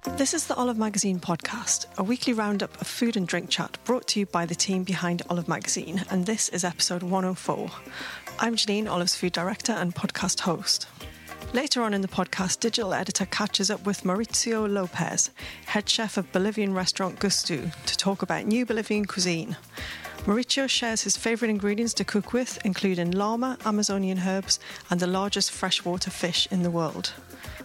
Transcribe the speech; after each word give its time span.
This 0.00 0.34
is 0.34 0.46
the 0.46 0.56
Olive 0.56 0.78
Magazine 0.78 1.20
podcast, 1.20 1.86
a 1.98 2.02
weekly 2.02 2.32
roundup 2.32 2.80
of 2.80 2.86
food 2.86 3.16
and 3.16 3.28
drink 3.28 3.50
chat 3.50 3.78
brought 3.84 4.08
to 4.08 4.20
you 4.20 4.26
by 4.26 4.46
the 4.46 4.54
team 4.54 4.82
behind 4.82 5.22
Olive 5.28 5.46
Magazine, 5.46 6.04
and 6.10 6.26
this 6.26 6.48
is 6.48 6.64
episode 6.64 7.02
104. 7.02 7.70
I'm 8.40 8.56
Janine, 8.56 8.90
Olive's 8.90 9.14
food 9.14 9.32
director 9.32 9.72
and 9.72 9.94
podcast 9.94 10.40
host. 10.40 10.88
Later 11.52 11.82
on 11.82 11.94
in 11.94 12.00
the 12.00 12.08
podcast, 12.08 12.60
digital 12.60 12.94
editor 12.94 13.26
catches 13.26 13.70
up 13.70 13.84
with 13.84 14.02
Mauricio 14.02 14.68
Lopez, 14.68 15.30
head 15.66 15.88
chef 15.88 16.16
of 16.16 16.32
Bolivian 16.32 16.74
restaurant 16.74 17.20
Gustu, 17.20 17.72
to 17.84 17.96
talk 17.96 18.22
about 18.22 18.46
new 18.46 18.66
Bolivian 18.66 19.04
cuisine. 19.04 19.56
Mauricio 20.24 20.68
shares 20.68 21.02
his 21.02 21.16
favourite 21.16 21.50
ingredients 21.50 21.94
to 21.94 22.04
cook 22.04 22.32
with, 22.32 22.58
including 22.64 23.10
llama, 23.10 23.58
Amazonian 23.64 24.20
herbs, 24.20 24.58
and 24.90 24.98
the 24.98 25.06
largest 25.06 25.50
freshwater 25.50 26.10
fish 26.10 26.48
in 26.50 26.62
the 26.62 26.70
world. 26.70 27.12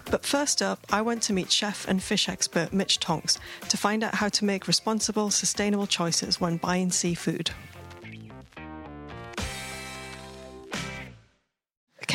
But 0.09 0.25
first 0.25 0.61
up, 0.61 0.79
I 0.89 1.01
went 1.01 1.21
to 1.23 1.33
meet 1.33 1.51
chef 1.51 1.85
and 1.87 2.01
fish 2.01 2.29
expert 2.29 2.71
Mitch 2.71 2.97
Tonks 2.99 3.37
to 3.67 3.77
find 3.77 4.03
out 4.03 4.15
how 4.15 4.29
to 4.29 4.45
make 4.45 4.67
responsible, 4.67 5.31
sustainable 5.31 5.87
choices 5.87 6.39
when 6.39 6.57
buying 6.57 6.91
seafood. 6.91 7.51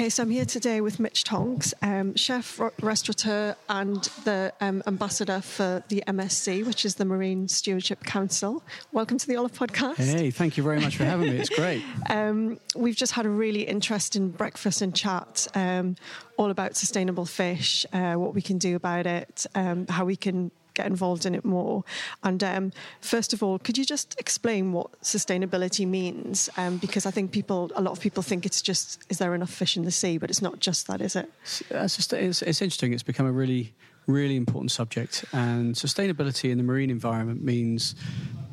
Okay, 0.03 0.09
so 0.09 0.25
I'm 0.25 0.31
here 0.31 0.45
today 0.45 0.81
with 0.81 0.99
Mitch 0.99 1.23
Tonks, 1.23 1.73
um, 1.81 2.17
chef, 2.17 2.61
restaurateur, 2.83 3.55
and 3.69 4.03
the 4.25 4.53
um, 4.61 4.83
ambassador 4.89 5.41
for 5.41 5.85
the 5.91 6.03
MSC, 6.09 6.67
which 6.67 6.85
is 6.85 6.97
the 6.97 7.05
Marine 7.05 7.47
Stewardship 7.47 8.03
Council. 8.03 8.65
Welcome 8.91 9.17
to 9.19 9.29
the 9.29 9.37
Olive 9.37 9.53
Podcast. 9.53 9.99
Hey, 9.99 10.33
thank 10.33 10.57
you 10.57 10.65
very 10.65 10.81
much 10.81 10.97
for 10.97 11.05
having 11.05 11.31
me. 11.31 11.37
It's 11.37 11.51
great. 11.51 11.85
um, 12.11 12.59
we've 12.75 12.97
just 12.97 13.13
had 13.13 13.27
a 13.27 13.29
really 13.29 13.63
interesting 13.63 14.31
breakfast 14.31 14.83
and 14.83 14.93
chat, 14.93 15.47
um, 15.55 15.95
all 16.37 16.51
about 16.51 16.75
sustainable 16.75 17.25
fish, 17.25 17.87
uh, 17.93 18.15
what 18.15 18.35
we 18.35 18.43
can 18.43 18.59
do 18.59 18.75
about 18.75 19.07
it, 19.07 19.47
um, 19.55 19.87
how 19.87 20.05
we 20.05 20.17
can 20.17 20.51
get 20.75 20.87
involved 20.87 21.27
in 21.27 21.35
it 21.35 21.45
more. 21.45 21.85
And 22.23 22.43
um, 22.43 22.73
first 23.01 23.33
of 23.33 23.43
all, 23.43 23.59
could 23.59 23.79
you 23.79 23.85
just 23.85 24.19
explain 24.19 24.73
what 24.73 25.01
sustainability 25.03 25.87
means? 25.87 26.49
Um, 26.57 26.79
because 26.79 27.07
I 27.07 27.11
think 27.11 27.33
people, 27.33 27.71
a 27.75 27.83
lot 27.83 27.93
of 27.93 28.01
people 28.01 28.23
think 28.23 28.47
it's 28.47 28.63
just, 28.63 29.05
is 29.09 29.19
there 29.19 29.35
enough 29.35 29.51
fish 29.51 29.77
in 29.77 29.85
the 29.85 29.91
sea? 29.91 30.19
But 30.19 30.31
it's 30.31 30.43
not 30.43 30.61
just 30.61 30.87
that, 30.87 31.01
is 31.01 31.17
it? 31.17 31.31
It's, 31.71 31.97
just, 31.97 32.13
it's, 32.13 32.43
it's 32.43 32.63
interesting. 32.63 32.93
It's 32.93 33.03
become 33.03 33.27
a 33.27 33.33
really, 33.33 33.73
really 34.07 34.37
important 34.37 34.71
subject. 34.71 35.25
And 35.33 35.75
sustainability 35.75 36.51
in 36.51 36.59
the 36.59 36.65
marine 36.65 36.91
environment 36.91 37.43
means 37.43 37.95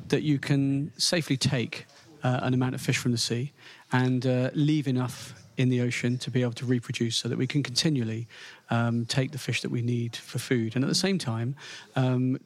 that 0.09 0.23
you 0.23 0.39
can 0.39 0.91
safely 0.97 1.37
take 1.37 1.85
uh, 2.23 2.39
an 2.41 2.53
amount 2.53 2.75
of 2.75 2.81
fish 2.81 2.97
from 2.97 3.11
the 3.11 3.17
sea 3.17 3.53
and 3.91 4.25
uh, 4.25 4.49
leave 4.53 4.87
enough 4.87 5.33
in 5.59 5.67
the 5.67 5.81
ocean 5.81 6.17
to 6.17 6.31
be 6.31 6.41
able 6.41 6.53
to 6.53 6.65
reproduce 6.65 7.17
so 7.17 7.27
that 7.27 7.37
we 7.37 7.45
can 7.45 7.61
continually 7.61 8.27
um, 8.69 9.05
take 9.05 9.31
the 9.31 9.37
fish 9.37 9.61
that 9.61 9.69
we 9.69 9.81
need 9.81 10.15
for 10.15 10.39
food. 10.39 10.73
And 10.73 10.85
at 10.85 10.87
the 10.87 10.95
same 10.95 11.17
time, 11.17 11.53
um, 11.97 12.39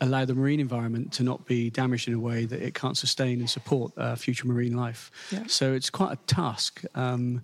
allow 0.00 0.24
the 0.24 0.34
marine 0.34 0.58
environment 0.58 1.12
to 1.12 1.22
not 1.22 1.44
be 1.44 1.68
damaged 1.68 2.08
in 2.08 2.14
a 2.14 2.18
way 2.18 2.46
that 2.46 2.62
it 2.62 2.74
can't 2.74 2.96
sustain 2.96 3.40
and 3.40 3.50
support 3.50 3.92
uh, 3.98 4.14
future 4.14 4.46
marine 4.46 4.74
life. 4.74 5.10
Yeah. 5.30 5.44
So 5.48 5.74
it's 5.74 5.90
quite 5.90 6.12
a 6.12 6.16
task 6.26 6.82
um, 6.94 7.42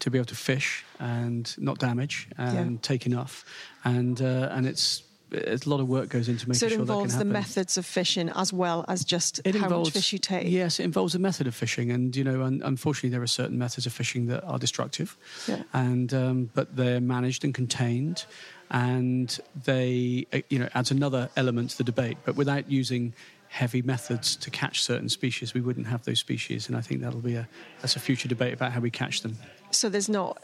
to 0.00 0.10
be 0.10 0.18
able 0.18 0.26
to 0.26 0.36
fish 0.36 0.84
and 1.00 1.54
not 1.56 1.78
damage 1.78 2.28
and 2.36 2.72
yeah. 2.72 2.78
take 2.82 3.06
enough. 3.06 3.46
And, 3.82 4.20
uh, 4.20 4.50
and 4.52 4.66
it's 4.66 5.04
a 5.32 5.58
lot 5.66 5.80
of 5.80 5.88
work 5.88 6.08
goes 6.08 6.28
into 6.28 6.48
making 6.48 6.60
sure 6.60 6.68
that 6.70 6.74
can 6.76 6.86
happen. 6.86 6.88
So 6.88 6.90
it 6.90 6.98
involves 6.98 7.18
the 7.18 7.24
methods 7.24 7.76
of 7.76 7.86
fishing 7.86 8.30
as 8.30 8.52
well 8.52 8.84
as 8.88 9.04
just 9.04 9.40
it 9.44 9.54
how 9.54 9.64
involves, 9.64 9.88
much 9.88 9.94
fish 9.94 10.12
you 10.12 10.18
take. 10.18 10.48
Yes, 10.48 10.80
it 10.80 10.84
involves 10.84 11.14
a 11.14 11.18
method 11.18 11.46
of 11.46 11.54
fishing, 11.54 11.90
and 11.90 12.14
you 12.14 12.24
know, 12.24 12.42
un- 12.42 12.62
unfortunately, 12.64 13.10
there 13.10 13.22
are 13.22 13.26
certain 13.26 13.58
methods 13.58 13.86
of 13.86 13.92
fishing 13.92 14.26
that 14.26 14.44
are 14.44 14.58
destructive, 14.58 15.16
yeah. 15.46 15.62
and 15.72 16.12
um, 16.14 16.50
but 16.54 16.74
they're 16.76 17.00
managed 17.00 17.44
and 17.44 17.54
contained, 17.54 18.24
and 18.70 19.38
they 19.64 20.26
uh, 20.32 20.38
you 20.48 20.58
know 20.58 20.68
adds 20.74 20.90
another 20.90 21.28
element 21.36 21.70
to 21.70 21.78
the 21.78 21.84
debate. 21.84 22.18
But 22.24 22.36
without 22.36 22.70
using 22.70 23.14
heavy 23.48 23.80
methods 23.82 24.36
to 24.36 24.50
catch 24.50 24.82
certain 24.82 25.08
species, 25.08 25.54
we 25.54 25.60
wouldn't 25.60 25.86
have 25.86 26.04
those 26.04 26.20
species, 26.20 26.68
and 26.68 26.76
I 26.76 26.80
think 26.80 27.00
that'll 27.02 27.20
be 27.20 27.34
a 27.34 27.48
that's 27.80 27.96
a 27.96 28.00
future 28.00 28.28
debate 28.28 28.54
about 28.54 28.72
how 28.72 28.80
we 28.80 28.90
catch 28.90 29.22
them. 29.22 29.36
So 29.70 29.88
there's 29.88 30.08
not. 30.08 30.42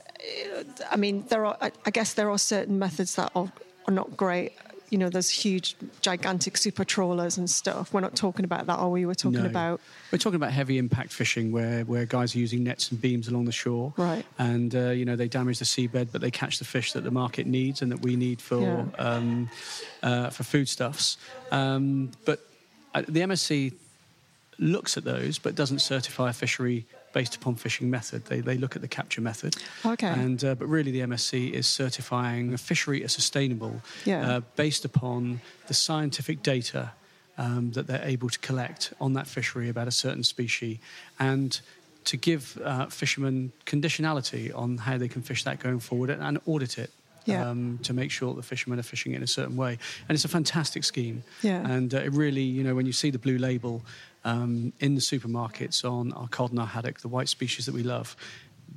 I 0.91 0.97
mean, 0.97 1.25
there 1.29 1.47
are. 1.47 1.57
I 1.61 1.91
guess 1.91 2.15
there 2.15 2.31
are 2.31 2.39
certain 2.39 2.79
methods 2.79 3.15
that 3.17 3.33
are, 3.35 3.51
are 3.89 3.95
not 3.95 4.17
great 4.17 4.53
you 4.95 4.99
know, 4.99 5.09
those 5.09 5.29
huge, 5.29 5.75
gigantic 6.03 6.57
super 6.57 6.85
trawlers 6.85 7.37
and 7.37 7.51
stuff. 7.51 7.93
We're 7.93 8.01
not 8.01 8.15
talking 8.15 8.45
about 8.45 8.69
that, 8.69 8.79
are 8.79 8.89
we? 8.89 9.07
We're 9.07 9.15
talking 9.15 9.43
no. 9.43 9.47
about. 9.47 9.81
We're 10.13 10.19
talking 10.19 10.37
about 10.37 10.53
heavy 10.53 10.79
impact 10.79 11.13
fishing 11.13 11.51
where, 11.51 11.83
where 11.83 12.07
guys 12.07 12.37
are 12.37 12.39
using 12.39 12.63
nets 12.63 12.93
and 12.93 13.01
beams 13.01 13.27
along 13.27 13.47
the 13.47 13.53
shore. 13.53 13.93
Right. 13.97 14.25
And, 14.39 14.73
uh, 14.73 14.91
you 14.91 15.05
know, 15.05 15.17
they 15.17 15.27
damage 15.27 15.59
the 15.59 15.65
seabed, 15.65 16.11
but 16.13 16.21
they 16.21 16.31
catch 16.31 16.61
the 16.61 16.65
fish 16.65 16.93
that 16.93 17.03
the 17.03 17.11
market 17.11 17.49
needs 17.49 17.83
and 17.83 17.91
that 17.91 18.03
we 18.03 18.15
need 18.15 18.41
for, 18.41 18.61
yeah. 18.61 18.85
um, 18.99 19.51
uh, 20.05 20.31
for 20.31 20.45
foodstuffs. 20.45 21.17
Um, 21.51 22.13
but 22.25 22.39
uh, 22.95 23.03
the 23.09 23.23
MSC 23.23 23.75
looks 24.61 24.97
at 24.97 25.03
those 25.03 25.41
but 25.41 25.57
doesn't 25.57 25.81
certify 25.81 26.31
a 26.31 26.33
fishery 26.33 26.87
based 27.15 27.37
upon 27.37 27.55
fishing 27.55 27.89
method. 27.89 28.27
They, 28.27 28.41
they 28.41 28.59
look 28.59 28.77
at 28.77 28.83
the 28.83 28.89
capture 28.89 29.23
method. 29.23 29.57
Okay. 29.87 30.09
And 30.09 30.45
uh, 30.45 30.57
but 30.57 30.67
really, 30.67 30.91
the 30.91 31.01
MSC 31.01 31.53
is 31.53 31.67
certifying 31.67 32.53
a 32.53 32.59
fishery 32.59 33.03
as 33.03 33.13
sustainable 33.13 33.81
yeah. 34.05 34.29
uh, 34.29 34.41
based 34.57 34.85
upon 34.85 35.41
the 35.69 35.75
scientific 35.75 36.43
data 36.43 36.91
um, 37.39 37.71
that 37.73 37.87
they're 37.87 38.05
able 38.05 38.29
to 38.29 38.39
collect 38.41 38.93
on 39.01 39.15
that 39.15 39.27
fishery 39.27 39.69
about 39.71 39.89
a 39.89 39.93
certain 39.93 40.25
species 40.25 40.79
and 41.19 41.61
to 42.05 42.17
give 42.19 42.61
uh, 42.63 42.87
fishermen 42.87 43.53
conditionality 43.65 44.55
on 44.55 44.77
how 44.77 44.99
they 44.99 45.09
can 45.09 45.23
fish 45.23 45.45
that 45.45 45.59
going 45.61 45.81
forward 45.81 46.11
and 46.11 46.39
audit 46.45 46.79
it. 46.79 46.91
Yeah. 47.27 47.49
Um, 47.49 47.79
to 47.85 47.95
make 47.95 48.11
sure 48.11 48.35
that 48.35 48.37
the 48.37 48.47
fishermen 48.47 48.79
are 48.79 48.83
fishing 48.83 49.13
it 49.13 49.17
in 49.17 49.23
a 49.23 49.27
certain 49.27 49.57
way. 49.57 49.79
And 50.07 50.15
it's 50.15 50.27
a 50.27 50.29
fantastic 50.29 50.85
scheme. 50.85 51.25
Yeah. 51.41 51.67
And 51.67 51.95
uh, 51.95 52.01
it 52.01 52.13
really, 52.13 52.43
you 52.43 52.63
know, 52.63 52.75
when 52.75 52.85
you 52.85 52.93
see 52.93 53.09
the 53.09 53.19
blue 53.19 53.39
label, 53.39 53.81
um, 54.25 54.73
in 54.81 54.95
the 54.95 55.01
supermarkets 55.01 55.85
on 55.85 56.13
our 56.13 56.29
cod 56.29 56.51
and 56.51 56.61
our 56.61 56.67
haddock, 56.67 57.01
the 57.01 57.09
white 57.09 57.29
species 57.29 57.67
that 57.67 57.75
we 57.75 57.83
love, 57.83 58.17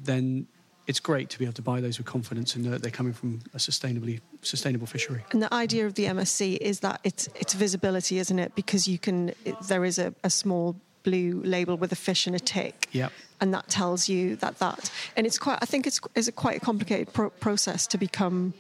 then 0.03 0.47
it's 0.87 0.99
great 1.01 1.29
to 1.29 1.39
be 1.39 1.45
able 1.45 1.53
to 1.53 1.61
buy 1.61 1.81
those 1.81 1.97
with 1.97 2.07
confidence 2.07 2.55
and 2.55 2.63
know 2.63 2.71
that 2.71 2.81
they're 2.81 2.89
coming 2.89 3.13
from 3.13 3.39
a 3.53 3.57
sustainably 3.57 4.21
sustainable 4.41 4.87
fishery. 4.87 5.23
And 5.31 5.41
the 5.41 5.53
idea 5.53 5.85
of 5.85 5.95
the 5.95 6.05
MSC 6.05 6.57
is 6.57 6.79
that 6.79 7.01
it's 7.03 7.27
it's 7.35 7.53
visibility, 7.53 8.19
isn't 8.19 8.39
it? 8.39 8.55
Because 8.55 8.87
you 8.87 8.97
can 8.97 9.29
it, 9.43 9.55
there 9.67 9.83
is 9.83 9.99
a, 9.99 10.13
a, 10.23 10.29
small 10.29 10.77
blue 11.03 11.41
label 11.43 11.75
with 11.77 11.91
a 11.91 11.95
fish 11.95 12.25
and 12.25 12.35
a 12.35 12.39
tick. 12.39 12.87
Yeah. 12.93 13.09
And 13.41 13.53
that 13.53 13.67
tells 13.67 14.07
you 14.07 14.37
that 14.37 14.59
that 14.59 14.89
and 15.17 15.27
it's 15.27 15.37
quite 15.37 15.59
I 15.61 15.65
think 15.65 15.87
it's 15.87 15.99
is 16.15 16.29
a 16.29 16.31
quite 16.31 16.57
a 16.57 16.59
complicated 16.61 17.13
pro- 17.13 17.31
process 17.31 17.85
to 17.87 17.97
become 17.97 18.53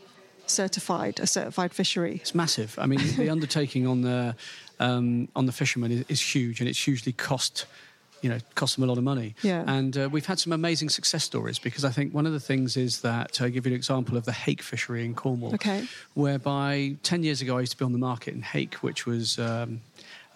certified 0.49 1.19
a 1.19 1.27
certified 1.27 1.73
fishery. 1.73 2.15
It's 2.15 2.35
massive. 2.35 2.77
I 2.79 2.85
mean, 2.85 2.99
the 3.15 3.29
undertaking 3.37 3.87
on 3.87 4.01
the 4.01 4.35
um, 4.79 5.27
on 5.35 5.45
the 5.45 5.51
fishermen 5.51 5.91
is, 5.91 6.05
is, 6.07 6.21
huge, 6.21 6.59
and 6.59 6.69
it's 6.69 6.83
hugely 6.83 7.13
cost. 7.13 7.65
You 8.21 8.31
know, 8.31 8.39
cost 8.55 8.75
them 8.75 8.83
a 8.83 8.87
lot 8.87 8.97
of 8.97 9.03
money. 9.03 9.35
Yeah. 9.43 9.63
And 9.67 9.95
uh, 9.95 10.09
we've 10.11 10.25
had 10.25 10.39
some 10.39 10.51
amazing 10.51 10.89
success 10.89 11.23
stories 11.23 11.59
because 11.59 11.85
I 11.85 11.91
think 11.91 12.15
one 12.15 12.25
of 12.25 12.33
the 12.33 12.39
things 12.39 12.75
is 12.75 13.01
that 13.01 13.39
I'll 13.39 13.49
give 13.49 13.67
you 13.67 13.73
an 13.73 13.75
example 13.75 14.17
of 14.17 14.25
the 14.25 14.31
hake 14.31 14.63
fishery 14.63 15.05
in 15.05 15.13
Cornwall. 15.13 15.53
Okay. 15.53 15.85
Whereby 16.15 16.95
10 17.03 17.21
years 17.21 17.43
ago 17.43 17.57
I 17.57 17.59
used 17.59 17.73
to 17.73 17.77
be 17.77 17.85
on 17.85 17.91
the 17.91 17.99
market 17.99 18.33
in 18.33 18.41
hake, 18.41 18.73
which 18.75 19.05
was 19.05 19.37
um, 19.37 19.81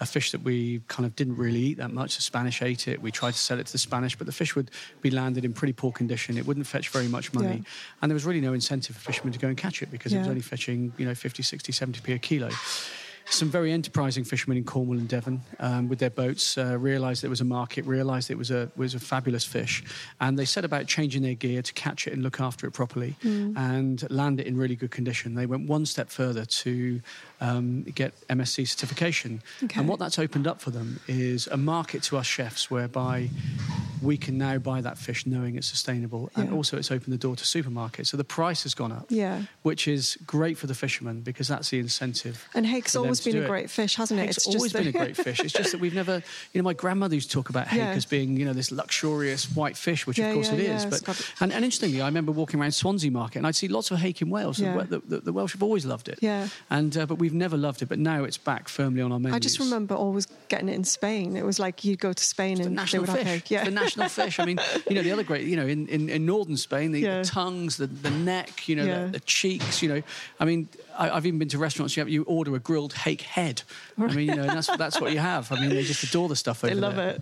a 0.01 0.06
fish 0.06 0.31
that 0.31 0.41
we 0.41 0.81
kind 0.88 1.06
of 1.06 1.16
didn't 1.16 1.38
really 1.38 1.59
eat 1.59 1.78
that 1.78 1.91
much. 1.91 2.16
The 2.16 2.23
Spanish 2.23 2.62
ate 2.62 2.88
it. 2.88 3.01
We 3.01 3.12
tried 3.12 3.34
to 3.34 3.38
sell 3.38 3.59
it 3.59 3.67
to 3.67 3.72
the 3.72 3.78
Spanish, 3.78 4.17
but 4.17 4.25
the 4.25 4.34
fish 4.34 4.56
would 4.56 4.72
be 5.01 5.12
landed 5.12 5.45
in 5.45 5.53
pretty 5.53 5.73
poor 5.73 5.91
condition. 5.91 6.38
It 6.38 6.47
wouldn't 6.47 6.66
fetch 6.66 6.89
very 6.89 7.07
much 7.07 7.34
money. 7.34 7.57
Yeah. 7.57 8.00
And 8.01 8.09
there 8.09 8.16
was 8.16 8.25
really 8.25 8.41
no 8.41 8.53
incentive 8.53 8.95
for 8.95 9.01
fishermen 9.03 9.31
to 9.31 9.39
go 9.39 9.47
and 9.47 9.56
catch 9.56 9.84
it 9.84 9.91
because 9.91 10.12
yeah. 10.12 10.17
it 10.17 10.22
was 10.22 10.29
only 10.29 10.41
fetching, 10.41 10.91
you 10.97 11.06
know, 11.06 11.13
50, 11.13 11.44
60, 11.44 11.72
70p 11.72 12.16
a 12.16 12.19
kilo 12.19 12.50
some 13.34 13.50
very 13.50 13.72
enterprising 13.72 14.24
fishermen 14.24 14.58
in 14.58 14.64
Cornwall 14.64 14.97
and 14.97 15.08
Devon 15.08 15.42
um, 15.59 15.88
with 15.88 16.00
their 16.00 16.09
boats 16.09 16.58
uh, 16.58 16.78
realised 16.78 17.24
there 17.24 17.30
was 17.30 17.42
a 17.42 17.46
market, 17.46 17.86
realised 17.86 18.30
it 18.30 18.38
was 18.38 18.52
a 18.52 18.69
was 18.75 18.94
a 18.94 19.00
fabulous 19.00 19.46
fish, 19.46 19.84
and 20.19 20.38
they 20.38 20.46
set 20.46 20.66
about 20.66 20.88
changing 20.88 21.22
their 21.22 21.34
gear 21.34 21.62
to 21.62 21.74
catch 21.74 22.08
it 22.08 22.14
and 22.14 22.24
look 22.24 22.40
after 22.40 22.68
it 22.68 22.72
properly 22.72 23.16
mm. 23.24 23.58
and 23.58 24.09
land 24.09 24.40
it 24.40 24.47
in 24.47 24.58
really 24.58 24.75
good 24.75 24.92
condition. 24.92 25.36
They 25.36 25.46
went 25.46 25.68
one 25.68 25.86
step 25.86 26.09
further 26.09 26.46
to 26.46 27.02
um, 27.40 27.83
get 27.83 28.13
MSC 28.28 28.68
certification, 28.68 29.42
okay. 29.63 29.80
and 29.80 29.88
what 29.88 30.00
that's 30.00 30.19
opened 30.19 30.48
up 30.48 30.62
for 30.62 30.72
them 30.72 31.00
is 31.07 31.48
a 31.48 31.57
market 31.57 32.04
to 32.04 32.18
us 32.18 32.25
chefs 32.25 32.69
whereby 32.69 33.30
we 34.01 34.18
can 34.18 34.38
now 34.38 34.57
buy 34.57 34.81
that 34.81 34.98
fish 34.98 35.25
knowing 35.25 35.56
it's 35.56 35.68
sustainable, 35.68 36.30
yeah. 36.36 36.44
and 36.44 36.54
also 36.54 36.77
it's 36.77 36.92
opened 36.92 37.13
the 37.13 37.18
door 37.18 37.36
to 37.36 37.44
supermarkets. 37.44 38.07
So 38.07 38.18
the 38.18 38.24
price 38.24 38.63
has 38.63 38.74
gone 38.74 38.92
up, 38.92 39.06
yeah, 39.10 39.44
which 39.62 39.88
is 39.88 40.18
great 40.25 40.57
for 40.57 40.68
the 40.68 40.75
fishermen 40.75 41.22
because 41.22 41.48
that's 41.48 41.69
the 41.69 41.80
incentive. 41.80 42.48
And 42.54 42.66
Hake's 42.66 42.95
always 42.95 43.20
been 43.25 43.44
a 43.44 43.47
great 43.47 43.69
fish, 43.69 43.95
hasn't 43.95 44.19
it? 44.19 44.29
It's, 44.29 44.38
it's 44.38 44.56
always 44.56 44.73
been 44.73 44.88
a 44.88 44.91
great 44.91 45.18
fish. 45.18 45.39
It's 45.39 45.53
just 45.53 45.71
that 45.71 45.81
we've 45.81 45.94
never, 45.94 46.23
you 46.53 46.62
know, 46.62 46.63
my 46.63 46.73
grandmother 46.73 47.15
used 47.15 47.29
to 47.29 47.33
talk 47.33 47.50
about 47.50 47.68
hake 47.68 47.79
yeah. 47.79 47.91
as 47.91 48.06
being, 48.06 48.38
you 48.38 48.45
know, 48.45 48.53
this 48.53 48.71
luxurious 48.71 49.45
white 49.56 49.77
fish, 49.77 50.07
which 50.07 50.19
yeah, 50.19 50.27
of 50.27 50.35
course 50.35 50.47
yeah, 50.50 50.56
it 50.56 50.59
is. 50.59 50.85
But 50.85 51.33
and, 51.39 51.51
and, 51.51 51.63
interestingly, 51.65 52.01
I 52.01 52.06
remember 52.06 52.31
walking 52.31 52.59
around 52.59 52.71
Swansea 52.71 53.12
Market 53.12 53.39
and 53.39 53.47
I'd 53.47 53.56
see 53.56 53.68
lots 53.68 53.91
of 53.91 54.00
hake 54.00 54.21
in 54.21 54.29
Wales. 54.29 54.57
The, 54.57 55.01
the, 55.07 55.19
the, 55.19 55.33
Welsh 55.33 55.53
have 55.53 55.63
always 55.63 55.85
loved 55.85 56.09
it. 56.09 56.19
Yeah. 56.21 56.47
And 56.69 56.95
uh, 56.97 57.06
but 57.06 57.15
we've 57.15 57.33
never 57.33 57.57
loved 57.57 57.81
it. 57.81 57.89
But 57.89 58.00
now 58.00 58.23
it's 58.23 58.38
back 58.38 58.68
firmly 58.68 59.01
on 59.01 59.12
our 59.12 59.19
menus. 59.19 59.35
I 59.35 59.39
just 59.39 59.59
remember 59.59 59.95
always 59.95 60.27
getting 60.47 60.69
it 60.69 60.75
in 60.75 60.83
Spain. 60.83 61.35
It 61.35 61.45
was 61.45 61.59
like 61.59 61.83
you'd 61.83 62.00
go 62.00 62.13
to 62.13 62.24
Spain 62.24 62.57
it's 62.57 62.65
and 62.65 62.77
the 62.77 62.81
national 62.81 63.06
they 63.06 63.12
would 63.12 63.17
fish. 63.19 63.27
Have 63.27 63.33
hake. 63.33 63.51
Yeah. 63.51 63.63
the 63.63 63.71
national 63.71 64.09
fish. 64.09 64.39
I 64.39 64.45
mean, 64.45 64.59
you 64.89 64.95
know, 64.95 65.01
the 65.01 65.12
other 65.12 65.24
great, 65.24 65.45
you 65.45 65.56
know, 65.56 65.67
in, 65.67 65.88
in, 65.88 66.09
in 66.09 66.25
northern 66.25 66.57
Spain, 66.57 66.91
the, 66.91 67.00
Yeah. 67.00 67.21
the 67.21 67.27
tongues, 67.27 67.77
the, 67.77 67.88
the 67.88 68.12
neck, 68.12 68.67
you 68.67 68.75
know, 68.75 68.85
Yeah. 68.85 69.06
the, 69.06 69.12
the 69.12 69.19
cheeks, 69.21 69.81
you 69.81 69.89
know. 69.89 70.01
I 70.39 70.45
mean, 70.45 70.67
I, 70.97 71.09
I've 71.09 71.25
even 71.25 71.39
been 71.39 71.50
to 71.50 71.57
restaurants. 71.57 71.95
You, 71.95 72.01
have, 72.01 72.09
you 72.09 72.24
order 72.24 72.56
a 72.56 72.59
grilled 72.59 72.94
hake 72.94 73.11
head. 73.19 73.63
I 73.98 74.08
mean, 74.13 74.30
you 74.30 74.36
know, 74.36 74.44
and 74.44 74.52
that's 74.52 74.68
that's 74.78 75.02
what 75.02 75.12
you 75.12 75.19
have. 75.19 75.52
I 75.52 75.60
mean, 75.60 75.69
they 75.72 75.84
just 75.84 76.04
adore 76.04 76.30
the 76.30 76.36
stuff 76.38 76.63
over 76.63 76.74
They 76.74 76.80
love 76.80 76.96
there. 76.96 77.10
it. 77.16 77.22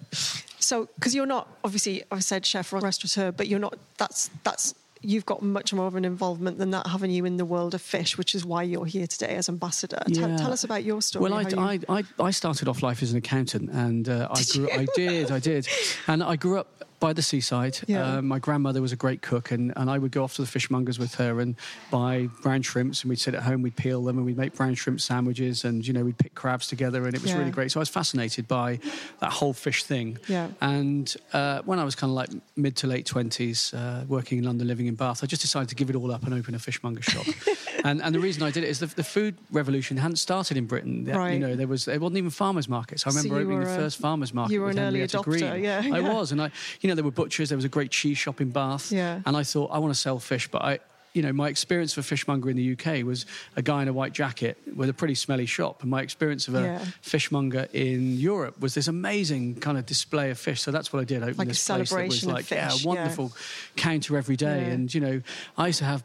So, 0.59 0.87
because 0.95 1.15
you're 1.15 1.25
not 1.25 1.47
obviously, 1.63 2.03
I've 2.11 2.23
said 2.23 2.45
chef 2.45 2.71
or 2.71 2.79
restaurateur, 2.79 3.31
but 3.31 3.47
you're 3.47 3.59
not. 3.59 3.79
That's 3.97 4.29
that's 4.43 4.75
you've 5.01 5.25
got 5.25 5.41
much 5.41 5.73
more 5.73 5.87
of 5.87 5.95
an 5.95 6.03
involvement 6.03 6.57
than 6.57 6.71
that, 6.71 6.85
haven't 6.85 7.09
you, 7.11 7.23
in 7.23 7.37
the 7.37 7.45
world 7.45 7.73
of 7.73 7.81
fish, 7.81 8.17
which 8.17 8.35
is 8.35 8.45
why 8.45 8.61
you're 8.61 8.85
here 8.85 9.07
today 9.07 9.35
as 9.37 9.47
ambassador. 9.47 9.97
Tell, 10.13 10.29
Yeah. 10.29 10.35
tell 10.37 10.51
us 10.51 10.65
about 10.65 10.83
your 10.83 11.01
story. 11.01 11.23
Well, 11.23 11.33
I, 11.33 11.41
you- 11.43 11.57
I, 11.89 11.99
I, 11.99 12.03
I 12.27 12.31
started 12.31 12.67
off 12.67 12.83
life 12.83 13.01
as 13.01 13.11
an 13.13 13.17
accountant, 13.17 13.69
and 13.71 14.09
uh, 14.09 14.27
I 14.29 14.43
grew. 14.53 14.69
I 14.69 14.85
did, 14.95 15.31
I 15.31 15.39
did, 15.39 15.67
and 16.07 16.21
I 16.21 16.35
grew 16.35 16.59
up 16.59 16.83
by 16.99 17.13
the 17.13 17.21
seaside. 17.21 17.79
Yeah. 17.87 18.17
Uh, 18.17 18.21
my 18.21 18.39
grandmother 18.39 18.81
was 18.81 18.91
a 18.91 18.95
great 18.95 19.21
cook, 19.21 19.51
and, 19.51 19.71
and 19.75 19.89
I 19.89 19.97
would 19.97 20.11
go 20.11 20.23
off 20.23 20.35
to 20.35 20.41
the 20.41 20.47
fishmongers 20.47 20.99
with 20.99 21.15
her 21.15 21.39
and 21.39 21.55
buy 21.91 22.27
brown 22.41 22.61
shrimps, 22.61 23.01
and 23.03 23.09
we'd 23.09 23.19
sit 23.19 23.33
at 23.35 23.43
home, 23.43 23.61
we'd 23.61 23.75
peel 23.75 24.03
them, 24.03 24.17
and 24.17 24.25
we'd 24.25 24.37
make 24.37 24.53
brown 24.55 24.75
shrimp 24.75 24.99
sandwiches, 25.01 25.63
and 25.63 25.85
you 25.87 25.93
know 25.93 26.03
we'd 26.03 26.17
pick 26.17 26.35
crabs 26.35 26.67
together, 26.67 27.05
and 27.05 27.15
it 27.15 27.21
was 27.21 27.31
Yeah. 27.31 27.37
really 27.39 27.51
great. 27.51 27.71
So 27.71 27.79
I 27.79 27.81
was 27.81 27.89
fascinated 27.89 28.47
by 28.47 28.79
that 29.19 29.31
whole 29.31 29.53
fish 29.53 29.83
thing. 29.83 30.17
Yeah. 30.27 30.49
And 30.61 31.13
uh, 31.33 31.61
when 31.65 31.79
I 31.79 31.83
was 31.83 31.95
kind 31.95 32.09
of 32.11 32.15
like 32.15 32.29
mid 32.55 32.75
to 32.77 32.87
late 32.87 33.05
twenties, 33.05 33.73
uh, 33.73 34.03
working 34.07 34.37
in 34.39 34.43
London, 34.43 34.67
living 34.67 34.87
in 34.87 34.95
Bath, 34.95 35.23
I 35.23 35.27
just 35.27 35.41
decided 35.41 35.69
to 35.69 35.75
give 35.75 35.89
it 35.89 35.95
all 35.95 36.11
up 36.11 36.23
and 36.23 36.33
open 36.33 36.55
a 36.55 36.59
fishmonger 36.59 37.01
shop. 37.01 37.25
and, 37.85 38.01
and 38.01 38.13
the 38.13 38.19
reason 38.19 38.43
I 38.43 38.51
did 38.51 38.63
it 38.63 38.69
is 38.69 38.79
the, 38.79 38.87
the 38.87 39.03
food 39.03 39.37
revolution 39.51 39.97
hadn't 39.97 40.17
started 40.17 40.57
in 40.57 40.65
Britain. 40.65 41.05
That- 41.05 41.15
Right. 41.19 41.33
You 41.33 41.39
know, 41.39 41.55
there 41.55 41.67
was 41.67 41.85
there 41.85 41.99
wasn't 41.99 42.17
even 42.17 42.29
farmers 42.29 42.69
markets. 42.69 43.05
I 43.05 43.09
remember 43.09 43.27
you 43.35 43.41
opening 43.41 43.59
the 43.61 43.71
a- 43.73 43.75
first 43.77 43.97
farmers 43.99 44.33
market. 44.33 44.53
you 44.53 44.61
were 44.61 44.67
with 44.67 44.77
an 44.77 44.83
early 44.83 44.99
adopter, 45.01 45.23
Green. 45.23 45.63
yeah, 45.63 45.81
I 45.93 45.99
was, 46.01 46.31
and 46.31 46.41
I, 46.41 46.49
you 46.81 46.87
know, 46.88 46.88
there 46.95 47.03
were 47.03 47.11
butchers. 47.11 47.49
There 47.49 47.57
was 47.57 47.65
a 47.65 47.69
great 47.69 47.91
cheese 47.91 48.17
shop 48.17 48.41
in 48.41 48.49
Bath. 48.51 48.91
Yeah. 48.91 49.21
And 49.25 49.35
I 49.37 49.43
thought 49.43 49.71
I 49.71 49.79
want 49.79 49.93
to 49.93 49.99
sell 49.99 50.19
fish, 50.19 50.47
but 50.49 50.61
I. 50.63 50.79
You 51.11 51.23
know, 51.23 51.33
my 51.33 51.49
experience 51.49 51.93
of 51.93 51.97
a 51.97 52.03
fishmonger 52.07 52.51
in 52.51 52.55
the 52.55 52.73
UK 52.73 53.03
was 53.03 53.25
a 53.55 53.63
guy 53.63 53.81
in 53.81 53.87
a 53.87 53.91
white 53.93 54.13
jacket 54.13 54.59
with 54.75 54.89
a 54.89 54.93
pretty 54.93 55.15
smelly 55.15 55.47
shop, 55.47 55.81
and 55.81 55.89
my 55.89 56.03
experience 56.03 56.47
of 56.47 56.53
a 56.53 56.61
Yeah. 56.61 56.85
fishmonger 57.01 57.67
in 57.73 58.15
Europe 58.19 58.59
was 58.61 58.75
this 58.75 58.87
amazing 58.87 59.55
kind 59.55 59.79
of 59.79 59.87
display 59.87 60.29
of 60.29 60.37
fish. 60.37 60.61
So 60.61 60.69
that's 60.69 60.93
what 60.93 60.99
I 60.99 61.05
did. 61.05 61.23
Open 61.23 61.35
Like 61.35 61.47
a 61.47 61.49
this 61.49 61.65
place 61.65 61.79
that 61.79 61.87
celebration 61.87 62.27
was 62.27 62.33
of 62.33 62.33
like, 62.33 62.45
fish, 62.45 62.57
yeah, 62.59 62.71
yeah. 62.71 62.83
a 62.83 62.87
wonderful 62.87 63.31
counter 63.75 64.17
every 64.17 64.35
day, 64.35 64.67
Yeah. 64.67 64.73
and 64.73 64.93
you 64.93 65.01
know, 65.01 65.21
I 65.57 65.67
used 65.67 65.79
to 65.79 65.85
have, 65.85 66.03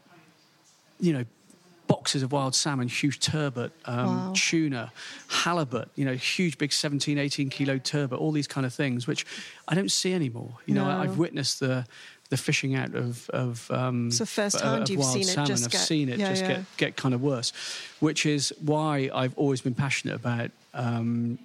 you 0.98 1.12
know. 1.12 1.24
Boxes 1.86 2.22
of 2.22 2.32
wild 2.32 2.54
salmon, 2.54 2.88
huge 2.88 3.20
turbot, 3.20 3.72
um, 3.84 4.06
Wow. 4.06 4.32
tuna, 4.34 4.92
halibut, 5.28 5.90
you 5.96 6.04
know, 6.06 6.14
huge 6.14 6.56
big 6.56 6.72
17, 6.72 7.18
18 7.18 7.50
kilo 7.50 7.76
turbot, 7.78 8.18
all 8.18 8.32
these 8.32 8.46
kind 8.48 8.64
of 8.66 8.72
things, 8.72 9.06
which 9.06 9.26
I 9.68 9.74
don't 9.74 9.90
see 9.90 10.14
anymore. 10.14 10.56
You 10.66 10.74
know, 10.74 10.86
No. 10.86 10.98
I've 11.00 11.18
witnessed 11.18 11.60
the 11.60 11.86
the 12.30 12.38
fishing 12.38 12.74
out 12.74 12.94
of 12.94 13.28
of, 13.30 13.70
um, 13.70 14.10
So 14.10 14.24
firsthand 14.24 14.84
uh, 14.84 14.86
you've 14.88 15.00
wild 15.00 15.12
seen 15.12 15.28
it 15.28 15.46
just 15.46 15.64
I've 15.66 15.70
get- 15.72 15.80
seen 15.82 16.08
it 16.08 16.18
yeah, 16.18 16.30
just 16.30 16.42
yeah. 16.42 16.48
get 16.48 16.76
get 16.78 16.96
kind 16.96 17.14
of 17.14 17.20
worse, 17.20 17.52
which 18.00 18.24
is 18.24 18.52
why 18.60 19.10
I've 19.14 19.36
always 19.36 19.60
been 19.60 19.74
passionate 19.74 20.14
about 20.16 20.50
um, 20.72 21.38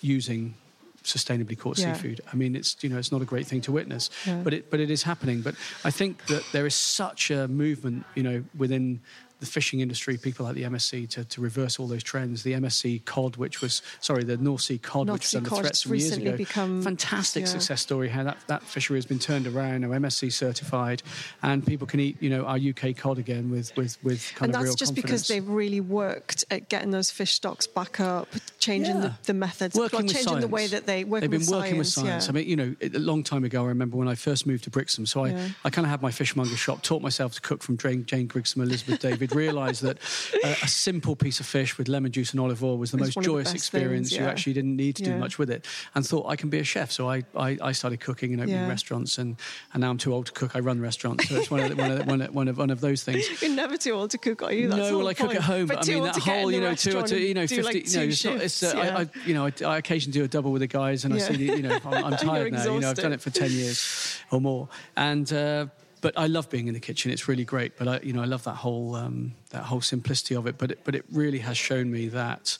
using 0.00 0.54
sustainably 1.02 1.58
caught 1.58 1.78
Yeah. 1.78 1.92
seafood. 1.92 2.20
I 2.32 2.36
mean, 2.36 2.56
it's 2.56 2.76
you 2.80 2.88
know 2.88 2.96
it's 2.96 3.12
not 3.12 3.20
a 3.22 3.26
great 3.26 3.46
thing 3.46 3.60
to 3.62 3.72
witness, 3.72 4.08
but 4.44 4.54
it 4.54 4.70
but 4.70 4.80
it 4.80 4.90
is 4.90 5.02
happening. 5.02 5.42
But 5.42 5.54
I 5.84 5.90
think 5.90 6.24
that 6.26 6.44
there 6.52 6.64
is 6.64 6.74
such 6.74 7.30
a 7.30 7.46
movement, 7.48 8.06
you 8.14 8.22
know, 8.22 8.44
within 8.56 9.00
the 9.44 9.50
fishing 9.50 9.80
industry, 9.80 10.16
people 10.16 10.46
like 10.46 10.54
the 10.54 10.62
MSC, 10.62 11.08
to, 11.10 11.24
to 11.24 11.40
reverse 11.40 11.78
all 11.78 11.86
those 11.86 12.02
trends. 12.02 12.42
The 12.42 12.54
MSC 12.54 13.04
cod, 13.04 13.36
which 13.36 13.60
was 13.60 13.82
sorry, 14.00 14.24
the 14.24 14.36
North 14.36 14.62
Sea 14.62 14.78
cod, 14.78 15.06
North 15.06 15.16
which 15.16 15.24
was 15.24 15.34
under 15.34 15.50
threat 15.50 15.76
some 15.76 15.94
years 15.94 16.16
ago. 16.16 16.36
become- 16.36 16.82
Fantastic 16.82 17.42
yeah. 17.42 17.48
success 17.48 17.82
story 17.82 18.08
how 18.08 18.24
that, 18.24 18.38
that 18.46 18.62
fishery 18.62 18.96
has 18.96 19.06
been 19.06 19.18
turned 19.18 19.46
around, 19.46 19.82
now 19.82 19.88
MSC 19.88 20.32
certified, 20.32 21.02
and 21.42 21.66
people 21.66 21.86
can 21.86 22.00
eat, 22.00 22.16
you 22.20 22.30
know, 22.30 22.44
our 22.44 22.56
UK 22.56 22.96
cod 22.96 23.18
again 23.18 23.50
with 23.50 23.76
with 23.76 24.02
with 24.02 24.32
kind 24.34 24.50
and 24.54 24.56
of 24.56 24.64
that's 24.64 24.76
just 24.76 24.94
because 24.94 25.28
they've 25.28 25.48
really 25.48 25.80
worked 25.80 26.44
at 26.50 26.68
getting 26.68 26.90
those 26.90 27.10
fish 27.10 27.34
stocks 27.34 27.66
back 27.66 28.00
up, 28.00 28.28
changing 28.64 29.00
the, 29.00 29.06
Yeah. 29.08 29.12
the 29.24 29.34
methods, 29.34 29.74
working 29.76 29.98
well, 29.98 30.04
with 30.06 30.14
changing 30.14 30.40
the 30.40 30.48
way 30.48 30.62
science. 30.62 30.70
that 30.72 30.86
they 30.86 31.04
work 31.04 31.20
They've 31.20 31.30
been 31.30 31.40
with 31.40 31.48
working 31.50 31.78
with 31.78 31.86
science. 31.86 32.08
science. 32.08 32.24
yeah. 32.26 32.30
I 32.30 32.32
mean, 32.34 32.48
you 32.48 32.56
know, 32.56 32.74
a 32.82 32.98
long 32.98 33.22
time 33.22 33.44
ago, 33.44 33.64
I 33.64 33.68
remember 33.68 33.96
when 33.96 34.08
I 34.08 34.14
first 34.14 34.46
moved 34.46 34.64
to 34.64 34.70
Brixham. 34.70 35.06
So 35.06 35.24
I, 35.24 35.28
Yeah. 35.30 35.48
I 35.64 35.70
kind 35.70 35.84
of 35.86 35.90
had 35.90 36.02
my 36.02 36.10
fishmonger 36.10 36.56
shop, 36.56 36.82
taught 36.82 37.02
myself 37.02 37.34
to 37.34 37.40
cook 37.40 37.62
from 37.62 37.76
Jane, 37.76 38.04
Jane 38.06 38.28
Grigson, 38.28 38.62
Elizabeth 38.62 39.00
David, 39.00 39.34
realised 39.44 39.82
that 39.82 39.98
uh, 40.42 40.54
a 40.62 40.68
simple 40.68 41.16
piece 41.16 41.40
of 41.40 41.46
fish 41.46 41.76
with 41.78 41.88
lemon 41.88 42.12
juice 42.12 42.32
and 42.32 42.40
olive 42.40 42.62
oil 42.64 42.78
was 42.78 42.90
the 42.90 42.96
It's 42.98 43.08
most 43.08 43.16
of 43.18 43.22
the 43.24 43.28
joyous 43.30 43.52
experience. 43.54 44.10
things, 44.10 44.20
You 44.20 44.26
actually 44.26 44.52
didn't 44.54 44.76
need 44.76 44.96
to 44.96 45.02
do 45.02 45.16
much 45.16 45.38
with 45.38 45.50
it. 45.50 45.66
And 45.94 46.06
thought 46.06 46.26
I 46.28 46.36
can 46.36 46.48
be 46.50 46.58
a 46.58 46.64
chef. 46.64 46.90
So 46.90 47.08
I, 47.10 47.22
I, 47.36 47.58
I 47.60 47.72
started 47.72 48.00
cooking 48.00 48.32
and 48.32 48.40
opening 48.42 48.68
restaurants. 48.68 49.18
And, 49.18 49.36
and 49.72 49.80
now 49.82 49.90
I'm 49.90 49.98
too 49.98 50.12
old 50.14 50.26
to 50.26 50.32
cook. 50.32 50.56
I 50.56 50.60
run 50.60 50.80
restaurants. 50.80 51.28
So 51.28 51.36
it's 51.36 51.50
one 51.50 51.60
of, 51.60 51.68
the, 51.70 51.76
one, 51.76 51.90
of 51.90 51.98
the, 51.98 52.04
one, 52.04 52.20
of, 52.22 52.34
one, 52.34 52.48
of, 52.48 52.58
one 52.58 52.70
of 52.70 52.80
those 52.80 53.02
things. 53.02 53.24
You're 53.42 53.50
never 53.52 53.76
too 53.76 53.92
old 53.92 54.10
to 54.10 54.18
cook, 54.18 54.42
are 54.42 54.52
you? 54.52 54.68
That's 54.68 54.90
no, 54.90 54.98
well, 54.98 55.08
I 55.08 55.14
cook 55.14 55.34
at 55.34 55.42
home, 55.42 55.66
but 55.66 55.88
I 55.88 55.92
mean 55.92 56.02
that 56.04 56.16
whole, 56.16 56.50
you 56.50 56.60
know, 56.60 56.74
two 56.74 56.98
or 56.98 57.02
two, 57.02 57.18
you 57.18 57.34
know, 57.34 57.46
fifty. 57.46 57.80
you 57.86 57.96
know, 57.98 58.42
it's 58.42 58.53
It's, 58.62 58.62
uh, 58.62 58.72
shifts, 58.72 58.90
I. 58.90 59.00
I, 59.02 59.26
you 59.26 59.34
know, 59.34 59.46
I, 59.46 59.52
I 59.74 59.78
occasionally 59.78 60.18
do 60.18 60.24
a 60.24 60.28
double 60.28 60.52
with 60.52 60.60
the 60.60 60.66
guys, 60.66 61.04
and 61.04 61.14
Yeah. 61.14 61.24
I 61.24 61.28
see, 61.28 61.36
the, 61.36 61.56
you 61.56 61.62
know, 61.62 61.78
I'm, 61.84 62.04
I'm 62.04 62.16
tired 62.30 62.52
now. 62.52 62.64
You 62.64 62.80
know, 62.80 62.90
I've 62.90 62.96
done 62.96 63.12
it 63.12 63.20
for 63.20 63.30
ten 63.30 63.50
years 63.50 64.18
or 64.30 64.40
more, 64.40 64.68
and. 64.96 65.32
Uh, 65.32 65.66
but 66.00 66.18
I 66.18 66.26
love 66.26 66.50
being 66.50 66.68
in 66.68 66.74
the 66.74 66.80
kitchen. 66.80 67.10
It's 67.10 67.28
really 67.28 67.46
great. 67.46 67.78
But 67.78 67.88
I, 67.88 68.00
you 68.00 68.12
know, 68.12 68.20
I 68.20 68.26
love 68.26 68.44
that 68.44 68.56
whole 68.56 68.94
um, 68.94 69.32
that 69.50 69.62
whole 69.62 69.80
simplicity 69.80 70.36
of 70.36 70.46
it. 70.46 70.58
But 70.58 70.72
it, 70.72 70.80
but 70.84 70.94
it 70.94 71.06
really 71.10 71.38
has 71.38 71.56
shown 71.56 71.90
me 71.90 72.08
that 72.08 72.58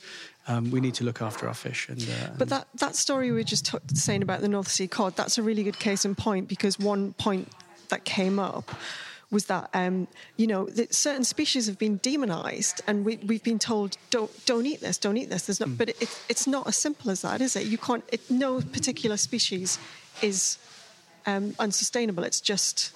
um, 0.48 0.70
we 0.70 0.80
need 0.80 0.94
to 0.94 1.04
look 1.04 1.20
after 1.20 1.46
our 1.46 1.52
fish. 1.52 1.88
And 1.90 2.00
uh, 2.02 2.30
But 2.38 2.48
that, 2.48 2.68
that 2.76 2.96
story 2.96 3.30
we 3.30 3.36
were 3.36 3.42
just 3.42 3.66
t- 3.66 3.78
saying 3.92 4.22
about 4.22 4.40
the 4.40 4.48
North 4.48 4.68
Sea 4.68 4.88
cod, 4.88 5.14
that's 5.16 5.36
a 5.36 5.42
really 5.42 5.62
good 5.62 5.78
case 5.78 6.06
in 6.06 6.14
point 6.14 6.48
because 6.48 6.78
one 6.78 7.12
point 7.14 7.48
that 7.90 8.04
came 8.04 8.38
up 8.38 8.70
was 9.30 9.46
that 9.46 9.70
um, 9.74 10.06
you 10.36 10.46
know 10.46 10.66
that 10.66 10.94
certain 10.94 11.24
species 11.24 11.66
have 11.66 11.78
been 11.78 11.96
demonized 11.98 12.82
and 12.86 13.04
we, 13.04 13.16
we've 13.18 13.42
been 13.42 13.58
told 13.58 13.96
don't 14.10 14.30
don't 14.46 14.66
eat 14.66 14.80
this 14.80 14.98
don't 14.98 15.16
eat 15.16 15.30
this. 15.30 15.46
There's 15.46 15.60
not 15.60 15.68
Hmm. 15.68 15.76
but 15.76 15.88
it, 15.88 16.20
it's 16.28 16.46
not 16.46 16.66
as 16.66 16.76
simple 16.76 17.10
as 17.10 17.22
that 17.22 17.40
is 17.40 17.56
it? 17.56 17.66
You 17.66 17.78
can't 17.78 18.04
it, 18.12 18.30
no 18.30 18.60
particular 18.60 19.16
species 19.16 19.78
is 20.22 20.58
um, 21.26 21.54
unsustainable. 21.58 22.24
It's 22.24 22.40
just 22.40 22.92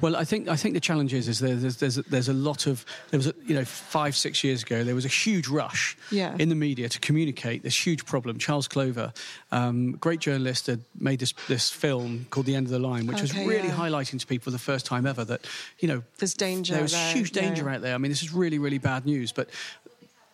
Well, 0.00 0.16
I 0.16 0.24
think 0.24 0.48
I 0.48 0.56
think 0.56 0.74
the 0.74 0.80
challenge 0.80 1.14
is 1.14 1.28
is 1.28 1.38
there, 1.38 1.54
there's 1.54 1.76
there's 1.76 1.98
a, 1.98 2.02
there's 2.02 2.28
a 2.28 2.32
lot 2.32 2.66
of 2.66 2.84
there 3.10 3.18
was 3.18 3.26
a, 3.28 3.34
you 3.46 3.54
know 3.54 3.64
five 3.64 4.16
six 4.16 4.42
years 4.42 4.62
ago 4.62 4.82
there 4.84 4.94
was 4.94 5.04
a 5.04 5.08
huge 5.08 5.48
rush 5.48 5.96
Yeah. 6.10 6.34
in 6.38 6.48
the 6.48 6.54
media 6.54 6.88
to 6.88 6.98
communicate 7.00 7.62
this 7.62 7.86
huge 7.86 8.04
problem. 8.04 8.38
Charles 8.38 8.66
Clover, 8.68 9.12
um, 9.52 9.92
great 9.92 10.20
journalist, 10.20 10.66
had 10.66 10.80
made 10.98 11.20
this 11.20 11.32
this 11.48 11.70
film 11.70 12.26
called 12.30 12.46
The 12.46 12.54
End 12.54 12.66
of 12.66 12.72
the 12.72 12.78
Line, 12.78 13.06
which 13.06 13.20
was 13.20 13.32
really 13.36 13.68
yeah. 13.68 13.76
highlighting 13.76 14.18
to 14.18 14.26
people 14.26 14.50
the 14.52 14.58
first 14.58 14.86
time 14.86 15.06
ever 15.06 15.24
that 15.24 15.46
you 15.80 15.88
know 15.88 16.02
There's 16.18 16.34
danger 16.34 16.74
There 16.74 16.82
was 16.82 16.92
there, 16.92 17.12
huge 17.14 17.30
danger 17.32 17.64
yeah. 17.64 17.74
out 17.76 17.82
there. 17.82 17.94
I 17.94 17.98
mean, 17.98 18.10
this 18.10 18.22
is 18.22 18.32
really 18.32 18.58
really 18.58 18.78
bad 18.78 19.06
news, 19.06 19.32
but 19.32 19.48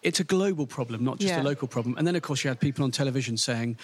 it's 0.03 0.21
a 0.21 0.25
global 0.25 0.67
problem, 0.67 1.05
not 1.05 1.19
just 1.19 1.35
Yeah. 1.35 1.43
a 1.43 1.45
local 1.45 1.69
problem. 1.69 1.97
And 1.99 2.07
then 2.07 2.17
of 2.17 2.23
course 2.23 2.45
you 2.45 2.49
had 2.49 2.61
people 2.61 2.85
on 2.85 2.91
television 2.91 3.37
saying. 3.37 3.77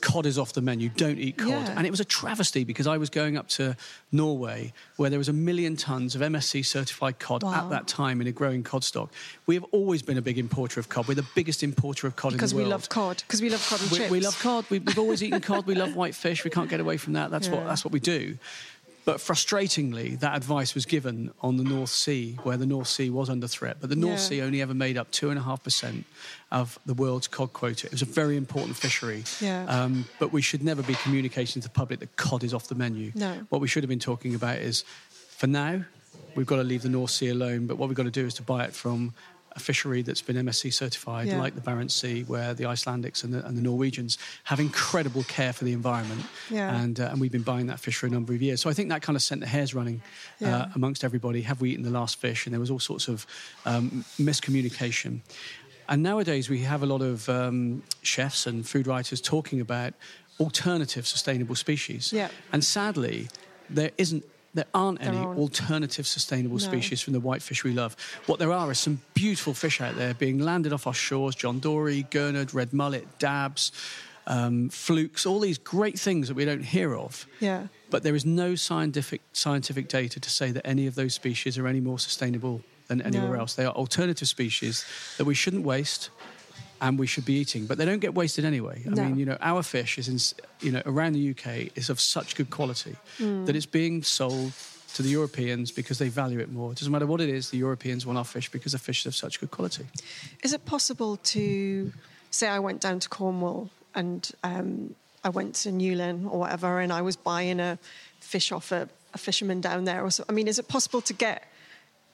Cod 0.00 0.26
is 0.26 0.38
off 0.38 0.52
the 0.52 0.60
menu. 0.60 0.88
Don't 0.90 1.18
eat 1.18 1.36
cod. 1.36 1.48
Yeah. 1.48 1.74
And 1.76 1.86
it 1.86 1.90
was 1.90 2.00
a 2.00 2.04
travesty 2.04 2.64
because 2.64 2.86
I 2.86 2.98
was 2.98 3.10
going 3.10 3.36
up 3.36 3.48
to 3.50 3.76
Norway 4.12 4.72
where 4.96 5.10
there 5.10 5.18
was 5.18 5.28
a 5.28 5.32
million 5.32 5.76
tons 5.76 6.14
of 6.14 6.20
MSC 6.20 6.64
certified 6.64 7.18
cod 7.18 7.42
Wow. 7.42 7.54
at 7.54 7.70
that 7.70 7.88
time 7.88 8.20
in 8.20 8.26
a 8.26 8.32
growing 8.32 8.62
cod 8.62 8.84
stock. 8.84 9.10
We 9.46 9.54
have 9.54 9.64
always 9.72 10.02
been 10.02 10.16
a 10.16 10.22
big 10.22 10.38
importer 10.38 10.78
of 10.80 10.88
cod. 10.88 11.08
We're 11.08 11.14
the 11.14 11.26
biggest 11.34 11.62
importer 11.62 12.06
of 12.06 12.16
cod 12.16 12.32
because 12.32 12.52
in 12.52 12.58
the 12.58 12.64
world. 12.64 12.80
Because 12.82 12.90
we 12.92 13.00
love 13.00 13.14
cod 13.16 13.22
because 13.26 13.42
we 13.42 13.50
love 13.50 13.66
cod 13.68 13.80
and 13.82 13.90
We, 13.90 13.98
chips 13.98 14.10
we 14.10 14.20
love 14.20 14.38
cod. 14.40 14.64
We, 14.70 14.78
we've 14.78 14.98
always 14.98 15.22
eaten 15.22 15.40
cod. 15.40 15.66
We 15.66 15.74
love 15.74 15.94
white 15.96 16.14
fish. 16.14 16.44
We 16.44 16.50
can't 16.50 16.70
get 16.70 16.80
away 16.80 16.96
from 16.96 17.14
that. 17.14 17.30
That's 17.30 17.48
what 17.48 17.64
that's 17.66 17.84
what 17.84 17.92
we 17.92 18.00
do. 18.00 18.38
But 19.08 19.20
frustratingly, 19.20 20.20
that 20.20 20.36
advice 20.36 20.74
was 20.74 20.84
given 20.84 21.30
on 21.40 21.56
the 21.56 21.64
North 21.64 21.88
Sea, 21.88 22.38
where 22.42 22.58
the 22.58 22.66
North 22.66 22.88
Sea 22.88 23.08
was 23.08 23.30
under 23.30 23.48
threat. 23.48 23.78
But 23.80 23.88
the 23.88 23.96
North 23.96 24.18
Yeah. 24.20 24.28
Sea 24.28 24.42
only 24.42 24.60
ever 24.60 24.74
made 24.74 24.98
up 24.98 25.10
two 25.10 25.30
and 25.30 25.38
a 25.38 25.42
half 25.42 25.64
percent 25.64 26.04
of 26.52 26.78
the 26.84 26.92
world's 26.92 27.26
cod 27.26 27.54
quota. 27.54 27.86
It 27.86 27.92
was 27.92 28.02
a 28.02 28.04
very 28.04 28.36
important 28.36 28.76
fishery. 28.76 29.24
Yeah. 29.40 29.64
Um, 29.64 30.04
but 30.18 30.30
we 30.30 30.42
should 30.42 30.62
never 30.62 30.82
be 30.82 30.92
communicating 30.92 31.62
to 31.62 31.68
the 31.68 31.72
public 31.72 32.00
that 32.00 32.16
cod 32.16 32.44
is 32.44 32.52
off 32.52 32.68
the 32.68 32.74
menu. 32.74 33.10
No. 33.14 33.46
What 33.48 33.62
we 33.62 33.66
should 33.66 33.82
have 33.82 33.88
been 33.88 33.98
talking 33.98 34.34
about 34.34 34.58
is, 34.58 34.84
for 35.30 35.46
now, 35.46 35.84
we've 36.34 36.46
got 36.46 36.56
to 36.56 36.62
leave 36.64 36.82
the 36.82 36.90
North 36.90 37.10
Sea 37.10 37.28
alone. 37.30 37.66
But 37.66 37.78
what 37.78 37.88
we've 37.88 37.96
got 37.96 38.02
to 38.02 38.10
do 38.10 38.26
is 38.26 38.34
to 38.34 38.42
buy 38.42 38.64
it 38.64 38.74
from 38.74 39.14
a 39.58 39.64
fishery 39.70 40.02
that's 40.02 40.22
been 40.22 40.36
MSC 40.36 40.72
certified, 40.72 41.26
Yeah. 41.28 41.38
like 41.44 41.54
the 41.54 41.60
Barents 41.60 41.90
Sea, 42.00 42.22
where 42.32 42.54
the 42.54 42.64
Icelandics 42.64 43.24
and 43.24 43.34
the, 43.34 43.44
and 43.46 43.56
the 43.58 43.62
Norwegians 43.62 44.16
have 44.44 44.60
incredible 44.60 45.24
care 45.24 45.52
for 45.52 45.64
the 45.64 45.72
environment. 45.72 46.22
Yeah. 46.50 46.80
And, 46.80 46.98
uh, 47.00 47.08
and 47.10 47.20
we've 47.20 47.32
been 47.38 47.42
buying 47.54 47.66
that 47.66 47.80
fish 47.80 47.96
for 47.96 48.06
a 48.06 48.10
number 48.10 48.32
of 48.32 48.40
years. 48.40 48.60
So 48.62 48.70
I 48.70 48.74
think 48.74 48.88
that 48.90 49.02
kind 49.02 49.16
of 49.16 49.22
sent 49.22 49.40
the 49.40 49.46
hairs 49.46 49.74
running 49.74 50.00
Yeah. 50.40 50.56
uh, 50.56 50.68
amongst 50.74 51.04
everybody. 51.04 51.42
Have 51.42 51.60
we 51.60 51.70
eaten 51.72 51.84
the 51.84 51.90
last 52.00 52.14
fish? 52.20 52.46
And 52.46 52.52
there 52.54 52.60
was 52.60 52.70
all 52.70 52.78
sorts 52.80 53.08
of 53.08 53.26
um, 53.66 54.04
miscommunication. 54.18 55.20
And 55.88 56.02
nowadays 56.02 56.48
we 56.48 56.60
have 56.60 56.82
a 56.82 56.86
lot 56.86 57.02
of 57.02 57.28
um, 57.28 57.82
chefs 58.02 58.46
and 58.46 58.66
food 58.66 58.86
writers 58.86 59.20
talking 59.20 59.60
about 59.60 59.94
alternative 60.40 61.06
sustainable 61.06 61.54
species. 61.56 62.12
Yeah. 62.12 62.28
And 62.52 62.62
sadly, 62.64 63.28
there 63.68 63.90
isn't. 63.98 64.24
There 64.54 64.64
aren't 64.74 64.98
There 65.00 65.08
any 65.10 65.18
aren't. 65.18 65.38
alternative 65.38 66.06
sustainable 66.06 66.56
No. 66.56 66.62
species 66.64 67.00
from 67.02 67.12
the 67.12 67.20
whitefish 67.20 67.64
we 67.64 67.72
love. 67.72 67.94
What 68.26 68.38
there 68.38 68.50
are 68.52 68.70
is 68.72 68.78
some 68.78 69.02
beautiful 69.14 69.54
fish 69.54 69.80
out 69.80 69.96
there 69.96 70.14
being 70.14 70.38
landed 70.38 70.72
off 70.72 70.86
our 70.86 70.94
shores: 70.94 71.34
John 71.34 71.60
Dory, 71.60 72.06
gurnard, 72.10 72.54
red 72.54 72.72
mullet, 72.72 73.18
dabs. 73.18 73.72
um, 74.30 74.68
flukes, 74.68 75.24
all 75.24 75.40
these 75.40 75.56
great 75.56 75.98
things 75.98 76.28
that 76.28 76.34
we 76.34 76.44
don't 76.44 76.62
hear 76.62 76.94
of. 76.94 77.26
Yeah. 77.40 77.68
But 77.88 78.02
there 78.02 78.14
is 78.14 78.26
no 78.26 78.56
scientific 78.56 79.22
scientific 79.32 79.88
data 79.88 80.20
to 80.20 80.28
say 80.30 80.50
that 80.52 80.66
any 80.66 80.86
of 80.86 80.96
those 80.96 81.14
species 81.14 81.56
are 81.56 81.66
any 81.66 81.80
more 81.80 81.98
sustainable 81.98 82.60
than 82.88 83.00
anywhere 83.00 83.32
No. 83.32 83.40
else. 83.40 83.54
They 83.54 83.64
are 83.64 83.72
alternative 83.72 84.28
species 84.28 84.84
that 85.16 85.24
we 85.24 85.34
shouldn't 85.34 85.64
waste 85.64 86.10
and 86.80 86.98
we 86.98 87.06
should 87.06 87.24
be 87.24 87.34
eating, 87.34 87.66
but 87.66 87.78
they 87.78 87.84
don't 87.84 88.00
get 88.00 88.14
wasted 88.14 88.44
anyway. 88.44 88.82
I 88.86 88.90
No. 88.90 89.04
mean, 89.04 89.18
you 89.18 89.26
know, 89.26 89.36
our 89.40 89.62
fish 89.62 89.98
is 89.98 90.08
in, 90.08 90.18
you 90.66 90.72
know, 90.72 90.82
around 90.86 91.12
the 91.14 91.30
UK 91.30 91.70
is 91.76 91.90
of 91.90 92.00
such 92.00 92.36
good 92.36 92.50
quality 92.50 92.96
Hmm. 93.18 93.44
that 93.46 93.56
it's 93.56 93.66
being 93.66 94.02
sold 94.02 94.52
to 94.94 95.02
the 95.02 95.10
Europeans 95.10 95.70
because 95.70 95.98
they 95.98 96.08
value 96.08 96.38
it 96.40 96.50
more. 96.50 96.72
It 96.72 96.78
doesn't 96.78 96.92
matter 96.92 97.06
what 97.06 97.20
it 97.20 97.28
is, 97.28 97.50
the 97.50 97.58
Europeans 97.58 98.06
want 98.06 98.18
our 98.18 98.24
fish 98.24 98.48
because 98.50 98.72
the 98.72 98.78
fish 98.78 99.00
is 99.00 99.06
of 99.06 99.14
such 99.16 99.40
good 99.40 99.50
quality. 99.50 99.86
Is 100.42 100.52
it 100.52 100.64
possible 100.64 101.16
to 101.34 101.92
say 102.30 102.48
I 102.48 102.58
went 102.58 102.80
down 102.80 102.98
to 103.00 103.08
Cornwall 103.08 103.70
and 103.94 104.30
um, 104.44 104.94
I 105.24 105.30
went 105.30 105.54
to 105.56 105.70
Newlyn 105.70 106.24
or 106.30 106.38
whatever, 106.38 106.80
and 106.80 106.92
I 106.92 107.02
was 107.02 107.16
buying 107.16 107.58
a 107.60 107.78
fish 108.20 108.52
off 108.52 108.70
a, 108.72 108.88
a 109.14 109.18
fisherman 109.18 109.60
down 109.60 109.84
there? 109.84 110.02
Or 110.04 110.10
so, 110.10 110.24
I 110.28 110.32
mean, 110.32 110.46
is 110.48 110.58
it 110.58 110.68
possible 110.68 111.00
to 111.02 111.12
get 111.12 111.42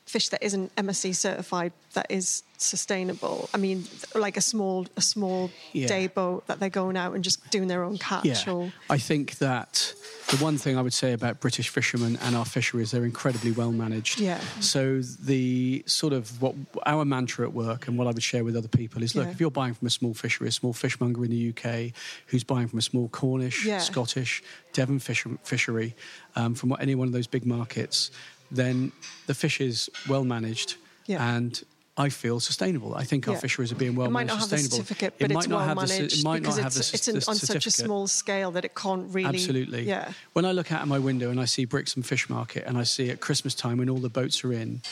fish 0.06 0.28
that 0.28 0.42
isn't 0.42 0.74
MSC 0.76 1.14
certified 1.16 1.72
that 1.94 2.06
is 2.10 2.42
sustainable? 2.58 3.48
I 3.54 3.56
mean, 3.58 3.84
like 4.14 4.36
a 4.36 4.40
small 4.40 4.86
a 4.96 5.00
small 5.02 5.50
Yeah. 5.72 5.86
day 5.86 6.06
boat 6.08 6.46
that 6.46 6.60
they're 6.60 6.68
going 6.70 6.96
out 6.96 7.14
and 7.14 7.22
just 7.24 7.50
doing 7.50 7.68
their 7.68 7.82
own 7.84 7.98
catch. 7.98 8.24
Yeah, 8.24 8.52
Or 8.52 8.72
I 8.90 8.98
think 8.98 9.38
that 9.38 9.94
the 10.28 10.36
one 10.38 10.56
thing 10.56 10.78
I 10.78 10.82
would 10.82 10.94
say 10.94 11.12
about 11.12 11.40
British 11.40 11.68
fishermen 11.68 12.16
and 12.22 12.34
our 12.34 12.44
fisheries, 12.46 12.90
they're 12.92 13.04
incredibly 13.04 13.52
well 13.52 13.72
managed. 13.72 14.20
Yeah. 14.20 14.40
So 14.60 15.00
the 15.02 15.84
sort 15.86 16.12
of 16.12 16.40
what 16.40 16.54
our 16.86 17.04
mantra 17.04 17.46
at 17.46 17.52
work 17.52 17.88
and 17.88 17.98
what 17.98 18.06
I 18.06 18.10
would 18.10 18.22
share 18.22 18.42
with 18.44 18.56
other 18.56 18.68
people 18.68 19.02
is, 19.02 19.14
look, 19.14 19.26
Yeah. 19.26 19.32
if 19.32 19.40
you're 19.40 19.50
buying 19.50 19.74
from 19.74 19.86
a 19.86 19.90
small 19.90 20.14
fishery, 20.14 20.48
a 20.48 20.52
small 20.52 20.72
fishmonger 20.72 21.24
in 21.24 21.30
the 21.30 21.36
UK, 21.52 21.92
who's 22.28 22.44
buying 22.44 22.68
from 22.68 22.78
a 22.78 22.82
small 22.82 23.08
Cornish. 23.08 23.66
Scottish, 23.80 24.42
Devon 24.72 24.98
fish, 24.98 25.24
fishery, 25.44 25.94
um, 26.36 26.54
from 26.54 26.70
what- 26.70 26.80
any 26.80 26.94
one 26.94 27.06
of 27.06 27.12
those 27.12 27.26
big 27.26 27.44
markets, 27.46 28.10
then 28.54 28.92
the 29.26 29.34
fish 29.34 29.60
is 29.60 29.90
well 30.08 30.24
managed 30.24 30.76
Yeah. 31.06 31.34
and. 31.36 31.62
I 31.96 32.08
feel 32.08 32.40
sustainable. 32.40 32.92
I 32.96 33.04
think 33.04 33.28
our 33.28 33.34
Yeah. 33.34 33.40
fisheries 33.40 33.70
are 33.70 33.76
being 33.76 33.94
well 33.94 34.10
managed. 34.10 34.10
it 34.10 34.12
might 34.12 34.18
managed, 34.26 34.34
not 34.34 34.40
have 34.40 34.50
the 34.50 34.56
sustainable. 34.58 34.76
certificate, 34.84 35.14
It 35.14 35.20
but 35.20 35.30
might 35.30 35.38
it's 35.42 35.48
not 35.48 35.56
well 35.58 35.66
have 35.68 35.78
the 35.78 35.86
cer- 35.86 35.94
managed 35.94 36.18
it 36.18 36.24
might 36.24 36.40
because 36.42 36.56
not 36.56 36.62
have 36.64 36.76
it's, 36.76 36.90
the, 36.90 36.94
it's 36.96 37.06
in, 37.08 37.14
the 37.20 37.26
on 37.30 37.36
such 37.36 37.66
a 37.66 37.70
small 37.70 38.06
scale 38.08 38.50
that 38.50 38.64
it 38.64 38.74
can't 38.74 39.14
really. 39.14 39.28
Absolutely. 39.28 39.82
Yeah. 39.84 40.12
When 40.32 40.44
I 40.44 40.50
look 40.50 40.72
out 40.72 40.82
of 40.82 40.88
my 40.88 40.98
window 40.98 41.30
and 41.30 41.38
I 41.40 41.44
see 41.44 41.64
Brixham 41.66 42.02
Fish 42.02 42.28
Market 42.28 42.64
and 42.66 42.76
I 42.76 42.82
see 42.82 43.10
at 43.10 43.20
Christmas 43.20 43.54
time 43.54 43.78
when 43.78 43.88
all 43.88 43.98
the 43.98 44.08
boats 44.08 44.42
are 44.42 44.52
in, 44.52 44.82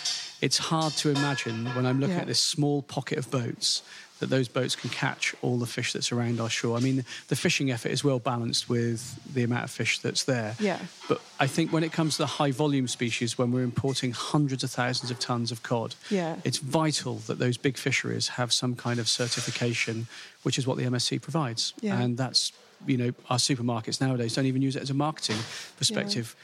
it's 0.40 0.58
hard 0.58 0.92
to 0.98 1.10
imagine 1.10 1.66
when 1.74 1.86
I'm 1.86 1.98
looking 1.98 2.14
Yeah. 2.14 2.20
at 2.22 2.28
this 2.28 2.38
small 2.40 2.82
pocket 2.82 3.18
of 3.18 3.32
boats 3.32 3.82
that 4.22 4.30
those 4.30 4.46
boats 4.48 4.76
can 4.76 4.88
catch 4.88 5.34
all 5.42 5.58
the 5.58 5.66
fish 5.66 5.92
that's 5.92 6.12
around 6.12 6.40
our 6.40 6.48
shore. 6.48 6.76
I 6.76 6.80
mean, 6.80 7.04
the 7.26 7.34
fishing 7.36 7.72
effort 7.72 7.90
is 7.90 8.04
well 8.04 8.20
balanced 8.20 8.68
with 8.68 9.18
the 9.34 9.42
amount 9.42 9.64
of 9.64 9.70
fish 9.72 9.98
that's 9.98 10.22
there. 10.22 10.54
Yeah. 10.60 10.78
But 11.08 11.20
I 11.40 11.48
think 11.48 11.72
when 11.72 11.82
it 11.82 11.90
comes 11.92 12.14
to 12.16 12.22
the 12.22 12.26
high 12.26 12.52
volume 12.52 12.86
species, 12.86 13.36
when 13.36 13.50
we're 13.50 13.64
importing 13.64 14.12
hundreds 14.12 14.62
of 14.62 14.70
thousands 14.70 15.10
of 15.10 15.18
tons 15.18 15.50
of 15.50 15.64
cod, 15.64 15.96
Yeah. 16.08 16.36
it's 16.44 16.58
vital 16.58 17.16
that 17.26 17.40
those 17.40 17.56
big 17.56 17.76
fisheries 17.76 18.28
have 18.28 18.52
some 18.52 18.76
kind 18.76 19.00
of 19.00 19.08
certification, 19.08 20.06
which 20.44 20.56
is 20.56 20.66
what 20.68 20.76
the 20.78 20.84
MSC 20.84 21.20
provides. 21.20 21.74
Yeah. 21.80 22.00
And 22.00 22.16
that's, 22.16 22.52
you 22.86 22.96
know, 22.96 23.12
our 23.28 23.38
supermarkets 23.38 24.00
nowadays 24.00 24.34
don't 24.36 24.46
even 24.46 24.62
use 24.62 24.76
it 24.76 24.82
as 24.82 24.90
a 24.90 24.94
marketing 24.94 25.38
perspective. 25.78 26.36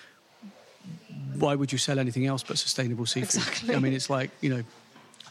Why 1.34 1.54
would 1.54 1.70
you 1.70 1.78
sell 1.78 1.98
anything 2.00 2.26
else 2.26 2.42
but 2.42 2.58
sustainable 2.58 3.06
seafood? 3.06 3.36
Exactly. 3.36 3.74
I 3.76 3.78
mean, 3.78 3.92
it's 3.92 4.10
like, 4.10 4.30
you 4.40 4.50
know, 4.50 4.62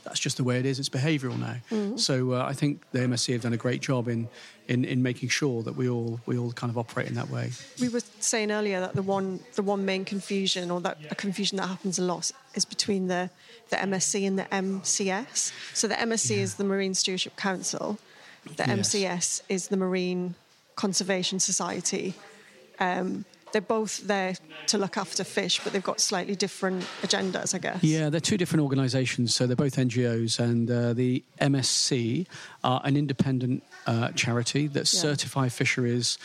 that's 0.07 0.19
just 0.19 0.37
the 0.37 0.43
way 0.43 0.57
it 0.59 0.65
is. 0.65 0.79
It's 0.79 0.89
behavioural 0.89 1.37
now. 1.37 1.57
Mm-hmm. 1.69 1.97
So 1.97 2.31
uh, 2.33 2.45
I 2.47 2.53
think 2.53 2.81
the 2.91 2.99
MSC 2.99 3.33
have 3.33 3.41
done 3.41 3.53
a 3.53 3.57
great 3.57 3.81
job 3.81 4.07
in, 4.07 4.29
in, 4.67 4.85
in 4.85 5.03
making 5.03 5.29
sure 5.29 5.63
that 5.63 5.75
we 5.75 5.89
all 5.89 6.19
we 6.25 6.37
all 6.37 6.51
kind 6.53 6.71
of 6.71 6.77
operate 6.77 7.07
in 7.07 7.15
that 7.15 7.29
way. 7.29 7.51
We 7.81 7.89
were 7.89 8.01
saying 8.19 8.51
earlier 8.51 8.79
that 8.79 8.95
the 8.95 9.01
one 9.01 9.41
the 9.55 9.63
one 9.63 9.85
main 9.85 10.05
confusion 10.05 10.71
or 10.71 10.79
that 10.81 10.97
a 11.11 11.15
confusion 11.15 11.57
that 11.57 11.67
happens 11.67 11.99
a 11.99 12.03
lot 12.03 12.31
is 12.55 12.65
between 12.65 13.07
the 13.07 13.29
the 13.69 13.75
MSC 13.75 14.25
and 14.25 14.39
the 14.39 14.45
MCS. 14.45 15.51
So 15.73 15.87
the 15.87 15.95
MSC 15.95 16.37
is 16.37 16.55
the 16.55 16.63
Marine 16.63 16.93
Stewardship 16.93 17.35
Council. 17.35 17.99
The 18.55 18.63
Yes. 18.65 18.95
MCS 18.95 19.41
is 19.49 19.67
the 19.67 19.77
Marine 19.77 20.35
Conservation 20.75 21.39
Society. 21.39 22.13
Um, 22.79 23.25
they're 23.51 23.61
both 23.61 24.05
there 24.07 24.35
to 24.67 24.77
look 24.77 24.97
after 24.97 25.23
fish, 25.23 25.61
but 25.63 25.73
they've 25.73 25.83
got 25.83 25.99
slightly 26.01 26.35
different 26.35 26.83
agendas, 27.01 27.55
I 27.55 27.59
guess. 27.59 27.83
Yeah, 27.83 28.09
they're 28.09 28.19
two 28.19 28.37
different 28.37 28.63
organisations. 28.63 29.33
So 29.33 29.47
they're 29.47 29.55
both 29.55 29.75
NGOs, 29.77 30.39
and 30.39 30.69
uh, 30.69 30.93
the 30.93 31.23
MSC 31.39 32.27
are 32.63 32.81
an 32.83 32.97
independent 32.97 33.63
uh, 33.85 34.09
charity 34.11 34.67
that 34.67 34.79
Yeah. 34.93 34.99
certify 35.01 35.49
fisheries 35.49 36.17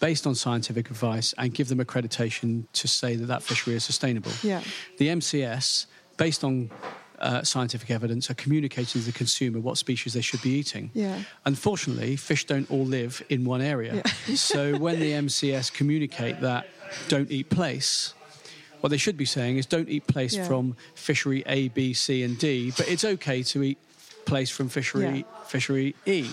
based 0.00 0.26
on 0.26 0.34
scientific 0.34 0.90
advice 0.90 1.32
and 1.38 1.54
give 1.54 1.68
them 1.68 1.78
accreditation 1.78 2.64
to 2.74 2.86
say 2.88 3.14
that 3.16 3.26
that 3.26 3.42
fishery 3.42 3.74
is 3.74 3.84
sustainable. 3.84 4.32
Yeah. 4.42 4.62
The 4.98 5.08
MCS, 5.08 5.86
based 6.16 6.44
on 6.44 6.70
uh, 7.24 7.42
scientific 7.42 7.90
evidence, 7.90 8.30
are 8.30 8.34
communicating 8.34 9.00
to 9.00 9.06
the 9.06 9.12
consumer 9.12 9.58
what 9.58 9.78
species 9.78 10.12
they 10.12 10.20
should 10.20 10.42
be 10.42 10.50
eating. 10.50 10.90
Yeah. 10.94 11.18
Unfortunately, 11.44 12.16
fish 12.16 12.44
don't 12.46 12.70
all 12.70 12.84
live 12.84 13.22
in 13.28 13.44
one 13.44 13.62
area. 13.62 14.02
so 14.34 14.76
when 14.78 15.00
the 15.00 15.12
MCS 15.12 15.72
communicate 15.72 16.40
that 16.42 16.68
don't 17.08 17.30
eat 17.30 17.48
plaice, 17.50 18.12
what 18.80 18.90
they 18.90 18.98
should 18.98 19.16
be 19.16 19.24
saying 19.24 19.56
is 19.56 19.64
don't 19.66 19.88
eat 19.88 20.06
plaice 20.06 20.34
Yeah. 20.36 20.46
from 20.46 20.76
fishery 20.94 21.42
A, 21.46 21.68
B, 21.68 21.94
C, 21.94 22.22
and 22.22 22.38
D, 22.38 22.72
but 22.76 22.86
it's 22.88 23.04
okay 23.04 23.42
to 23.44 23.62
eat 23.62 23.78
plaice 24.26 24.50
from 24.50 24.68
fishery 24.68 25.18
Yeah. 25.18 25.44
fishery 25.46 25.94
E. 26.06 26.28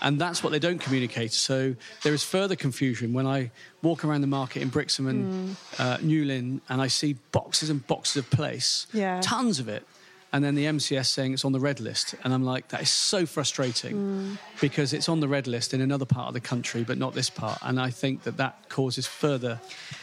And 0.00 0.20
that's 0.20 0.44
what 0.44 0.50
they 0.50 0.60
don't 0.60 0.78
communicate. 0.78 1.32
So 1.32 1.74
there 2.04 2.14
is 2.14 2.22
further 2.22 2.54
confusion 2.54 3.12
when 3.12 3.26
I 3.26 3.50
walk 3.82 4.04
around 4.04 4.20
the 4.20 4.28
market 4.40 4.62
in 4.62 4.68
Brixham 4.68 5.08
and 5.08 5.20
Hmm. 5.24 5.82
uh, 5.82 5.96
Newlyn 5.98 6.60
and 6.68 6.80
I 6.80 6.86
see 6.88 7.14
boxes 7.32 7.68
and 7.70 7.84
boxes 7.88 8.16
of 8.18 8.30
plaice, 8.30 8.86
Yeah. 8.92 9.20
tons 9.20 9.58
of 9.58 9.68
it. 9.68 9.84
And 10.30 10.44
then 10.44 10.54
the 10.54 10.66
MCS 10.66 11.06
saying 11.06 11.32
it's 11.32 11.44
on 11.44 11.52
the 11.52 11.60
red 11.60 11.80
list. 11.80 12.14
And 12.22 12.34
I'm 12.34 12.44
like, 12.44 12.68
that 12.68 12.82
is 12.82 12.90
so 12.90 13.24
frustrating 13.24 13.94
Hmm. 13.96 14.34
because 14.60 14.92
it's 14.92 15.08
on 15.08 15.20
the 15.20 15.28
red 15.28 15.46
list 15.46 15.72
in 15.72 15.80
another 15.80 16.04
part 16.04 16.28
of 16.28 16.34
the 16.34 16.40
country, 16.40 16.84
but 16.84 16.98
not 16.98 17.14
this 17.14 17.30
part. 17.30 17.58
And 17.62 17.80
I 17.80 17.88
think 17.88 18.24
that 18.24 18.36
that 18.36 18.68
causes 18.68 19.06
further 19.06 19.58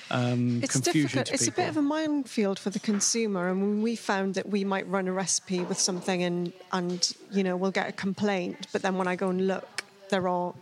um, 0.10 0.62
It's 0.64 0.74
confusion 0.74 1.24
difficult. 1.24 1.32
It's 1.32 1.48
a 1.48 1.52
bit 1.52 1.70
of 1.70 1.78
a 1.78 1.82
minefield 1.82 2.58
for 2.60 2.70
the 2.72 2.80
consumer, 2.80 3.50
and 3.50 3.62
when 3.62 3.82
we 3.82 3.96
found 3.96 4.34
that 4.36 4.50
we 4.50 4.64
might 4.64 4.88
run 4.88 5.08
a 5.08 5.12
recipe 5.14 5.62
with 5.62 5.80
something, 5.80 6.24
and 6.24 6.54
and 6.72 7.12
you 7.32 7.44
know 7.44 7.56
we'll 7.56 7.72
get 7.72 7.90
a 7.90 7.92
complaint, 7.92 8.68
but 8.72 8.82
then 8.84 8.98
when 8.98 9.08
I 9.08 9.16
go 9.16 9.30
and 9.30 9.48
look, 9.48 9.84
there 10.10 10.28
are 10.28 10.54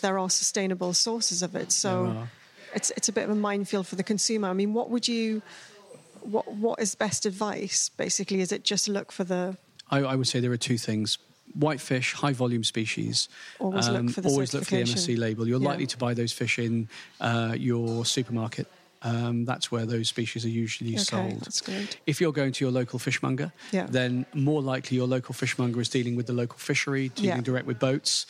there 0.00 0.18
are 0.18 0.30
sustainable 0.30 0.92
sources 0.94 1.42
of 1.42 1.54
it. 1.54 1.70
So 1.72 2.26
it's 2.74 2.90
it's 2.96 3.08
a 3.08 3.12
bit 3.12 3.24
of 3.24 3.30
a 3.30 3.36
minefield 3.36 3.86
for 3.86 3.96
the 3.96 4.02
consumer. 4.04 4.48
I 4.48 4.52
mean, 4.52 4.74
what 4.74 4.90
would 4.90 5.06
you? 5.08 5.42
What 6.30 6.46
what 6.54 6.80
is 6.80 6.94
best 6.94 7.26
advice? 7.26 7.90
Basically, 7.96 8.40
is 8.40 8.52
it 8.52 8.62
just 8.64 8.88
look 8.88 9.12
for 9.12 9.24
the 9.24 9.56
I, 9.90 9.98
I 10.00 10.14
would 10.16 10.26
say 10.26 10.40
there 10.40 10.52
are 10.52 10.56
two 10.58 10.78
things. 10.78 11.18
Whitefish, 11.54 12.12
high 12.12 12.34
volume 12.34 12.62
species. 12.62 13.28
um, 13.58 13.66
Always 13.68 13.88
look 13.88 14.10
for 14.10 14.20
the 14.20 14.28
always 14.28 14.52
look 14.52 14.64
for 14.64 14.76
the. 14.76 14.82
MSC 14.82 15.16
label. 15.16 15.48
You're 15.48 15.60
Yeah. 15.60 15.68
likely 15.68 15.86
to 15.86 15.96
buy 15.96 16.12
those 16.14 16.30
fish 16.32 16.58
in 16.58 16.88
uh, 17.20 17.54
your 17.58 18.04
supermarket. 18.04 18.66
Um, 19.00 19.44
that's 19.46 19.70
where 19.72 19.86
those 19.86 20.08
species 20.08 20.44
are 20.44 20.50
usually 20.50 20.94
okay? 20.94 21.02
sold. 21.04 21.40
That's 21.40 21.62
good. 21.62 21.96
If 22.06 22.20
you're 22.20 22.32
going 22.32 22.52
to 22.52 22.64
your 22.64 22.72
local 22.72 22.98
fishmonger, 22.98 23.50
Yeah. 23.72 23.86
then 23.88 24.26
more 24.34 24.60
likely 24.60 24.96
your 24.98 25.06
local 25.06 25.32
fishmonger 25.34 25.80
is 25.80 25.88
dealing 25.88 26.16
with 26.16 26.26
the 26.26 26.32
local 26.34 26.58
fishery, 26.58 27.08
dealing 27.14 27.36
Yeah. 27.36 27.40
direct 27.40 27.66
with 27.66 27.78
boats. 27.78 28.26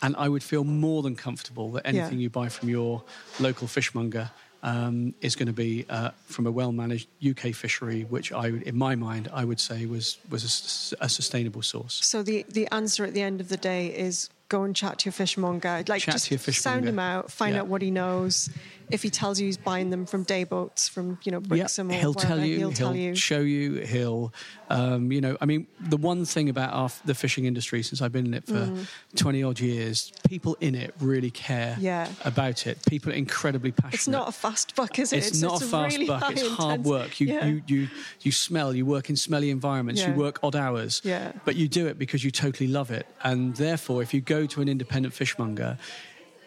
And 0.00 0.16
I 0.16 0.28
would 0.28 0.42
feel 0.42 0.64
more 0.64 1.02
than 1.02 1.14
comfortable 1.14 1.72
that 1.72 1.86
anything 1.86 2.18
Yeah. 2.18 2.22
you 2.24 2.30
buy 2.30 2.48
from 2.48 2.68
your 2.70 3.02
local 3.38 3.66
fishmonger 3.68 4.30
um, 4.62 5.14
is 5.20 5.34
going 5.34 5.46
to 5.48 5.52
be 5.52 5.84
uh, 5.90 6.10
from 6.26 6.46
a 6.46 6.50
well-managed 6.52 7.08
UK 7.26 7.54
fishery, 7.54 8.02
which 8.02 8.32
I, 8.32 8.48
in 8.48 8.76
my 8.76 8.94
mind, 8.94 9.28
I 9.32 9.44
would 9.44 9.60
say 9.60 9.86
was 9.86 10.18
was 10.30 10.94
a 11.00 11.04
a, 11.04 11.08
sustainable 11.08 11.62
source. 11.62 12.00
So 12.04 12.22
the 12.22 12.44
the 12.48 12.68
answer 12.72 13.04
at 13.04 13.14
the 13.14 13.22
end 13.22 13.40
of 13.40 13.48
the 13.48 13.56
day 13.56 13.88
is 13.88 14.30
go 14.48 14.62
and 14.62 14.76
chat 14.76 14.98
to 15.00 15.06
your 15.06 15.12
fishmonger. 15.12 15.82
Like 15.88 16.02
Chat 16.02 16.14
just 16.14 16.26
to 16.26 16.34
your 16.34 16.38
sound 16.38 16.84
him 16.86 16.98
out, 16.98 17.30
find 17.30 17.54
Yeah. 17.54 17.62
out 17.62 17.68
what 17.68 17.82
he 17.82 17.90
knows. 17.90 18.50
If 18.92 19.02
he 19.02 19.10
tells 19.10 19.40
you 19.40 19.46
he's 19.46 19.56
buying 19.56 19.90
them 19.90 20.06
from 20.06 20.22
day 20.24 20.44
boats, 20.44 20.88
from 20.88 21.18
you 21.24 21.32
know 21.32 21.40
Brixham 21.40 21.90
or 21.90 21.94
he'll 21.94 22.12
wherever, 22.12 22.28
tell 22.34 22.44
you. 22.44 22.58
he'll 22.58 22.72
tell 22.72 22.94
you. 22.94 23.14
show 23.14 23.40
you. 23.40 23.76
He'll, 23.80 24.32
um, 24.70 25.10
you 25.10 25.20
know. 25.20 25.36
I 25.40 25.46
mean, 25.46 25.66
the 25.80 25.96
one 25.96 26.24
thing 26.24 26.48
about 26.48 26.72
our, 26.72 26.90
the 27.04 27.14
fishing 27.14 27.44
industry, 27.46 27.82
since 27.82 28.02
I've 28.02 28.12
been 28.12 28.26
in 28.26 28.34
it 28.34 28.46
for 28.46 28.70
twenty 29.16 29.42
odd 29.42 29.60
years, 29.60 30.12
people 30.28 30.56
in 30.60 30.74
it 30.74 30.94
really 31.00 31.30
care 31.30 31.74
Mm. 31.78 31.82
Yeah. 31.82 32.08
about 32.24 32.66
it. 32.66 32.78
People 32.86 33.12
are 33.12 33.14
incredibly 33.14 33.72
passionate. 33.72 33.94
It's 33.94 34.08
not 34.08 34.28
a 34.28 34.32
fast 34.32 34.74
buck, 34.76 34.98
is 34.98 35.12
it? 35.12 35.18
It's, 35.18 35.40
not 35.40 35.62
a 35.62 35.64
fast 35.64 35.94
really 35.96 36.06
buck. 36.06 36.30
It's 36.32 36.46
hard 36.48 36.80
intense- 36.80 36.88
work. 36.88 37.20
You, 37.20 37.26
yeah. 37.28 37.46
you, 37.46 37.62
you, 37.66 37.88
you 38.20 38.32
smell. 38.32 38.74
You 38.74 38.84
work 38.84 39.08
in 39.10 39.16
smelly 39.16 39.50
environments. 39.50 40.04
You 40.04 40.12
work 40.12 40.38
odd 40.42 40.56
hours. 40.56 41.00
Yeah. 41.04 41.32
But 41.44 41.56
you 41.56 41.68
do 41.68 41.86
it 41.86 41.98
because 41.98 42.24
you 42.24 42.30
totally 42.30 42.68
love 42.68 42.90
it. 42.90 43.06
And 43.22 43.54
therefore, 43.56 44.02
if 44.02 44.12
you 44.12 44.20
go 44.20 44.46
to 44.46 44.60
an 44.60 44.68
independent 44.68 45.14
fishmonger, 45.14 45.78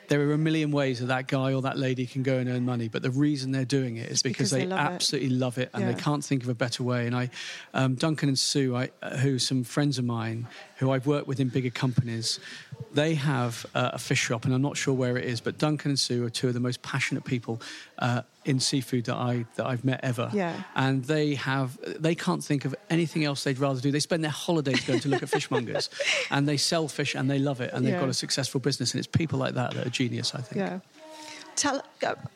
there 0.08 0.22
are 0.28 0.34
a 0.34 0.38
million 0.38 0.72
ways 0.72 1.00
that 1.00 1.08
that 1.08 1.28
guy 1.28 1.54
or 1.54 1.62
that 1.64 1.78
lady 1.78 2.06
can 2.06 2.24
go 2.24 2.38
and 2.38 2.50
earn 2.50 2.66
money, 2.66 2.88
but 2.88 3.02
the 3.02 3.12
reason 3.12 3.52
they're 3.52 3.66
doing 3.66 3.98
it 3.98 4.10
is 4.10 4.22
because, 4.22 4.50
because 4.50 4.52
they 4.52 4.60
they, 4.62 4.66
love 4.68 4.80
it. 4.80 4.94
absolutely 4.94 5.30
love 5.30 5.58
it 5.58 5.70
and 5.74 5.84
Yeah. 5.84 5.92
they 5.92 6.00
can't 6.02 6.24
think 6.24 6.44
of 6.44 6.50
a 6.50 6.54
better 6.56 6.84
way. 6.84 7.08
And 7.08 7.16
I, 7.16 7.30
um, 7.74 7.96
Duncan 7.96 8.30
and 8.30 8.38
Sue, 8.40 8.76
I, 8.76 8.90
uh, 9.02 9.18
who 9.18 9.36
are 9.36 9.40
some 9.40 9.64
friends 9.64 9.98
of 9.98 10.06
mine 10.06 10.48
who 10.78 10.92
I've 10.92 11.08
worked 11.08 11.28
with 11.28 11.40
in 11.40 11.50
bigger 11.50 11.70
companies, 11.70 12.40
they 12.94 13.16
have 13.16 13.66
uh, 13.74 13.92
a 13.94 14.00
fish 14.00 14.20
shop, 14.20 14.46
and 14.46 14.54
I'm 14.54 14.62
not 14.62 14.78
sure 14.78 14.94
where 14.94 15.18
it 15.18 15.26
is, 15.26 15.42
but 15.42 15.58
Duncan 15.58 15.92
and 15.92 16.00
Sue 16.00 16.26
are 16.26 16.30
two 16.30 16.48
of 16.50 16.54
the 16.54 16.60
most 16.60 16.82
passionate 16.82 17.24
people 17.26 17.62
uh, 18.00 18.22
in 18.46 18.60
seafood 18.60 19.06
that 19.06 19.16
I 19.16 19.46
that 19.56 19.66
I've 19.66 19.84
met 19.84 20.00
ever. 20.04 20.30
Yeah. 20.34 20.54
And 20.76 21.04
they 21.06 21.36
have 21.36 21.78
they 22.02 22.16
can't 22.16 22.44
think 22.44 22.64
of 22.66 22.76
anything 22.90 23.24
else 23.26 23.44
they'd 23.44 23.58
rather 23.60 23.82
do. 23.82 23.92
They 23.92 24.00
spend 24.00 24.24
their 24.24 24.32
holidays 24.32 24.82
going 24.86 25.00
to 25.02 25.10
look 25.10 25.24
at 25.24 25.30
fishmongers, 25.30 25.90
and 26.32 26.48
they 26.48 26.58
sell 26.58 26.88
fish 26.88 27.16
and 27.16 27.30
they 27.30 27.40
love 27.40 27.60
it, 27.62 27.72
and 27.74 27.86
they've 27.86 27.94
Yeah. 27.94 28.00
got 28.02 28.10
a 28.10 28.14
successful 28.14 28.60
business. 28.60 28.94
And 28.94 29.00
it's 29.00 29.08
people 29.08 29.40
like 29.40 29.56
that 29.56 29.74
that 29.74 29.86
are 29.88 29.90
genius, 29.90 30.34
I 30.36 30.42
think. 30.42 30.58
Yeah. 30.60 30.80
Tell 31.56 31.82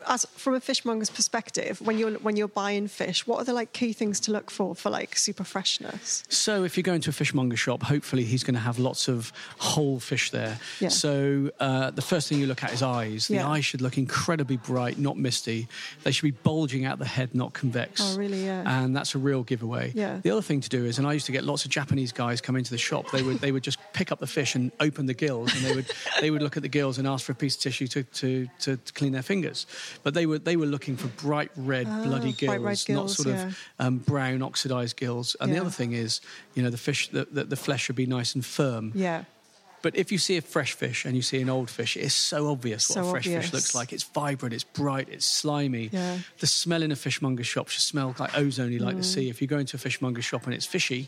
us 0.05 0.25
from 0.35 0.53
a 0.55 0.59
fishmonger's 0.61 1.09
perspective, 1.09 1.81
when 1.81 1.97
you're 1.97 2.11
when 2.19 2.35
you're 2.37 2.47
buying 2.47 2.87
fish, 2.87 3.27
what 3.27 3.39
are 3.39 3.43
the 3.43 3.53
like 3.53 3.73
key 3.73 3.93
things 3.93 4.19
to 4.21 4.31
look 4.31 4.49
for 4.49 4.75
for 4.75 4.89
like 4.89 5.15
super 5.17 5.43
freshness? 5.43 6.23
So 6.29 6.63
if 6.63 6.77
you 6.77 6.83
go 6.83 6.93
into 6.93 7.09
a 7.09 7.13
fishmonger 7.13 7.57
shop, 7.57 7.83
hopefully 7.83 8.23
he's 8.23 8.43
going 8.43 8.55
to 8.55 8.59
have 8.61 8.79
lots 8.79 9.07
of 9.07 9.31
whole 9.57 9.99
fish 9.99 10.31
there. 10.31 10.59
Yeah. 10.79 10.89
So 10.89 11.51
uh, 11.59 11.91
the 11.91 12.01
first 12.01 12.29
thing 12.29 12.39
you 12.39 12.47
look 12.47 12.63
at 12.63 12.73
is 12.73 12.81
eyes. 12.81 13.27
The 13.27 13.35
Yeah. 13.35 13.47
eyes 13.49 13.65
should 13.65 13.81
look 13.81 13.97
incredibly 13.97 14.57
bright, 14.57 14.97
not 14.97 15.17
misty. 15.17 15.67
They 16.03 16.11
should 16.11 16.23
be 16.23 16.31
bulging 16.31 16.85
out 16.85 16.99
the 16.99 17.05
head, 17.05 17.35
not 17.35 17.53
convex. 17.53 18.01
Oh, 18.01 18.17
really? 18.17 18.45
Yeah. 18.45 18.63
And 18.65 18.95
that's 18.95 19.15
a 19.15 19.17
real 19.19 19.43
giveaway. 19.43 19.91
Yeah. 19.95 20.19
The 20.23 20.31
other 20.31 20.41
thing 20.41 20.61
to 20.61 20.69
do 20.69 20.85
is, 20.85 20.97
and 20.97 21.05
I 21.07 21.13
used 21.13 21.25
to 21.25 21.31
get 21.31 21.43
lots 21.43 21.65
of 21.65 21.71
Japanese 21.71 22.11
guys 22.11 22.41
come 22.41 22.55
into 22.55 22.71
the 22.71 22.77
shop. 22.77 23.11
They 23.11 23.21
would 23.21 23.39
they 23.39 23.51
would 23.51 23.63
just 23.63 23.79
pick 23.93 24.11
up 24.11 24.19
the 24.19 24.27
fish 24.27 24.55
and 24.55 24.71
open 24.79 25.05
the 25.05 25.13
gills, 25.13 25.53
and 25.53 25.63
they 25.65 25.75
would 25.75 25.91
they 26.21 26.31
would 26.31 26.41
look 26.41 26.55
at 26.57 26.63
the 26.63 26.69
gills 26.69 26.97
and 26.97 27.07
ask 27.07 27.25
for 27.25 27.33
a 27.33 27.35
piece 27.35 27.55
of 27.55 27.61
tissue 27.61 27.87
to, 27.87 28.03
to, 28.03 28.47
to, 28.61 28.77
to 28.77 28.93
their 29.11 29.21
fingers. 29.23 29.65
But 30.03 30.13
they 30.13 30.25
were 30.25 30.39
they 30.39 30.55
were 30.55 30.65
looking 30.65 30.97
for 30.97 31.07
bright 31.25 31.51
red, 31.55 31.85
bloody 32.03 32.33
Ah, 32.41 32.45
bright 32.45 32.61
red 32.61 32.81
gills, 32.85 32.89
not 32.89 33.09
sort 33.09 33.35
yeah. 33.35 33.45
of 33.47 33.57
um, 33.79 33.97
brown 33.97 34.41
oxidized 34.41 34.97
gills. 34.97 35.35
And 35.39 35.53
the 35.53 35.59
other 35.59 35.69
thing 35.69 35.93
is, 35.93 36.21
you 36.55 36.63
know, 36.63 36.69
the 36.69 36.77
fish, 36.77 37.09
the, 37.09 37.27
the, 37.31 37.43
the 37.45 37.55
flesh 37.55 37.83
should 37.83 37.95
be 37.95 38.05
nice 38.05 38.35
and 38.35 38.45
firm. 38.45 38.91
Yeah. 38.95 39.23
But 39.81 39.95
if 39.95 40.11
you 40.11 40.17
see 40.17 40.35
a 40.35 40.41
fresh 40.41 40.73
fish 40.73 41.05
and 41.05 41.15
you 41.15 41.21
see 41.21 41.39
an 41.41 41.49
old 41.49 41.69
fish, 41.69 41.95
it's 41.95 42.13
so 42.13 42.47
obvious 42.51 42.89
what 42.89 42.95
So 42.95 43.07
a 43.07 43.11
fresh 43.11 43.25
obvious. 43.27 43.45
fish 43.45 43.53
looks 43.53 43.73
like. 43.75 43.93
It's 43.93 44.03
vibrant, 44.03 44.53
it's 44.53 44.65
bright, 44.65 45.07
it's 45.09 45.25
slimy. 45.25 45.89
Yeah. 45.93 46.17
The 46.39 46.47
smell 46.47 46.83
in 46.83 46.91
a 46.91 46.97
fishmonger 46.97 47.45
shop 47.45 47.69
should 47.69 47.81
smell 47.83 48.13
like 48.19 48.37
ozone 48.37 48.77
like 48.79 48.95
Mm. 48.95 48.97
the 48.97 49.03
sea. 49.05 49.29
If 49.29 49.41
you 49.41 49.47
go 49.47 49.57
into 49.57 49.77
a 49.77 49.79
fishmonger 49.79 50.21
shop 50.21 50.43
and 50.45 50.53
it's 50.53 50.65
fishy, 50.65 51.07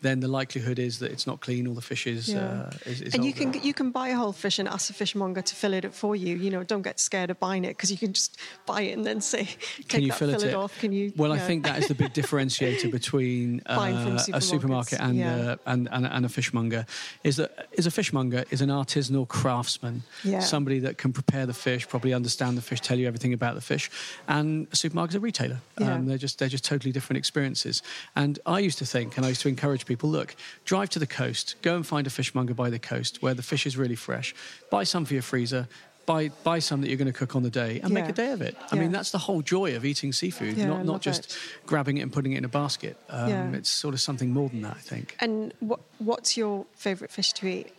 then 0.00 0.20
the 0.20 0.28
likelihood 0.28 0.78
is 0.78 0.98
that 1.00 1.10
it's 1.10 1.26
not 1.26 1.40
clean 1.40 1.66
or 1.66 1.74
the 1.74 1.80
fish 1.82 2.06
is, 2.06 2.28
Yeah. 2.28 2.38
uh, 2.38 2.70
is, 2.86 3.00
is 3.00 3.14
and 3.14 3.24
you 3.24 3.32
can 3.32 3.52
you 3.62 3.74
can 3.74 3.90
buy 3.90 4.08
a 4.08 4.16
whole 4.16 4.32
fish 4.32 4.58
and 4.58 4.68
ask 4.68 4.90
a 4.90 4.92
fishmonger 4.92 5.42
to 5.42 5.54
fillet 5.54 5.78
it 5.78 5.94
for 5.94 6.14
you. 6.14 6.36
You 6.36 6.50
know, 6.50 6.62
don't 6.62 6.82
get 6.82 7.00
scared 7.00 7.30
of 7.30 7.40
buying 7.40 7.64
it 7.64 7.70
because 7.76 7.90
you 7.90 7.98
can 7.98 8.12
just 8.12 8.36
buy 8.66 8.82
it 8.82 8.92
and 8.96 9.04
then 9.04 9.20
say, 9.20 9.48
Can 9.88 10.02
you 10.02 10.12
fillet 10.12 10.34
fillet 10.34 10.48
it? 10.50 10.54
off. 10.54 10.78
Can 10.78 10.92
you? 10.92 11.12
Well, 11.16 11.32
I 11.32 11.38
think 11.38 11.64
that 11.64 11.78
is 11.78 11.88
the 11.88 11.94
big 11.94 12.12
differentiator 12.12 12.90
between 12.90 13.60
uh, 13.66 14.18
a 14.32 14.40
supermarket 14.40 15.00
and, 15.00 15.16
yeah. 15.16 15.36
uh, 15.36 15.56
and, 15.66 15.88
and 15.90 16.06
and 16.06 16.24
a 16.24 16.28
fishmonger. 16.28 16.86
Is 17.24 17.36
that 17.36 17.68
is 17.72 17.86
a 17.86 17.90
fishmonger 17.90 18.44
is 18.50 18.60
an 18.60 18.68
artisanal 18.70 19.26
craftsman, 19.26 20.02
Yeah. 20.24 20.40
somebody 20.40 20.78
that 20.80 20.98
can 20.98 21.12
prepare 21.12 21.46
the 21.46 21.54
fish, 21.54 21.88
probably 21.88 22.14
understand 22.14 22.56
the 22.56 22.62
fish, 22.62 22.80
tell 22.80 22.98
you 22.98 23.06
everything 23.06 23.32
about 23.32 23.54
the 23.56 23.60
fish, 23.60 23.90
and 24.28 24.66
a 24.72 24.76
supermarket's 24.76 25.14
a 25.16 25.20
retailer. 25.20 25.60
Um, 25.78 26.06
they're 26.06 26.18
just 26.18 26.38
they're 26.38 26.48
just 26.48 26.64
totally 26.64 26.92
different 26.92 27.18
experiences. 27.18 27.82
And 28.14 28.38
I 28.46 28.58
used 28.60 28.78
to 28.78 28.86
think, 28.86 29.16
and 29.16 29.26
I 29.26 29.30
used 29.30 29.40
to 29.42 29.48
encourage 29.48 29.86
people, 29.88 30.08
look, 30.10 30.36
drive 30.64 30.90
to 30.90 30.98
the 31.00 31.06
coast, 31.06 31.56
go 31.62 31.74
and 31.76 31.84
find 31.86 32.06
a 32.06 32.10
fishmonger 32.10 32.54
by 32.54 32.70
the 32.70 32.78
coast 32.78 33.22
where 33.22 33.34
the 33.34 33.42
fish 33.42 33.66
is 33.66 33.76
really 33.76 33.96
fresh, 33.96 34.34
buy 34.70 34.84
some 34.84 35.04
for 35.04 35.14
your 35.14 35.22
freezer. 35.22 35.66
Buy, 36.06 36.30
buy 36.42 36.58
some 36.58 36.80
that 36.80 36.88
you're 36.88 36.96
going 36.96 37.12
to 37.12 37.18
cook 37.18 37.36
on 37.36 37.42
the 37.42 37.50
day 37.50 37.80
and 37.82 37.92
make 37.92 38.08
a 38.08 38.12
day 38.14 38.30
of 38.32 38.40
it. 38.40 38.56
I 38.72 38.76
Yeah. 38.76 38.80
mean, 38.80 38.92
that's 38.92 39.10
the 39.10 39.18
whole 39.18 39.42
joy 39.42 39.76
of 39.76 39.84
eating 39.84 40.14
seafood, 40.14 40.56
Yeah, 40.56 40.64
not, 40.68 40.86
not 40.86 41.02
just 41.02 41.26
it. 41.26 41.36
grabbing 41.66 41.98
it 41.98 42.00
and 42.00 42.10
putting 42.10 42.32
it 42.32 42.38
in 42.38 42.46
a 42.46 42.48
basket. 42.48 42.96
Um, 43.10 43.28
Yeah. 43.28 43.52
It's 43.52 43.68
sort 43.68 43.92
of 43.92 44.00
something 44.00 44.32
more 44.32 44.48
than 44.48 44.62
that, 44.62 44.76
I 44.78 44.80
think. 44.80 45.16
And 45.20 45.52
what 45.60 45.80
what's 45.98 46.34
your 46.34 46.64
favourite 46.74 47.10
fish 47.12 47.34
to 47.34 47.46
eat? 47.46 47.74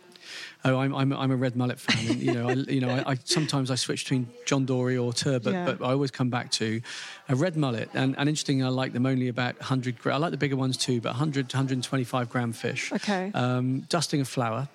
Oh, 0.64 0.78
I'm, 0.78 0.94
I'm, 0.94 1.12
I'm 1.12 1.30
a 1.30 1.36
red 1.36 1.56
mullet 1.56 1.78
fan. 1.80 2.10
And, 2.10 2.20
you 2.22 2.32
know, 2.34 2.48
I, 2.48 2.52
you 2.52 2.80
know, 2.80 2.90
I, 2.90 3.12
I 3.12 3.18
sometimes 3.24 3.70
I 3.70 3.74
switch 3.76 4.04
between 4.04 4.28
John 4.46 4.66
Dory 4.66 4.96
or 4.96 5.12
turbot, 5.12 5.52
Yeah. 5.52 5.64
but 5.64 5.84
I 5.84 5.90
always 5.92 6.10
come 6.10 6.28
back 6.30 6.50
to 6.52 6.80
a 7.28 7.34
red 7.34 7.56
mullet. 7.56 7.88
And, 7.94 8.14
and 8.18 8.28
interesting, 8.28 8.62
I 8.64 8.68
like 8.68 8.92
them 8.92 9.06
only 9.06 9.28
about 9.28 9.56
100 9.58 9.98
gra- 9.98 10.14
I 10.14 10.18
like 10.18 10.30
the 10.32 10.36
bigger 10.36 10.56
ones 10.56 10.76
too, 10.76 11.00
but 11.00 11.10
100 11.10 11.48
to 11.50 11.56
125 11.56 12.28
gram 12.28 12.52
fish. 12.52 12.92
Okay. 12.92 13.30
Um, 13.34 13.80
dusting 13.88 14.20
of 14.20 14.28
flour 14.28 14.68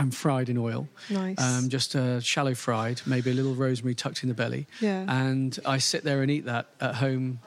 and 0.00 0.14
fried 0.14 0.48
in 0.48 0.56
oil. 0.58 0.88
Nice. 1.10 1.38
Um, 1.38 1.68
just 1.68 1.94
uh, 1.94 2.20
shallow 2.20 2.54
fried, 2.54 3.02
maybe 3.06 3.30
a 3.30 3.34
little 3.34 3.54
rosemary 3.54 3.94
tucked 3.94 4.22
in 4.22 4.28
the 4.28 4.34
belly. 4.34 4.66
Yeah. 4.80 5.04
And 5.08 5.58
I 5.66 5.78
sit 5.78 6.02
there 6.04 6.22
and 6.22 6.30
eat 6.30 6.46
that 6.46 6.66
at 6.80 6.94
home 6.96 7.40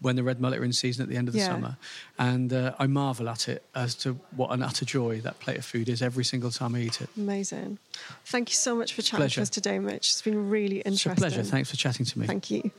when 0.00 0.16
the 0.16 0.22
red 0.24 0.40
mullet 0.40 0.58
are 0.58 0.64
in 0.64 0.72
season 0.72 1.02
at 1.04 1.08
the 1.08 1.16
end 1.16 1.28
of 1.28 1.34
the 1.34 1.40
Yeah. 1.40 1.46
summer. 1.46 1.76
And 2.18 2.52
uh, 2.52 2.74
I 2.78 2.86
marvel 2.88 3.28
at 3.28 3.48
it 3.48 3.62
as 3.74 3.94
to 3.96 4.18
what 4.34 4.50
an 4.50 4.62
utter 4.62 4.84
joy 4.84 5.20
that 5.20 5.38
plate 5.38 5.58
of 5.58 5.64
food 5.64 5.88
is 5.88 6.02
every 6.02 6.24
single 6.24 6.50
time 6.50 6.74
I 6.74 6.80
eat 6.80 7.00
it. 7.00 7.08
Amazing. 7.16 7.78
Thank 8.24 8.50
you 8.50 8.56
so 8.56 8.74
much 8.74 8.92
for 8.94 9.02
chatting 9.02 9.18
Pleasure. 9.18 9.36
to 9.36 9.42
us 9.42 9.50
today, 9.50 9.78
Mitch. 9.78 10.08
It's 10.10 10.22
been 10.22 10.50
really 10.50 10.78
interesting. 10.80 11.12
It's 11.12 11.20
a 11.20 11.22
pleasure. 11.22 11.42
Thanks 11.44 11.70
for 11.70 11.76
chatting 11.76 12.04
to 12.06 12.18
me. 12.18 12.26
Thank 12.26 12.50
you. 12.50 12.70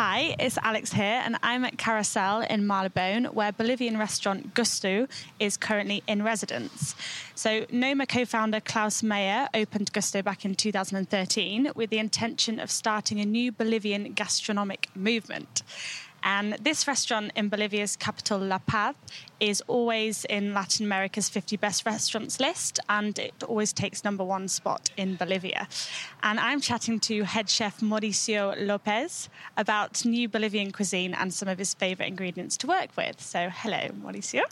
Hi, 0.00 0.36
it's 0.38 0.56
Alex 0.58 0.92
here, 0.92 1.20
and 1.24 1.36
I'm 1.42 1.64
at 1.64 1.76
Carousel 1.76 2.42
in 2.42 2.64
Marylebone, 2.64 3.24
where 3.34 3.50
Bolivian 3.50 3.98
restaurant 3.98 4.54
Gustu 4.54 5.08
is 5.40 5.56
currently 5.56 6.04
in 6.06 6.22
residence. 6.22 6.94
So, 7.34 7.66
Noma 7.72 8.06
co 8.06 8.24
founder 8.24 8.60
Claus 8.60 9.02
Meyer 9.02 9.48
opened 9.54 9.92
Gustu 9.92 10.22
back 10.22 10.44
in 10.44 10.54
2013 10.54 11.72
with 11.74 11.90
the 11.90 11.98
intention 11.98 12.60
of 12.60 12.70
starting 12.70 13.18
a 13.18 13.24
new 13.24 13.50
Bolivian 13.50 14.12
gastronomic 14.12 14.88
movement. 14.94 15.64
And 16.22 16.54
this 16.54 16.86
restaurant 16.86 17.32
in 17.36 17.48
Bolivia's 17.48 17.96
capital, 17.96 18.38
La 18.38 18.58
Paz, 18.58 18.94
is 19.40 19.62
always 19.66 20.24
in 20.24 20.52
Latin 20.52 20.84
America's 20.84 21.28
50 21.28 21.56
best 21.56 21.86
restaurants 21.86 22.40
list, 22.40 22.80
and 22.88 23.18
it 23.18 23.42
always 23.46 23.72
takes 23.72 24.04
number 24.04 24.24
one 24.24 24.48
spot 24.48 24.90
in 24.96 25.16
Bolivia. 25.16 25.68
And 26.22 26.40
I'm 26.40 26.60
chatting 26.60 27.00
to 27.00 27.22
head 27.22 27.48
chef 27.48 27.80
Mauricio 27.80 28.54
Lopez 28.58 29.28
about 29.56 30.04
new 30.04 30.28
Bolivian 30.28 30.72
cuisine 30.72 31.14
and 31.14 31.32
some 31.32 31.48
of 31.48 31.58
his 31.58 31.74
favorite 31.74 32.06
ingredients 32.06 32.56
to 32.58 32.66
work 32.66 32.96
with. 32.96 33.20
So, 33.20 33.48
hello, 33.52 33.88
Mauricio. 34.02 34.42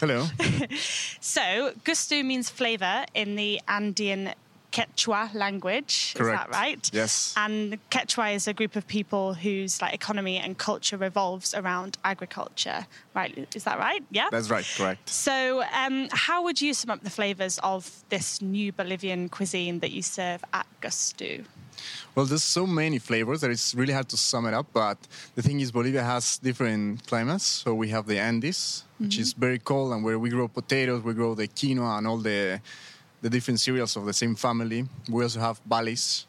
Hello. 0.00 0.26
So, 1.20 1.72
gustu 1.84 2.24
means 2.24 2.50
flavor 2.50 3.04
in 3.14 3.36
the 3.36 3.60
Andean 3.68 4.34
Quechua 4.74 5.32
language. 5.34 6.14
Is 6.18 6.26
that 6.26 6.50
right? 6.50 6.90
Yes. 6.92 7.32
And 7.36 7.78
Quechua 7.90 8.34
is 8.34 8.48
a 8.48 8.52
group 8.52 8.74
of 8.74 8.86
people 8.88 9.34
whose 9.34 9.80
like 9.80 9.94
economy 9.94 10.38
and 10.38 10.58
culture 10.58 10.96
revolves 10.96 11.54
around 11.54 11.96
agriculture. 12.04 12.84
Right? 13.14 13.46
Is 13.54 13.62
that 13.64 13.78
right? 13.78 14.02
Yeah. 14.10 14.28
That's 14.32 14.50
right, 14.50 14.66
correct. 14.76 15.08
so, 15.08 15.62
um, 15.72 16.08
how 16.10 16.42
would 16.42 16.60
you 16.60 16.74
sum 16.74 16.90
up 16.90 17.04
the 17.04 17.10
flavors 17.10 17.60
of 17.62 18.02
this 18.08 18.42
new 18.42 18.72
Bolivian 18.72 19.28
cuisine 19.28 19.78
that 19.78 19.92
you 19.92 20.02
serve 20.02 20.44
at 20.52 20.66
Gustu? 20.82 21.44
Well, 22.16 22.26
there's 22.26 22.42
so 22.42 22.66
many 22.66 22.98
flavors 22.98 23.42
that 23.42 23.50
it's 23.50 23.74
really 23.76 23.92
hard 23.92 24.08
to 24.08 24.16
sum 24.16 24.46
it 24.46 24.54
up. 24.54 24.66
But 24.72 24.98
the 25.36 25.42
thing 25.42 25.60
is, 25.60 25.70
Bolivia 25.70 26.02
has 26.02 26.38
different 26.38 27.06
climates. 27.06 27.44
So 27.44 27.74
we 27.74 27.90
have 27.90 28.06
the 28.06 28.18
Andes, 28.18 28.84
which 28.98 29.18
is 29.18 29.32
very 29.34 29.60
cold, 29.60 29.92
and 29.92 30.02
where 30.02 30.18
we 30.18 30.30
grow 30.30 30.48
potatoes, 30.48 31.02
we 31.02 31.14
grow 31.14 31.34
the 31.34 31.46
quinoa 31.46 31.98
and 31.98 32.06
all 32.08 32.18
the 32.18 32.60
the 33.24 33.30
different 33.30 33.58
cereals 33.58 33.96
of 33.96 34.04
the 34.04 34.12
same 34.12 34.34
family. 34.34 34.84
We 35.08 35.22
also 35.22 35.40
have 35.40 35.58
valleys, 35.66 36.26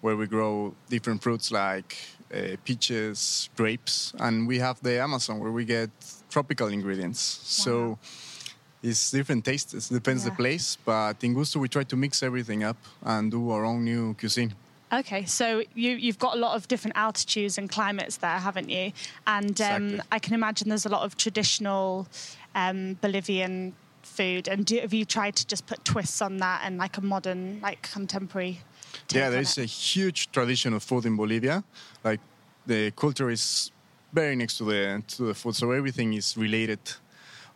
where 0.00 0.16
we 0.16 0.26
grow 0.28 0.74
different 0.88 1.20
fruits 1.24 1.50
like 1.50 1.96
uh, 2.32 2.56
peaches, 2.64 3.50
grapes, 3.56 4.12
and 4.20 4.46
we 4.46 4.60
have 4.60 4.80
the 4.80 5.00
Amazon, 5.00 5.40
where 5.40 5.50
we 5.50 5.64
get 5.64 5.90
tropical 6.30 6.68
ingredients. 6.68 7.20
So. 7.60 7.98
It's 8.82 9.10
different 9.10 9.44
tastes. 9.44 9.74
It 9.74 9.92
depends 9.92 10.22
Yeah. 10.24 10.30
the 10.30 10.36
place, 10.36 10.78
but 10.86 11.22
in 11.22 11.34
Gustu 11.34 11.56
we 11.60 11.68
try 11.68 11.84
to 11.84 11.96
mix 11.96 12.22
everything 12.22 12.64
up 12.64 12.78
and 13.02 13.30
do 13.30 13.50
our 13.50 13.62
own 13.62 13.84
new 13.84 14.14
cuisine. 14.14 14.54
Okay, 14.90 15.26
so 15.26 15.62
you, 15.74 15.90
you've 16.04 16.18
got 16.18 16.34
a 16.34 16.40
lot 16.40 16.56
of 16.56 16.66
different 16.66 16.96
altitudes 16.96 17.58
and 17.58 17.68
climates 17.68 18.16
there, 18.16 18.38
haven't 18.38 18.70
you? 18.70 18.92
And 19.26 19.60
um, 19.60 19.82
Exactly. 19.82 20.00
I 20.16 20.18
can 20.18 20.32
imagine 20.32 20.70
there's 20.70 20.86
a 20.86 20.94
lot 20.96 21.02
of 21.02 21.14
traditional 21.18 22.08
um, 22.54 22.96
Bolivian 23.02 23.74
food. 24.02 24.48
And 24.48 24.66
do, 24.66 24.78
have 24.80 24.92
you 24.92 25.04
tried 25.04 25.36
to 25.36 25.46
just 25.46 25.66
put 25.66 25.84
twists 25.84 26.22
on 26.22 26.38
that 26.38 26.62
and 26.64 26.78
like 26.78 26.96
a 26.96 27.00
modern, 27.00 27.60
like 27.60 27.90
contemporary? 27.90 28.60
Yeah, 29.12 29.30
there 29.30 29.40
is 29.40 29.58
a 29.58 29.64
huge 29.64 30.30
tradition 30.32 30.72
of 30.74 30.82
food 30.82 31.06
in 31.06 31.16
Bolivia. 31.16 31.64
Like 32.04 32.20
the 32.66 32.90
culture 32.92 33.30
is 33.30 33.70
very 34.12 34.36
next 34.36 34.58
to 34.58 34.64
the 34.64 35.02
to 35.16 35.24
the 35.24 35.34
food, 35.34 35.54
so 35.54 35.70
everything 35.70 36.14
is 36.14 36.36
related. 36.36 36.80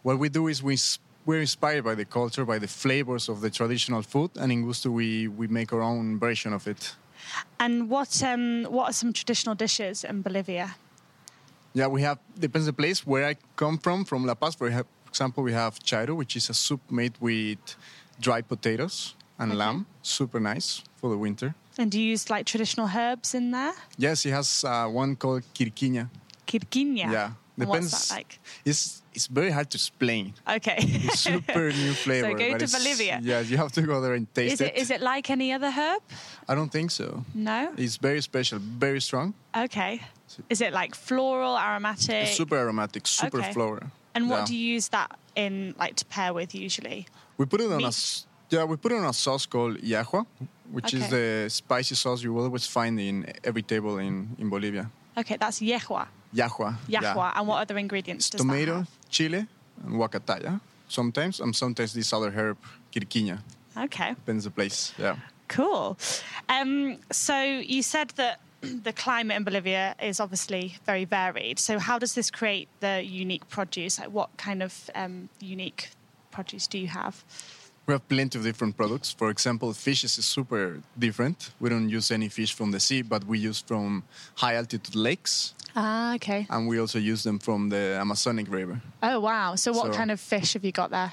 What 0.03 0.19
we 0.19 0.29
do 0.29 0.49
is 0.49 0.63
we 0.63 0.79
we're 1.27 1.41
inspired 1.41 1.85
by 1.85 1.95
the 1.95 2.05
culture, 2.05 2.45
by 2.45 2.59
the 2.59 2.69
flavors 2.69 3.29
of 3.29 3.41
the 3.41 3.51
traditional 3.51 4.03
food, 4.03 4.31
and 4.37 4.53
in 4.53 4.65
Gustu 4.65 4.93
we 4.93 5.29
we 5.29 5.47
make 5.49 5.73
our 5.73 5.83
own 5.83 6.19
version 6.19 6.53
of 6.53 6.67
it. 6.67 6.95
And 7.59 7.89
what 7.89 8.23
um, 8.23 8.65
what 8.65 8.91
are 8.91 8.93
some 8.93 9.13
traditional 9.13 9.55
dishes 9.55 10.05
in 10.05 10.23
Bolivia? 10.23 10.77
Yeah, 11.73 11.89
we 11.89 12.03
have 12.03 12.19
depends 12.39 12.67
the 12.67 12.73
place 12.73 13.07
where 13.07 13.27
I 13.27 13.37
come 13.57 13.79
from, 13.79 14.05
from 14.05 14.27
La 14.27 14.35
Paz. 14.35 14.55
For 14.55 14.71
example, 15.15 15.43
we 15.45 15.53
have 15.53 15.79
chairo, 15.85 16.15
which 16.17 16.35
is 16.37 16.51
a 16.51 16.55
soup 16.55 16.81
made 16.91 17.13
with 17.21 17.77
dried 18.21 18.47
potatoes 18.49 19.15
and 19.39 19.51
Okay. 19.53 19.59
lamb. 19.59 19.87
Super 20.03 20.41
nice 20.41 20.83
for 20.97 21.11
the 21.11 21.17
winter. 21.19 21.55
And 21.79 21.91
do 21.93 21.99
you 21.99 22.13
use 22.13 22.31
like 22.31 22.45
traditional 22.47 22.89
herbs 22.89 23.35
in 23.35 23.51
there? 23.53 23.73
Yes, 23.97 24.27
it 24.27 24.33
has 24.33 24.65
uh, 24.65 24.87
one 25.03 25.17
called 25.17 25.43
quirquiña. 25.55 26.09
Kirginia. 26.47 27.11
Yeah, 27.13 27.31
Depends. 27.59 27.93
What's 27.93 28.09
that 28.09 28.15
like? 28.17 28.39
It's 28.65 29.03
it's 29.13 29.29
very 29.29 29.51
hard 29.51 29.71
to 29.71 29.77
explain. 29.77 30.35
Okay. 30.57 30.77
It's 31.07 31.21
super 31.21 31.73
new 31.73 31.95
flavor. 32.05 32.31
So 32.31 32.39
go 32.39 32.59
to 32.59 32.67
Bolivia. 32.79 33.21
Yeah, 33.23 33.41
you 33.51 33.57
have 33.57 33.71
to 33.73 33.83
go 33.83 34.01
there 34.01 34.15
and 34.15 34.27
taste 34.35 34.53
is 34.55 34.61
it 34.61 34.77
is 34.77 34.91
it 34.91 35.01
like 35.01 35.31
any 35.31 35.55
other 35.55 35.71
herb? 35.71 36.03
I 36.49 36.55
don't 36.55 36.71
think 36.73 36.91
so. 36.91 37.25
No. 37.35 37.73
It's 37.77 37.97
very 38.03 38.21
special, 38.23 38.59
very 38.61 39.01
strong. 39.01 39.35
Okay. 39.57 40.01
Is 40.51 40.61
it 40.61 40.73
like 40.73 40.95
floral, 40.97 41.57
aromatic? 41.57 42.23
It's 42.29 42.37
super 42.37 42.57
aromatic, 42.59 43.07
super 43.07 43.39
Okay. 43.39 43.53
floral. 43.53 43.87
And 44.15 44.31
what 44.31 44.41
Yeah. 44.41 44.45
do 44.47 44.55
you 44.57 44.75
use 44.75 44.89
that 44.89 45.11
in 45.35 45.75
like 45.79 45.95
to 45.97 46.05
pair 46.05 46.33
with 46.33 46.55
usually? 46.55 47.07
We 47.39 47.47
put 47.47 47.61
it 47.61 47.67
on 47.67 47.73
a 47.83 47.87
Meat? 47.87 48.25
yeah, 48.51 48.65
we 48.65 48.77
put 48.77 48.93
it 48.93 48.99
on 48.99 49.05
a 49.05 49.13
sauce 49.13 49.47
called 49.47 49.79
llajwa, 49.79 50.25
which 50.71 50.95
is 50.95 51.09
the 51.09 51.47
spicy 51.49 51.95
sauce 51.95 52.23
you 52.23 52.33
will 52.33 52.45
always 52.45 52.67
find 52.67 53.01
in 53.01 53.27
every 53.43 53.63
table 53.63 53.99
in, 53.99 54.37
in 54.39 54.49
Bolivia. 54.49 54.91
Okay, 55.17 55.37
that's 55.37 55.61
yehua. 55.61 56.07
Llajwa. 56.35 56.77
yeah. 56.89 57.33
And 57.37 57.47
what 57.49 57.61
other 57.63 57.79
ingredients 57.79 58.31
does 58.31 58.41
Tomato, 58.41 58.87
chile, 59.11 59.47
and 59.85 59.95
huacataya. 59.95 60.61
Sometimes, 60.89 61.41
and 61.41 61.55
sometimes 61.57 61.93
this 61.95 62.13
other 62.13 62.31
herb, 62.31 62.57
quirquiña. 62.93 63.39
Okay. 63.77 64.11
Depends 64.15 64.45
the 64.45 64.51
place. 64.51 64.93
Yeah. 64.99 65.17
Cool. 65.49 65.97
Um, 66.49 66.99
so 67.11 67.37
you 67.43 67.83
said 67.83 68.11
that 68.17 68.41
the 68.83 68.93
climate 68.93 69.37
in 69.37 69.45
Bolivia 69.45 69.95
is 70.03 70.21
obviously 70.21 70.77
very 70.87 71.05
varied. 71.05 71.59
So 71.59 71.79
how 71.79 71.99
does 71.99 72.15
this 72.15 72.31
create 72.31 72.69
the 72.81 73.03
unique 73.05 73.49
produce? 73.49 73.99
Like 74.01 74.11
what 74.13 74.31
kind 74.37 74.63
of 74.63 74.91
um, 74.95 75.29
unique 75.41 75.91
produce 76.31 76.67
do 76.67 76.79
you 76.79 76.89
have? 76.89 77.25
We 77.87 77.93
have 77.93 78.09
plenty 78.09 78.39
of 78.39 78.45
different 78.45 78.77
products. 78.77 79.13
For 79.13 79.29
example, 79.31 79.73
fishes 79.75 80.17
is 80.19 80.25
super 80.25 80.81
different. 80.99 81.51
We 81.61 81.69
don't 81.69 81.89
use 81.91 82.11
any 82.11 82.29
fish 82.31 82.55
from 82.55 82.71
the 82.71 82.81
sea, 82.81 83.03
but 83.03 83.25
we 83.25 83.39
use 83.39 83.61
from 83.61 84.03
high 84.37 84.55
altitude 84.57 84.95
lakes, 84.97 85.55
Ah, 85.77 86.15
okay. 86.15 86.47
and 86.49 86.67
we 86.67 86.81
also 86.81 86.99
use 86.99 87.23
them 87.25 87.39
from 87.39 87.69
the 87.69 87.99
Amazonic 88.01 88.51
River. 88.51 88.81
Oh, 89.03 89.21
wow. 89.21 89.55
So 89.57 89.73
what 89.73 89.87
So- 89.93 89.93
kind 89.99 90.11
of 90.11 90.19
fish 90.21 90.55
have 90.55 90.65
you 90.65 90.73
got 90.73 90.91
there? 90.91 91.13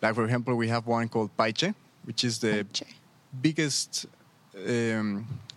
Like 0.00 0.14
for 0.14 0.24
example, 0.24 0.54
we 0.54 0.68
have 0.68 0.86
one 0.86 1.08
called 1.08 1.30
paiche, 1.36 1.74
which 2.04 2.22
is 2.24 2.38
the 2.38 2.66
biggest 3.40 4.06
um, 4.56 5.26
s- 5.26 5.51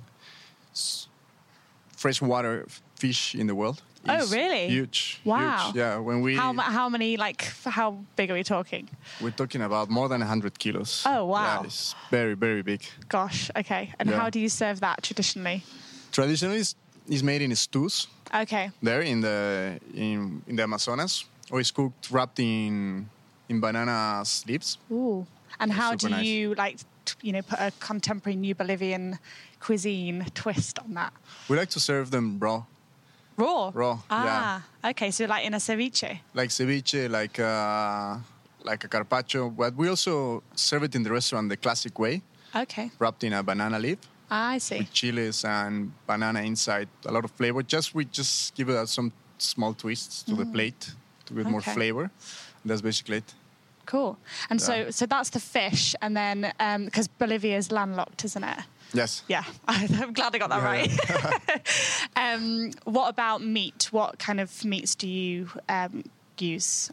freshwater 2.06 2.66
fish 3.00 3.34
in 3.34 3.48
the 3.48 3.56
world. 3.56 3.82
Oh, 4.08 4.28
really? 4.32 4.68
Huge. 4.68 5.20
Wow. 5.24 5.66
Huge. 5.66 5.76
Yeah. 5.76 5.98
When 6.08 6.22
we 6.22 6.36
How, 6.36 6.54
how 6.54 6.88
many, 6.90 7.18
like, 7.18 7.42
how 7.80 7.98
big 8.16 8.30
are 8.30 8.36
we 8.36 8.44
talking? 8.44 8.88
we're 9.22 9.32
talking 9.36 9.62
about 9.64 9.90
more 9.90 10.08
than 10.08 10.20
100 10.22 10.60
kilos. 10.60 11.04
Oh, 11.08 11.26
wow. 11.26 11.62
Yeah, 11.62 11.66
it's 11.66 11.96
very 12.12 12.36
very 12.36 12.62
big. 12.62 12.82
Gosh, 13.10 13.50
okay. 13.56 13.84
And 14.00 14.10
Yeah. 14.10 14.20
how 14.22 14.30
do 14.30 14.40
you 14.40 14.50
serve 14.50 14.80
that 14.82 14.98
traditionally? 15.02 15.64
Traditionally, 16.12 16.60
it's, 16.60 16.76
it's 17.08 17.24
made 17.24 17.42
in 17.42 17.56
stews 17.56 18.08
Okay. 18.34 18.70
there 18.84 19.02
in 19.02 19.22
the 19.22 19.80
in, 19.96 20.42
in 20.48 20.56
the 20.58 20.64
Amazonas, 20.64 21.26
or 21.52 21.60
it's 21.60 21.72
cooked 21.72 22.12
wrapped 22.12 22.40
in 22.40 23.10
in 23.50 23.60
banana 23.60 24.24
leaves. 24.48 24.78
Ooh. 24.92 25.26
And 25.60 25.72
how 25.72 25.96
do 25.96 26.10
nice. 26.10 26.26
you, 26.26 26.54
like, 26.56 26.78
you 27.22 27.32
know, 27.34 27.42
put 27.42 27.60
a 27.60 27.72
contemporary 27.80 28.36
new 28.36 28.54
Bolivian 28.56 29.18
cuisine 29.66 30.26
twist 30.34 30.80
on 30.80 30.94
that? 30.94 31.12
We 31.50 31.58
like 31.58 31.70
to 31.72 31.80
serve 31.80 32.12
them 32.12 32.38
raw, 32.40 32.64
Raw? 33.38 33.72
Raw, 33.74 34.00
Ah, 34.10 34.64
okay. 34.92 35.12
So, 35.12 35.26
like 35.26 35.46
in 35.46 35.54
a 35.54 35.58
ceviche? 35.60 36.20
like 36.34 36.50
ceviche, 36.52 37.10
like 37.10 37.40
uh, 37.40 38.18
like 38.64 38.84
a 38.86 38.88
carpaccio. 38.88 39.50
But 39.50 39.76
we 39.76 39.90
also 39.90 40.42
serve 40.56 40.84
it 40.84 40.96
in 40.96 41.04
the 41.04 41.12
restaurant 41.12 41.50
the 41.50 41.58
classic 41.58 41.98
way, 42.00 42.22
Okay. 42.56 42.92
wrapped 43.00 43.24
in 43.24 43.34
a 43.34 43.42
banana 43.44 43.78
leaf 43.80 43.98
Ah, 44.32 44.52
I 44.56 44.60
see. 44.60 44.78
with 44.80 44.92
chilies 44.94 45.44
and 45.44 45.92
banana 46.08 46.42
inside. 46.42 46.88
A 47.06 47.12
lot 47.12 47.26
of 47.26 47.32
flavor. 47.32 47.62
Just 47.64 47.94
we 47.96 48.06
just 48.06 48.56
give 48.56 48.70
it 48.70 48.88
some 48.88 49.12
small 49.38 49.74
twists 49.74 50.24
to 50.24 50.34
the 50.36 50.46
plate 50.46 50.92
to 51.26 51.34
get 51.34 51.46
more 51.50 51.62
Mm. 51.62 51.68
Okay. 51.68 51.74
flavor. 51.74 52.10
That's 52.64 52.82
basically 52.82 53.18
it. 53.18 53.34
Cool. 53.86 54.18
And 54.50 54.62
so, 54.62 54.74
Yeah. 54.74 54.90
so 54.92 55.06
that's 55.06 55.30
the 55.30 55.40
fish, 55.40 55.96
and 56.02 56.16
then 56.16 56.54
because 56.86 57.08
Bolivia 57.08 57.58
is 57.58 57.72
landlocked, 57.72 58.26
isn't 58.26 58.44
it? 58.44 58.60
Yes. 58.94 59.24
Yeah, 59.28 59.44
I'm 59.68 60.14
glad 60.14 60.36
I 60.36 60.38
got 60.38 60.50
that 60.50 60.62
Yeah, 60.62 60.66
right. 60.66 61.62
um, 62.16 62.72
what 62.86 63.10
about 63.10 63.42
meat? 63.42 63.90
What 63.92 64.20
kind 64.20 64.40
of 64.40 64.64
meats 64.64 64.96
do 64.96 65.08
you 65.08 65.50
um, 65.70 66.04
use? 66.40 66.92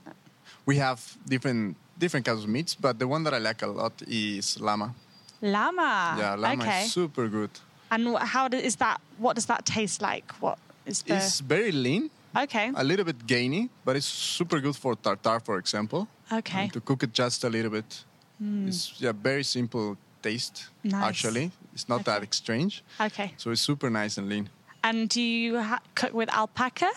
We 0.67 0.77
have 0.79 1.01
different 1.27 1.77
different 1.99 2.27
kinds 2.27 2.43
of 2.45 2.49
meats, 2.49 2.75
but 2.75 2.99
the 2.99 3.07
one 3.07 3.23
that 3.25 3.35
I 3.35 3.39
like 3.39 3.63
a 3.63 3.67
lot 3.67 3.93
is 4.09 4.59
llama. 4.61 4.95
Llama. 5.41 6.17
yeah, 6.19 6.35
llama 6.35 6.63
Okay. 6.65 6.85
is 6.85 6.93
super 6.93 7.29
good. 7.29 7.51
And 7.91 8.17
how 8.19 8.49
do, 8.49 8.57
is 8.57 8.77
that? 8.77 9.01
What 9.19 9.35
does 9.37 9.47
that 9.47 9.65
taste 9.65 10.01
like? 10.03 10.33
What 10.41 10.59
is 10.87 11.03
the? 11.03 11.17
It's 11.17 11.41
very 11.41 11.73
lean, 11.73 12.11
okay. 12.37 12.71
a 12.75 12.83
little 12.83 13.05
bit 13.05 13.27
gainy, 13.27 13.69
but 13.85 13.97
it's 13.97 14.07
super 14.07 14.61
good 14.61 14.77
for 14.77 14.97
tartar, 14.97 15.41
for 15.41 15.59
example. 15.59 16.09
Okay. 16.33 16.69
To 16.69 16.81
cook 16.81 17.03
it 17.03 17.13
just 17.13 17.45
a 17.45 17.49
little 17.49 17.71
bit. 17.71 18.05
Hmm. 18.39 18.69
It's 18.69 18.95
yeah, 19.01 19.13
very 19.13 19.45
simple 19.45 19.97
taste. 20.23 20.69
Nice. 20.85 21.05
Actually, 21.09 21.51
it's 21.75 21.89
not 21.89 22.05
that 22.05 22.33
strange, 22.35 22.83
Okay. 23.01 23.35
so 23.37 23.51
it's 23.51 23.61
super 23.61 23.91
nice 23.91 24.19
and 24.19 24.29
lean. 24.29 24.49
And 24.85 25.09
do 25.09 25.21
you 25.21 25.61
ha- 25.61 25.81
cook 25.95 26.13
with 26.15 26.29
alpaca? 26.31 26.91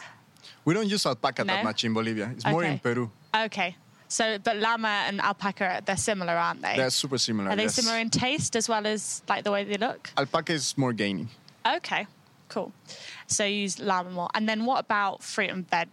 We 0.64 0.74
don't 0.74 0.88
use 0.88 1.06
alpaca 1.06 1.44
No? 1.44 1.54
that 1.54 1.64
much 1.64 1.84
in 1.84 1.94
Bolivia. 1.94 2.32
It's 2.34 2.46
more 2.46 2.64
in 2.64 2.80
Peru. 2.80 3.12
Okay. 3.36 3.76
So, 4.08 4.38
but 4.38 4.58
llama 4.58 5.06
and 5.08 5.20
alpaca, 5.20 5.82
they're 5.86 5.98
similar, 5.98 6.34
aren't 6.34 6.62
they? 6.62 6.76
They're 6.78 6.90
super 6.92 7.18
similar. 7.18 7.50
Are 7.50 7.56
they 7.56 7.64
yes. 7.64 7.76
similar 7.76 7.98
in 7.98 8.10
taste 8.10 8.56
as 8.56 8.70
well 8.70 8.86
as 8.86 9.24
like 9.28 9.44
the 9.44 9.52
way 9.52 9.64
they 9.64 9.78
look? 9.78 10.12
Alpaca 10.18 10.54
is 10.54 10.78
more 10.78 10.94
gainy. 10.94 11.28
Okay, 11.66 12.06
cool. 12.50 12.72
So 13.28 13.44
you 13.46 13.62
use 13.64 13.80
more. 13.82 14.30
And 14.34 14.48
then 14.48 14.66
what 14.66 14.80
about 14.80 15.24
fruit 15.24 15.50
and 15.50 15.70
veg? 15.70 15.90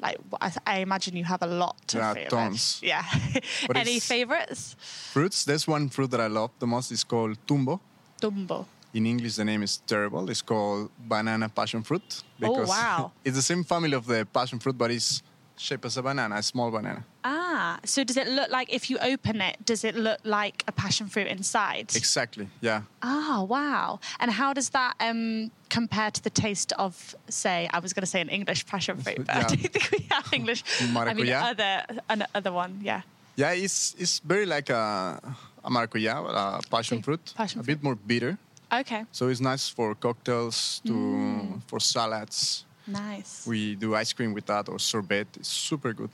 Like 0.00 0.18
I, 0.40 0.52
I 0.66 0.78
imagine 0.78 1.16
you 1.16 1.24
have 1.24 1.42
a 1.42 1.46
lot 1.46 1.76
of 1.94 2.00
Yeah, 2.00 2.12
fruit 2.12 2.22
and 2.22 2.30
tons. 2.30 2.80
veg. 2.80 2.88
Yeah. 2.88 3.04
Any 3.74 4.00
favorites? 4.00 4.76
Fruits. 5.12 5.44
There's 5.44 5.66
one 5.66 5.88
fruit 5.88 6.10
that 6.10 6.20
I 6.20 6.26
love 6.28 6.50
the 6.58 6.66
most. 6.66 6.90
It's 6.92 7.04
called 7.04 7.36
tumbo. 7.46 7.80
Tumbo. 8.20 8.66
In 8.92 9.06
English, 9.06 9.34
the 9.36 9.44
name 9.44 9.62
is 9.64 9.78
terrible. 9.86 10.30
It's 10.30 10.42
called 10.42 10.88
banana 10.98 11.48
passion 11.48 11.82
fruit 11.82 12.22
Oh, 12.42 12.64
wow. 12.64 13.10
it's 13.24 13.36
the 13.36 13.42
same 13.42 13.64
family 13.64 13.94
of 13.94 14.06
the 14.06 14.24
passion 14.32 14.58
fruit, 14.60 14.78
but 14.78 14.90
it's 14.90 15.20
shaped 15.56 15.84
as 15.84 15.96
a 15.96 16.02
banana, 16.02 16.36
a 16.36 16.42
small 16.42 16.70
banana. 16.70 17.04
Ah, 17.24 17.43
so 17.84 17.98
does 18.08 18.16
it 18.16 18.28
look 18.38 18.50
like 18.58 18.68
if 18.78 18.84
you 18.90 18.96
open 19.12 19.36
it, 19.48 19.56
does 19.70 19.82
it 19.84 19.94
look 20.06 20.18
like 20.24 20.58
a 20.66 20.72
passion 20.72 21.06
fruit 21.12 21.28
inside? 21.36 21.86
Exactly. 22.02 22.46
Yeah. 22.60 22.82
Ah, 23.02 23.42
wow. 23.54 24.00
And 24.20 24.30
how 24.40 24.50
does 24.58 24.68
that 24.70 24.92
um, 25.00 25.50
compare 25.68 26.10
to 26.16 26.20
the 26.22 26.30
taste 26.44 26.72
of, 26.84 26.92
say, 27.28 27.58
I 27.76 27.78
was 27.84 27.92
going 27.94 28.02
to 28.08 28.10
say 28.14 28.20
an 28.20 28.28
English 28.38 28.60
passion 28.66 28.96
fruit, 29.02 29.18
but 29.26 29.34
I 29.36 29.38
Yeah. 29.40 29.48
don't 29.48 29.72
think 29.74 29.88
we 29.96 30.00
have 30.14 30.26
English. 30.32 30.60
I 30.64 30.84
mean, 30.84 30.94
Maracuya? 30.94 31.42
other, 31.50 31.72
an, 32.08 32.20
other 32.38 32.52
one, 32.52 32.72
yeah. 32.90 33.02
Yeah, 33.36 33.64
it's 33.64 33.94
it's 33.98 34.20
very 34.32 34.46
like 34.46 34.70
a, 34.70 35.18
a 35.64 35.70
maracuya, 35.70 36.14
a 36.28 36.60
passion 36.70 37.02
fruit. 37.02 37.24
passion 37.36 37.60
a 37.60 37.62
fruit. 37.64 37.74
bit 37.80 37.82
more 37.82 37.96
bitter, 37.96 38.38
Okay, 38.72 39.02
so 39.12 39.28
it's 39.30 39.40
nice 39.40 39.68
for 39.76 39.94
cocktails, 40.06 40.80
to 40.86 40.92
Mm. 40.92 41.60
for 41.68 41.80
salads. 41.80 42.64
nice. 42.86 43.46
We 43.46 43.74
do 43.76 43.94
ice 44.00 44.12
cream 44.16 44.34
with 44.34 44.46
that 44.46 44.68
or 44.68 44.78
sorbet. 44.78 45.26
It's 45.40 45.48
super 45.70 45.92
good. 45.92 46.10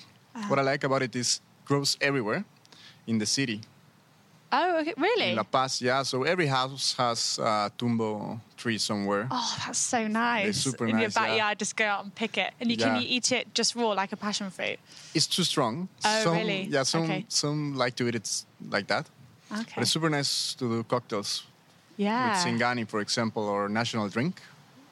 What 0.48 0.58
I 0.58 0.62
like 0.62 0.84
about 0.84 1.02
it 1.02 1.14
is 1.16 1.40
grows 1.64 1.96
everywhere 2.00 2.44
in 3.06 3.18
the 3.18 3.26
city. 3.26 3.60
Oh, 4.52 4.80
okay, 4.80 4.94
really? 4.96 5.30
In 5.30 5.36
La 5.36 5.44
Paz, 5.44 5.80
yeah. 5.80 6.02
So 6.02 6.24
every 6.24 6.46
house 6.46 6.94
has 6.98 7.38
a 7.38 7.70
tumbo 7.78 8.40
tree 8.56 8.78
somewhere. 8.78 9.28
Oh, 9.30 9.56
that's 9.64 9.78
so 9.78 10.08
nice. 10.08 10.48
It's 10.48 10.58
super 10.58 10.84
In 10.86 10.90
your 10.90 11.00
nice, 11.02 11.14
yeah. 11.16 11.26
backyard, 11.26 11.58
just 11.60 11.76
go 11.76 11.84
out 11.84 12.02
and 12.02 12.12
pick 12.14 12.36
it. 12.36 12.50
And 12.60 12.68
you 12.70 12.76
can 12.76 13.00
you 13.00 13.06
eat 13.08 13.30
it 13.30 13.54
just 13.54 13.76
raw 13.76 13.90
like 13.90 14.12
a 14.12 14.16
passion 14.16 14.50
fruit. 14.50 14.78
It's 15.14 15.28
too 15.28 15.44
strong. 15.44 15.88
Oh, 16.04 16.22
some, 16.24 16.34
really? 16.36 16.62
Yeah, 16.64 16.82
some 16.82 17.04
Okay. 17.04 17.24
some 17.28 17.76
like 17.76 17.94
to 17.96 18.08
eat 18.08 18.16
it 18.16 18.44
like 18.68 18.88
that. 18.88 19.06
Okay. 19.52 19.72
But 19.76 19.82
it's 19.82 19.92
super 19.92 20.10
nice 20.10 20.54
to 20.54 20.68
do 20.68 20.82
cocktails 20.84 21.44
yeah. 21.96 22.30
with 22.30 22.38
Singani, 22.44 22.88
for 22.88 23.00
example, 23.00 23.44
or 23.44 23.68
national 23.68 24.08
drink. 24.08 24.40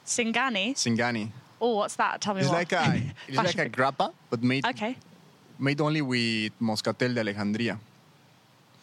Singani. 0.07 0.75
Singani. 0.75 1.31
Oh, 1.61 1.75
what's 1.77 1.97
that? 1.97 2.21
Tell 2.21 2.35
me 2.35 2.41
It's 2.41 2.49
more. 2.49 2.59
like 2.61 2.73
a 2.73 3.03
it's 3.27 3.37
like 3.59 3.59
a 3.59 3.69
grappa, 3.69 4.13
but 4.31 4.41
made 4.43 4.65
Okay. 4.67 4.97
Made 5.59 5.81
only 5.81 6.03
with 6.03 6.53
moscatel 6.61 7.15
de 7.15 7.21
Alejandría. 7.21 7.79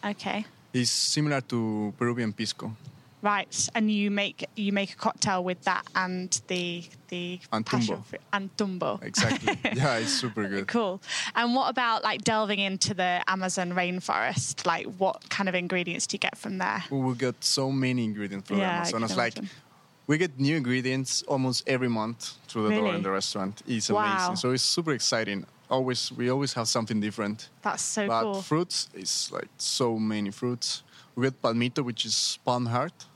Okay. 0.04 0.44
It's 0.72 0.90
similar 0.90 1.40
to 1.42 1.92
Peruvian 1.98 2.32
pisco. 2.32 2.72
Right, 3.22 3.68
and 3.74 3.90
you 3.90 4.10
make 4.10 4.46
you 4.56 4.72
make 4.72 4.92
a 4.92 4.94
cocktail 4.96 5.42
with 5.42 5.64
that 5.64 5.84
and 5.96 6.30
the 6.48 6.84
the 7.08 7.40
And 7.50 7.64
passion 7.64 8.02
fruit 8.02 8.20
and 8.32 8.54
tumbo. 8.56 9.02
Exactly. 9.02 9.58
yeah, 9.74 9.96
it's 9.96 10.12
super 10.12 10.46
good. 10.46 10.68
Cool. 10.68 11.00
And 11.34 11.54
what 11.54 11.70
about 11.70 12.04
like 12.04 12.22
delving 12.22 12.58
into 12.60 12.94
the 12.94 13.22
Amazon 13.26 13.72
rainforest? 13.72 14.64
Like, 14.66 14.86
what 14.98 15.28
kind 15.28 15.48
of 15.48 15.54
ingredients 15.54 16.06
do 16.06 16.14
you 16.14 16.18
get 16.20 16.36
from 16.38 16.58
there? 16.58 16.84
We 16.90 17.14
get 17.14 17.42
so 17.42 17.72
many 17.72 18.04
ingredients 18.04 18.48
from 18.48 18.58
Yeah, 18.58 18.82
I 18.84 18.90
the 18.90 18.96
Amazonas. 18.96 19.10
can 19.10 19.18
Like 19.18 19.50
we 20.06 20.18
get 20.18 20.38
new 20.38 20.54
ingredients 20.56 21.22
almost 21.26 21.64
every 21.66 21.88
month 21.88 22.34
through 22.46 22.68
the 22.68 22.74
door 22.76 22.94
in 22.94 23.02
the 23.02 23.10
restaurant. 23.10 23.60
It's 23.66 23.90
Wow. 23.90 24.04
amazing. 24.04 24.36
So 24.36 24.50
it's 24.52 24.62
super 24.62 24.92
exciting. 24.92 25.46
Always 25.68 26.12
we 26.12 26.30
always 26.30 26.52
have 26.54 26.66
something 26.68 27.00
different. 27.00 27.48
That's 27.62 27.82
so 27.82 28.06
but 28.06 28.22
cool. 28.22 28.42
fruits 28.42 28.88
is 28.94 29.30
like 29.32 29.48
so 29.58 29.98
many 29.98 30.30
fruits. 30.30 30.82
We 31.14 31.26
get 31.26 31.40
palmito, 31.42 31.82
which 31.84 32.04
is 32.04 32.38
palm 32.44 32.66
heart. 32.66 33.06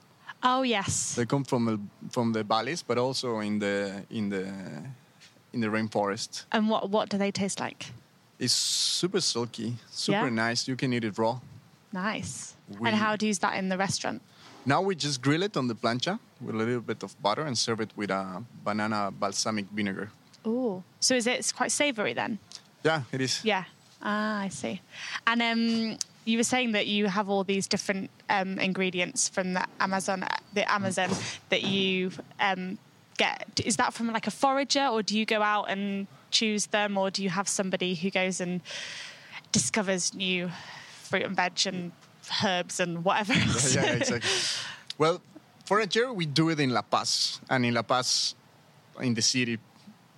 Oh 0.43 0.63
yes. 0.63 1.15
They 1.15 1.27
come 1.27 1.45
from 1.45 1.65
the, 1.67 1.79
from 2.11 2.33
the 2.33 2.43
valleys, 2.45 2.83
but 2.83 2.99
also 2.99 3.41
in 3.41 3.59
the 3.59 4.05
in 4.11 4.31
the 4.31 4.53
in 5.53 5.61
the 5.61 5.69
rainforest. 5.69 6.45
And 6.53 6.69
what 6.69 6.91
what 6.91 7.09
do 7.11 7.19
they 7.19 7.31
taste 7.31 7.61
like? 7.61 7.87
It's 8.39 8.55
super 8.55 9.21
silky, 9.21 9.77
super 9.91 10.29
Yeah? 10.29 10.49
nice. 10.49 10.67
You 10.67 10.77
can 10.77 10.93
eat 10.93 11.05
it 11.05 11.19
raw. 11.19 11.41
Nice. 11.93 12.57
We- 12.79 12.89
and 12.89 12.97
how 12.97 13.17
do 13.17 13.27
you 13.27 13.29
use 13.31 13.41
that 13.41 13.57
in 13.59 13.69
the 13.69 13.77
restaurant? 13.77 14.23
Now 14.65 14.81
we 14.81 14.95
just 14.95 15.21
grill 15.23 15.43
it 15.43 15.57
on 15.57 15.69
the 15.69 15.75
plancha 15.75 16.19
with 16.41 16.55
a 16.55 16.59
little 16.59 16.81
bit 16.81 17.03
of 17.03 17.21
butter 17.23 17.43
and 17.43 17.57
serve 17.57 17.81
it 17.81 17.91
with 17.97 18.11
a 18.11 18.43
banana 18.65 19.11
balsamic 19.11 19.67
vinegar. 19.75 20.11
Oh, 20.45 20.83
so 21.01 21.15
is 21.15 21.27
it 21.27 21.39
it's 21.39 21.53
quite 21.53 21.73
savoury 21.73 22.15
then? 22.15 22.39
Yeah, 22.83 23.03
it 23.13 23.21
is. 23.21 23.45
Yeah. 23.45 23.65
Ah, 24.03 24.41
I 24.41 24.49
see. 24.49 24.81
And 25.27 25.43
um, 25.43 25.99
you 26.25 26.39
were 26.39 26.45
saying 26.45 26.73
that 26.73 26.87
you 26.87 27.07
have 27.07 27.29
all 27.29 27.45
these 27.45 27.67
different 27.67 28.11
um, 28.31 28.59
ingredients 28.59 29.29
from 29.29 29.53
the 29.53 29.67
Amazon, 29.79 30.25
the 30.55 30.71
Amazon 30.71 31.11
that 31.51 31.63
you 31.65 32.11
um, 32.39 32.79
get. 33.19 33.61
Is 33.65 33.77
that 33.77 33.93
from 33.93 34.09
like 34.09 34.27
a 34.27 34.31
forager, 34.31 34.87
or 34.87 35.03
do 35.03 35.19
you 35.19 35.27
go 35.27 35.43
out 35.43 35.65
and 35.65 36.07
choose 36.31 36.67
them, 36.67 36.97
or 36.97 37.11
do 37.11 37.23
you 37.23 37.31
have 37.31 37.49
somebody 37.49 37.95
who 37.95 38.11
goes 38.11 38.41
and 38.41 38.63
discovers 39.53 40.15
new 40.15 40.51
fruit 41.03 41.25
and 41.25 41.37
veg 41.37 41.61
and 41.67 41.93
herbs 42.43 42.81
and 42.81 43.05
whatever 43.05 43.33
else? 43.37 43.75
yeah, 43.75 43.93
exactly. 43.93 44.31
Well, 44.97 45.21
for 45.67 45.81
a 45.81 45.87
year 45.87 46.13
we 46.13 46.25
do 46.27 46.49
it 46.49 46.61
in 46.61 46.71
La 46.71 46.83
Paz, 46.83 47.41
and 47.51 47.67
in 47.67 47.75
La 47.75 47.83
Paz, 47.83 48.35
in 49.01 49.15
the 49.15 49.23
city. 49.23 49.59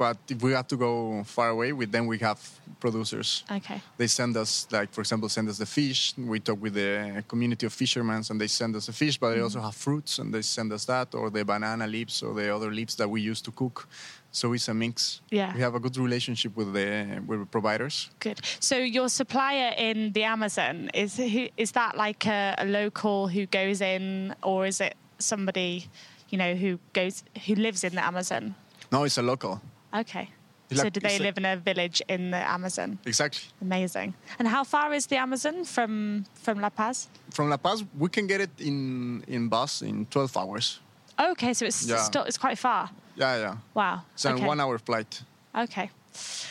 But 0.02 0.18
if 0.28 0.42
we 0.42 0.50
have 0.50 0.66
to 0.66 0.76
go 0.76 1.22
far 1.22 1.50
away, 1.50 1.72
with 1.72 1.92
them 1.92 2.08
we 2.08 2.18
have 2.18 2.40
producers. 2.80 3.44
okay. 3.58 3.80
They 3.96 4.08
send 4.08 4.36
us, 4.36 4.66
like 4.72 4.90
for 4.92 5.00
example, 5.00 5.28
send 5.28 5.48
us 5.48 5.58
the 5.58 5.66
fish. 5.78 6.12
We 6.18 6.40
talk 6.40 6.60
with 6.60 6.74
the 6.74 7.22
community 7.28 7.66
of 7.66 7.72
fishermen, 7.72 8.20
and 8.28 8.40
they 8.40 8.48
send 8.48 8.74
us 8.74 8.86
the 8.86 8.92
fish. 8.92 9.16
But 9.16 9.30
they 9.30 9.38
mm. 9.38 9.44
also 9.44 9.60
have 9.60 9.76
fruits, 9.76 10.18
and 10.18 10.34
they 10.34 10.42
send 10.42 10.72
us 10.72 10.86
that, 10.86 11.14
or 11.14 11.30
the 11.30 11.44
banana 11.44 11.86
leaves, 11.86 12.20
or 12.24 12.34
the 12.34 12.52
other 12.52 12.72
leaves 12.72 12.96
that 12.96 13.08
we 13.08 13.20
use 13.20 13.40
to 13.42 13.52
cook. 13.52 13.86
So 14.32 14.52
it's 14.54 14.66
a 14.66 14.74
mix. 14.74 15.20
Yeah. 15.30 15.54
We 15.54 15.60
have 15.60 15.76
a 15.76 15.80
good 15.80 15.96
relationship 15.96 16.56
with 16.56 16.72
the 16.72 17.22
with 17.28 17.38
the 17.38 17.46
providers. 17.46 18.10
Good. 18.18 18.40
So 18.58 18.76
your 18.76 19.08
supplier 19.08 19.72
in 19.88 20.12
the 20.16 20.24
Amazon 20.24 20.90
is 20.94 21.16
who, 21.16 21.46
is 21.56 21.70
that 21.72 21.96
like 21.96 22.26
a, 22.26 22.56
a 22.58 22.66
local 22.66 23.28
who 23.28 23.46
goes 23.46 23.80
in, 23.80 24.34
or 24.42 24.66
is 24.66 24.80
it 24.80 24.94
somebody, 25.18 25.86
you 26.30 26.38
know, 26.38 26.56
who 26.56 26.80
goes 26.92 27.22
who 27.46 27.54
lives 27.54 27.84
in 27.84 27.94
the 27.94 28.04
Amazon? 28.04 28.56
No, 28.90 29.04
it's 29.04 29.18
a 29.18 29.22
local. 29.22 29.60
Okay. 29.94 30.28
So 30.74 30.88
do 30.88 31.00
they 31.00 31.18
live 31.18 31.36
in 31.36 31.44
a 31.44 31.56
village 31.56 32.00
in 32.08 32.30
the 32.30 32.38
Amazon? 32.38 32.98
Exactly. 33.04 33.42
Amazing. 33.60 34.14
And 34.38 34.48
how 34.48 34.64
far 34.64 34.94
is 34.94 35.06
the 35.06 35.16
Amazon 35.16 35.64
from 35.64 36.24
from 36.34 36.60
La 36.60 36.70
Paz? 36.70 37.08
From 37.30 37.50
La 37.50 37.56
Paz, 37.58 37.84
we 37.98 38.08
can 38.08 38.26
get 38.26 38.40
it 38.40 38.50
in 38.58 39.22
in 39.28 39.48
bus 39.48 39.82
in 39.82 40.06
12 40.06 40.36
hours. 40.36 40.80
Okay, 41.18 41.52
so 41.54 41.66
it's 41.66 41.82
Yeah. 41.86 42.02
still 42.02 42.22
it's 42.24 42.38
quite 42.38 42.58
far. 42.58 42.88
Yeah, 43.16 43.36
yeah. 43.38 43.56
Wow. 43.74 44.00
It's 44.14 44.24
a 44.24 44.34
one-hour 44.34 44.78
flight, 44.78 45.22
Okay. 45.54 45.90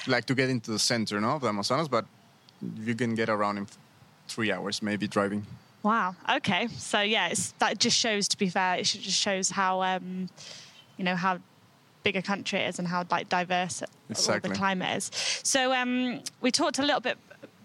like 0.08 0.26
to 0.26 0.36
get 0.36 0.50
into 0.50 0.72
the 0.72 0.80
center, 0.80 1.20
no, 1.20 1.30
of 1.30 1.42
the 1.42 1.48
Amazonas. 1.50 1.88
But 1.88 2.06
you 2.86 2.96
can 2.96 3.16
get 3.16 3.30
around 3.30 3.58
in 3.58 3.68
three 4.28 4.52
hours, 4.54 4.82
maybe 4.82 5.08
driving. 5.08 5.46
Wow. 5.84 6.16
Okay. 6.30 6.68
So 6.78 7.02
yeah, 7.02 7.30
it's, 7.32 7.54
that 7.58 7.80
just 7.80 7.98
shows. 7.98 8.28
To 8.28 8.38
be 8.38 8.50
fair, 8.50 8.76
it 8.80 8.84
just 8.84 9.20
shows 9.20 9.50
how 9.50 9.82
um, 9.82 10.30
you 10.98 11.04
know 11.04 11.16
how 11.16 11.40
big 12.04 12.16
a 12.16 12.22
country 12.22 12.60
it 12.60 12.70
is 12.70 12.80
and 12.80 12.88
how 12.88 13.06
like 13.12 13.30
diverse 13.30 13.82
all 13.82 13.88
Exactly. 14.10 14.50
the 14.50 14.56
climate 14.56 14.98
is. 14.98 15.12
So 15.44 15.74
um, 15.74 16.22
we 16.42 16.52
talked 16.52 16.80
a 16.80 16.84
little 16.84 17.02
bit. 17.02 17.18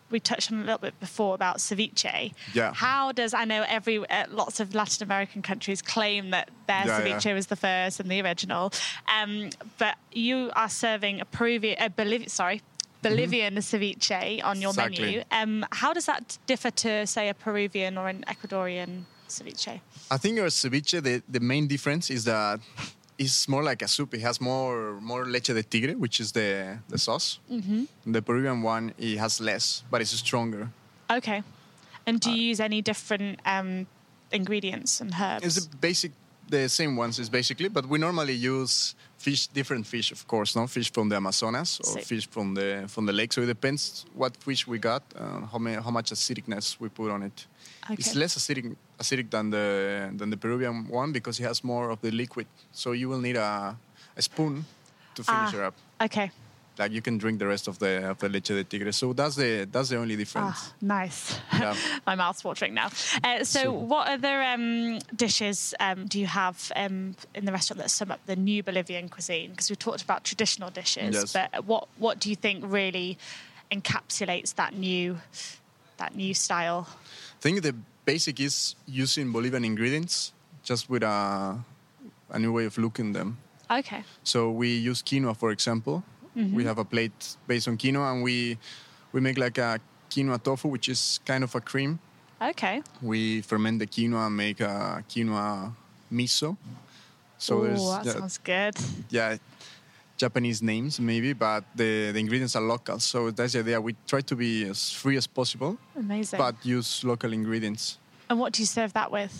We 0.09 0.20
touched 0.20 0.53
on 0.53 0.59
a 0.61 0.64
little 0.64 0.79
bit 0.79 0.99
before 1.01 1.35
about 1.35 1.57
ceviche. 1.59 2.33
Yeah. 2.55 2.72
How 2.72 3.11
does 3.11 3.35
I 3.35 3.44
know 3.44 3.64
every 3.66 3.99
uh, 4.09 4.27
lots 4.31 4.61
of 4.61 4.72
Latin 4.72 5.03
American 5.03 5.42
countries 5.42 5.83
claim 5.83 6.31
that 6.31 6.49
their 6.68 6.85
Yeah, 6.87 7.01
ceviche 7.01 7.25
yeah. 7.25 7.35
was 7.35 7.46
the 7.49 7.57
first 7.57 7.99
and 7.99 8.09
the 8.09 8.20
original, 8.22 8.72
um, 9.12 9.51
but 9.79 9.96
you 10.12 10.51
are 10.55 10.68
serving 10.68 11.20
a 11.20 11.25
Peruvian, 11.25 11.77
uh, 11.81 11.88
Boliv- 11.88 12.31
sorry, 12.31 12.62
Bolivian 13.03 13.57
ceviche 13.57 14.44
on 14.44 14.61
your 14.62 14.72
Mm-hmm. 14.72 14.81
Exactly. 14.92 15.05
menu. 15.07 15.22
Um, 15.33 15.66
how 15.72 15.92
does 15.92 16.07
that 16.07 16.38
differ 16.46 16.70
to, 16.70 17.05
say, 17.07 17.29
a 17.29 17.35
Peruvian 17.35 17.99
or 17.99 18.09
an 18.09 18.25
Ecuadorian 18.29 19.03
ceviche? 19.29 19.81
I 20.11 20.18
think 20.18 20.38
our 20.38 20.46
ceviche, 20.46 21.03
the, 21.03 21.20
the 21.29 21.40
main 21.40 21.66
difference 21.66 22.11
is 22.11 22.25
that 22.25 22.61
it's 23.18 23.48
more 23.48 23.62
like 23.62 23.83
a 23.85 23.88
soup. 23.88 24.14
It 24.14 24.20
has 24.20 24.40
more 24.40 25.00
more 25.00 25.24
leche 25.24 25.52
de 25.55 25.62
tigre, 25.62 25.94
which 25.96 26.20
is 26.20 26.33
the 26.33 26.79
the 26.88 26.98
sauce. 26.98 27.38
Mm-hmm. 27.50 28.12
The 28.12 28.22
Peruvian 28.22 28.62
one 28.62 28.92
it 28.98 29.18
has 29.18 29.40
less, 29.40 29.83
but 29.90 30.00
it's 30.00 30.11
stronger. 30.18 30.68
Okay. 31.11 31.42
And 32.07 32.16
Uh, 32.16 32.31
do 32.31 32.31
you 32.37 32.50
use 32.50 32.61
any 32.64 32.83
different 32.83 33.40
um, 33.44 33.87
ingredients 34.31 35.00
and 35.00 35.12
herbs? 35.14 35.44
It's 35.46 35.66
the 35.66 35.76
basic, 35.81 36.12
the 36.50 36.68
same 36.68 36.94
ones 36.96 37.18
is 37.18 37.29
basically, 37.31 37.68
but 37.68 37.85
we 37.87 37.98
normally 37.98 38.35
use 38.35 38.94
fish, 39.18 39.48
different 39.48 39.87
fish, 39.87 40.12
of 40.12 40.26
course, 40.26 40.55
no 40.59 40.66
fish 40.66 40.92
from 40.92 41.09
the 41.09 41.16
Amazonas 41.16 41.81
or 41.81 41.92
So- 41.92 42.00
fish 42.00 42.29
from 42.31 42.55
the 42.55 42.85
from 42.88 43.07
the 43.07 43.12
lake. 43.12 43.33
So 43.33 43.42
it 43.42 43.46
depends 43.46 44.05
what 44.14 44.37
fish 44.37 44.66
we 44.68 44.79
got, 44.79 45.02
uh, 45.16 45.46
how 45.52 45.59
many, 45.59 45.76
how 45.83 45.90
much 45.90 46.12
acidicness 46.12 46.76
we 46.81 46.88
put 46.88 47.11
on 47.11 47.22
it. 47.22 47.46
It's 47.90 48.14
less 48.14 48.37
acidic 48.38 48.76
acidic 48.99 49.31
than 49.31 49.51
the 49.51 50.11
than 50.17 50.31
the 50.31 50.37
Peruvian 50.37 50.89
one 50.89 51.13
because 51.13 51.39
it 51.41 51.45
has 51.47 51.63
more 51.65 51.91
of 51.91 52.01
the 52.01 52.11
liquid. 52.11 52.47
So 52.73 52.93
you 52.93 53.09
will 53.09 53.21
need 53.21 53.37
a, 53.37 53.77
a 54.17 54.23
spoon 54.23 54.65
to 55.15 55.23
finish 55.25 55.53
Ah. 55.55 55.59
it 55.59 55.63
up. 55.65 55.75
okay. 56.03 56.31
Like 56.79 56.93
you 56.93 57.01
can 57.01 57.17
drink 57.17 57.39
the 57.39 57.47
rest 57.47 57.69
of 57.69 57.79
the 57.79 58.11
of 58.11 58.19
the 58.19 58.29
leche 58.29 58.49
de 58.53 58.63
tigre. 58.65 58.93
So 58.93 59.15
that's 59.15 59.35
the 59.37 59.67
that's 59.73 59.89
the 59.89 59.97
only 59.97 60.15
difference. 60.15 60.57
Ah, 60.59 60.73
nice. 60.83 61.39
Yeah. 61.53 61.75
My 62.07 62.15
mouth's 62.17 62.45
watering 62.45 62.75
now. 62.75 62.89
Uh, 63.25 63.45
so, 63.45 63.63
So- 63.63 63.73
what 63.73 64.09
other 64.09 64.43
um, 64.43 64.99
dishes 65.17 65.75
um, 65.81 66.07
do 66.07 66.19
you 66.21 66.27
have 66.27 66.71
um, 66.77 67.17
in 67.35 67.47
the 67.47 67.53
restaurant 67.53 67.81
that 67.81 67.91
sum 67.91 68.11
up 68.11 68.21
the 68.27 68.37
new 68.37 68.63
Bolivian 68.63 69.09
cuisine? 69.09 69.51
Because 69.53 69.71
we 69.71 69.77
talked 69.77 70.03
about 70.03 70.23
traditional 70.25 70.69
dishes, 70.71 71.15
Yes. 71.15 71.33
but 71.33 71.65
what 71.65 71.89
what 71.99 72.21
do 72.21 72.29
you 72.29 72.37
think 72.37 72.63
really 72.67 73.17
encapsulates 73.71 74.55
that 74.57 74.75
new 74.75 75.17
that 75.97 76.15
new 76.15 76.35
style? 76.35 76.87
I 77.39 77.41
think 77.41 77.63
the 77.63 77.75
basic 78.07 78.40
is 78.40 78.77
using 78.87 79.33
Bolivian 79.33 79.64
ingredients 79.64 80.33
just 80.62 80.88
with 80.88 81.03
a, 81.03 81.59
a 82.31 82.38
new 82.38 82.53
way 82.53 82.64
of 82.64 82.79
looking 82.79 83.12
them. 83.12 83.37
Okay. 83.71 84.03
So 84.23 84.51
we 84.51 84.69
use 84.77 85.03
quinoa, 85.03 85.37
for 85.37 85.51
example. 85.51 86.03
We 86.35 86.42
mm-hmm. 86.42 86.61
have 86.66 86.79
a 86.79 86.85
plate 86.85 87.37
based 87.47 87.66
on 87.69 87.77
quinoa, 87.77 88.12
and 88.12 88.23
we 88.23 88.59
we 89.12 89.21
make 89.21 89.38
like 89.38 89.59
a 89.59 89.81
quinoa 90.11 90.42
tofu, 90.42 90.69
which 90.69 90.88
is 90.88 91.21
kind 91.25 91.42
of 91.42 91.55
a 91.55 91.61
cream. 91.61 91.99
Okay. 92.40 92.83
We 93.03 93.40
ferment 93.42 93.79
the 93.79 93.87
quinoa 93.87 94.27
and 94.27 94.37
make 94.37 94.61
a 94.61 95.03
quinoa 95.09 95.73
miso. 96.12 96.57
So 97.38 97.59
Ooh, 97.59 97.62
there's 97.66 97.90
that 97.90 98.07
yeah, 98.07 98.12
sounds 98.12 98.38
good. 98.38 98.75
yeah, 99.11 99.37
Japanese 100.16 100.62
names 100.62 100.98
maybe, 101.00 101.33
but 101.33 101.64
the, 101.74 102.11
the 102.12 102.18
ingredients 102.18 102.57
are 102.57 102.62
local. 102.62 102.98
So 103.00 103.31
that's 103.31 103.52
the 103.52 103.61
idea. 103.61 103.81
We 103.81 103.94
try 104.07 104.20
to 104.22 104.37
be 104.37 104.64
as 104.68 104.92
free 104.92 105.16
as 105.16 105.26
possible, 105.26 105.76
Amazing. 105.96 106.38
but 106.38 106.55
use 106.64 107.05
local 107.05 107.33
ingredients. 107.33 107.98
and 108.31 108.38
what 108.40 108.52
do 108.52 108.62
you 108.62 108.66
serve 108.66 108.92
that 108.94 109.11
with? 109.12 109.33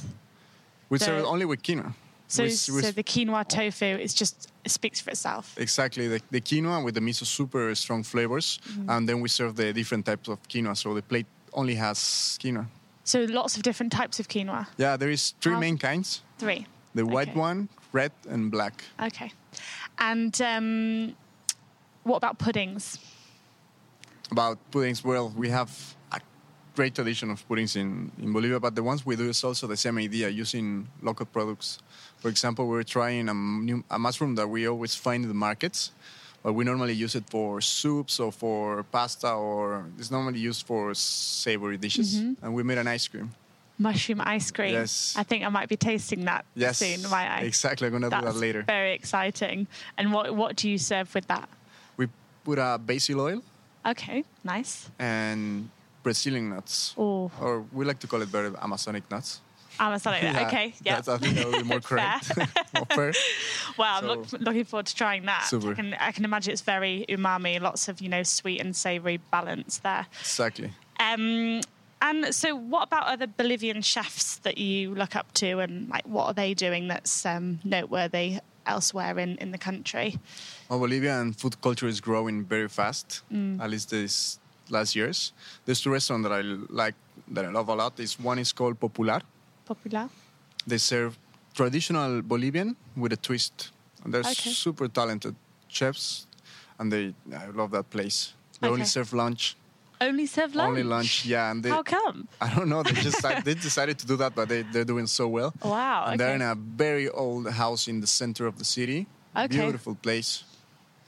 We 0.89 0.99
The- 0.99 1.05
serve 1.05 1.19
it 1.21 1.25
only 1.27 1.45
with 1.47 1.63
quinoa. 1.63 1.95
So, 2.29 2.49
so 2.49 2.91
the 2.91 3.05
quinoa 3.05 3.47
tofu 3.49 3.85
is 3.87 4.13
just 4.13 4.49
it 4.65 4.71
speaks 4.73 5.01
for 5.01 5.11
itself. 5.11 5.55
Exactly, 5.57 6.09
the, 6.09 6.21
the 6.33 6.41
quinoa 6.41 6.85
with 6.85 6.95
the 6.95 7.01
miso 7.01 7.25
super 7.25 7.73
strong 7.77 8.03
flavors, 8.03 8.59
Mm-hmm. 8.69 8.91
and 8.91 9.09
then 9.09 9.21
we 9.21 9.29
serve 9.29 9.55
the 9.55 9.73
different 9.73 10.05
types 10.07 10.29
of 10.29 10.39
quinoa. 10.49 10.77
So 10.77 10.93
the 10.95 11.03
plate 11.03 11.27
only 11.53 11.77
has 11.77 11.99
quinoa. 12.43 12.67
So 13.05 13.21
lots 13.29 13.57
of 13.57 13.63
different 13.63 13.93
types 13.93 14.19
of 14.19 14.27
quinoa. 14.27 14.67
Yeah, 14.77 14.97
there 14.97 15.11
is 15.11 15.35
three 15.41 15.55
How- 15.55 15.61
main 15.61 15.79
kinds: 15.79 16.23
Three. 16.39 16.67
the 16.97 17.05
white 17.07 17.29
Okay. 17.31 17.39
one, 17.41 17.69
red, 17.97 18.13
and 18.29 18.51
black. 18.51 18.85
Okay. 19.09 19.31
And 19.99 20.35
um, 20.43 21.17
what 22.05 22.17
about 22.23 22.37
puddings? 22.39 22.99
About 24.31 24.59
puddings, 24.71 25.03
well, 25.05 25.33
we 25.43 25.49
have 25.49 25.71
a 26.13 26.21
great 26.75 26.95
tradition 26.95 27.31
of 27.31 27.39
puddings 27.49 27.77
in, 27.77 28.11
in 28.23 28.33
Bolivia, 28.33 28.61
but 28.61 28.75
the 28.75 28.83
ones 28.83 29.07
we 29.07 29.17
do 29.17 29.29
is 29.29 29.45
also 29.45 29.67
the 29.67 29.77
same 29.77 29.97
idea, 29.99 30.29
using 30.29 30.89
local 31.01 31.27
products. 31.27 31.79
For 32.19 32.29
example, 32.29 32.67
we're 32.69 32.91
trying 32.99 33.29
a, 33.29 33.35
new, 33.35 33.83
a 33.91 33.99
mushroom 33.99 34.35
that 34.35 34.49
we 34.49 34.69
always 34.69 34.95
find 34.95 35.25
in 35.25 35.29
the 35.29 35.41
markets, 35.49 35.93
but 36.43 36.53
we 36.53 36.65
normally 36.65 36.93
use 37.05 37.15
it 37.21 37.25
for 37.31 37.61
soups 37.61 38.21
or 38.21 38.31
for 38.33 38.85
pasta, 38.93 39.33
or 39.33 39.87
it's 39.99 40.11
normally 40.11 40.39
used 40.39 40.67
for 40.67 40.95
savory 40.95 41.79
dishes. 41.79 42.09
Mm-hmm. 42.17 42.45
And 42.45 42.55
we 42.55 42.63
made 42.63 42.79
an 42.79 42.89
ice 42.89 43.09
cream. 43.09 43.31
Mushroom 43.79 44.23
ice 44.25 44.51
cream. 44.51 44.73
Yes. 44.73 45.15
I 45.19 45.23
think 45.23 45.45
I 45.45 45.49
might 45.51 45.69
be 45.69 45.77
tasting 45.77 46.25
that 46.25 46.45
Yes, 46.55 46.79
soon, 46.79 47.03
might 47.11 47.29
I? 47.29 47.41
exactly. 47.41 47.87
I'm 47.87 47.93
gonna 47.93 48.09
do 48.11 48.25
that 48.25 48.37
later. 48.37 48.63
very 48.63 48.95
exciting. 48.95 49.67
And 49.99 50.13
what 50.13 50.35
what 50.35 50.57
do 50.57 50.69
you 50.71 50.79
serve 50.79 51.15
with 51.15 51.27
that? 51.29 51.49
We 51.99 52.09
put 52.45 52.59
a 52.59 52.79
basil 52.79 53.21
oil 53.21 53.43
Okay, 53.85 54.25
nice. 54.43 54.89
and 54.99 55.69
Brazilian 56.03 56.51
nuts, 56.51 56.95
Oh, 56.97 57.31
or 57.41 57.65
we 57.73 57.85
like 57.85 57.99
to 58.01 58.07
call 58.07 58.23
it 58.23 58.33
better 58.33 58.53
Amazonic 58.61 59.11
nuts. 59.11 59.41
Ah, 59.79 59.91
like 59.91 60.03
that. 60.23 60.47
Okay, 60.47 60.73
yeah. 60.83 60.95
That's, 60.95 61.09
I 61.09 61.19
think 61.19 61.35
that 61.37 61.47
would 61.49 61.59
be 61.59 61.63
more 61.69 61.81
correct. 61.91 62.35
more 62.75 62.87
fair. 62.95 63.13
Well, 63.77 63.99
I'm 63.99 64.07
look, 64.07 64.33
looking 64.33 64.65
forward 64.65 64.87
to 64.87 64.95
trying 64.97 65.27
that. 65.27 65.45
Super. 65.45 65.73
I 65.73 65.75
can, 65.75 65.95
I 66.01 66.13
can 66.13 66.25
imagine 66.25 66.53
it's 66.55 66.63
very 66.63 67.05
umami, 67.11 67.61
lots 67.61 67.87
of 67.87 68.01
you 68.01 68.09
know 68.09 68.23
sweet 68.23 68.59
and 68.63 68.75
savoury 68.75 69.19
balance 69.31 69.77
there. 69.85 70.07
Exactly. 70.21 70.71
Um, 70.99 71.61
and 72.01 72.35
so, 72.35 72.55
what 72.55 72.85
about 72.85 73.07
other 73.07 73.27
Bolivian 73.27 73.83
chefs 73.83 74.37
that 74.39 74.59
you 74.59 74.95
look 74.95 75.17
up 75.17 75.33
to, 75.35 75.59
and 75.61 75.89
like 75.89 76.07
what 76.07 76.27
are 76.27 76.35
they 76.35 76.55
doing 76.55 76.89
that's 76.89 77.25
um, 77.27 77.59
noteworthy 77.65 78.39
elsewhere 78.67 79.19
in, 79.19 79.37
in 79.39 79.51
the 79.53 79.59
country? 79.59 80.19
Well, 80.69 80.79
Bolivian 80.81 81.33
food 81.33 81.61
culture 81.61 81.87
is 81.89 82.01
growing 82.01 82.45
very 82.45 82.69
fast. 82.69 83.23
Mm. 83.33 83.61
At 83.61 83.71
least 83.71 83.91
this 83.91 84.39
last 84.69 84.97
years. 84.97 85.33
There's 85.65 85.81
two 85.81 85.91
restaurants 85.91 86.29
that 86.29 86.35
I 86.35 86.41
like 86.71 86.95
that 87.29 87.45
I 87.45 87.51
love 87.51 87.69
a 87.69 87.75
lot. 87.75 87.99
Is 88.01 88.19
one 88.21 88.39
is 88.39 88.53
called 88.53 88.79
Popular. 88.81 89.21
Popular. 89.65 90.09
They 90.67 90.79
serve 90.79 91.17
traditional 91.55 92.23
Bolivian 92.23 92.77
with 92.97 93.13
a 93.13 93.17
twist. 93.17 93.71
And 94.05 94.13
they're 94.13 94.21
Okay. 94.21 94.51
super 94.51 94.89
talented 94.89 95.35
chefs, 95.69 96.27
and 96.79 96.93
they 96.93 97.15
I 97.33 97.47
love 97.47 97.71
that 97.73 97.91
place. 97.91 98.35
They 98.61 98.69
only 98.69 98.85
serve 98.85 99.13
lunch. 99.13 99.57
Only 100.01 100.27
serve 100.27 100.55
lunch. 100.55 100.69
Only 100.69 100.83
lunch, 100.83 101.25
yeah. 101.25 101.51
And 101.51 101.63
they, 101.63 101.71
How 101.71 101.83
come? 101.83 102.29
I 102.41 102.53
don't 102.55 102.69
know. 102.69 102.83
They 102.83 102.93
just 103.09 103.23
they 103.45 103.55
decided 103.55 103.99
to 104.01 104.07
do 104.07 104.17
that, 104.17 104.35
but 104.35 104.49
they 104.49 104.63
they're 104.63 104.85
doing 104.85 105.07
so 105.07 105.27
well. 105.29 105.55
Wow. 105.65 106.07
And 106.09 106.21
they're 106.21 106.35
in 106.35 106.43
a 106.43 106.55
very 106.55 107.09
old 107.09 107.49
house 107.51 107.89
in 107.89 108.01
the 108.01 108.07
center 108.07 108.47
of 108.47 108.59
the 108.59 108.65
city. 108.65 109.07
Okay. 109.35 109.59
Beautiful 109.59 109.95
place. 109.95 110.45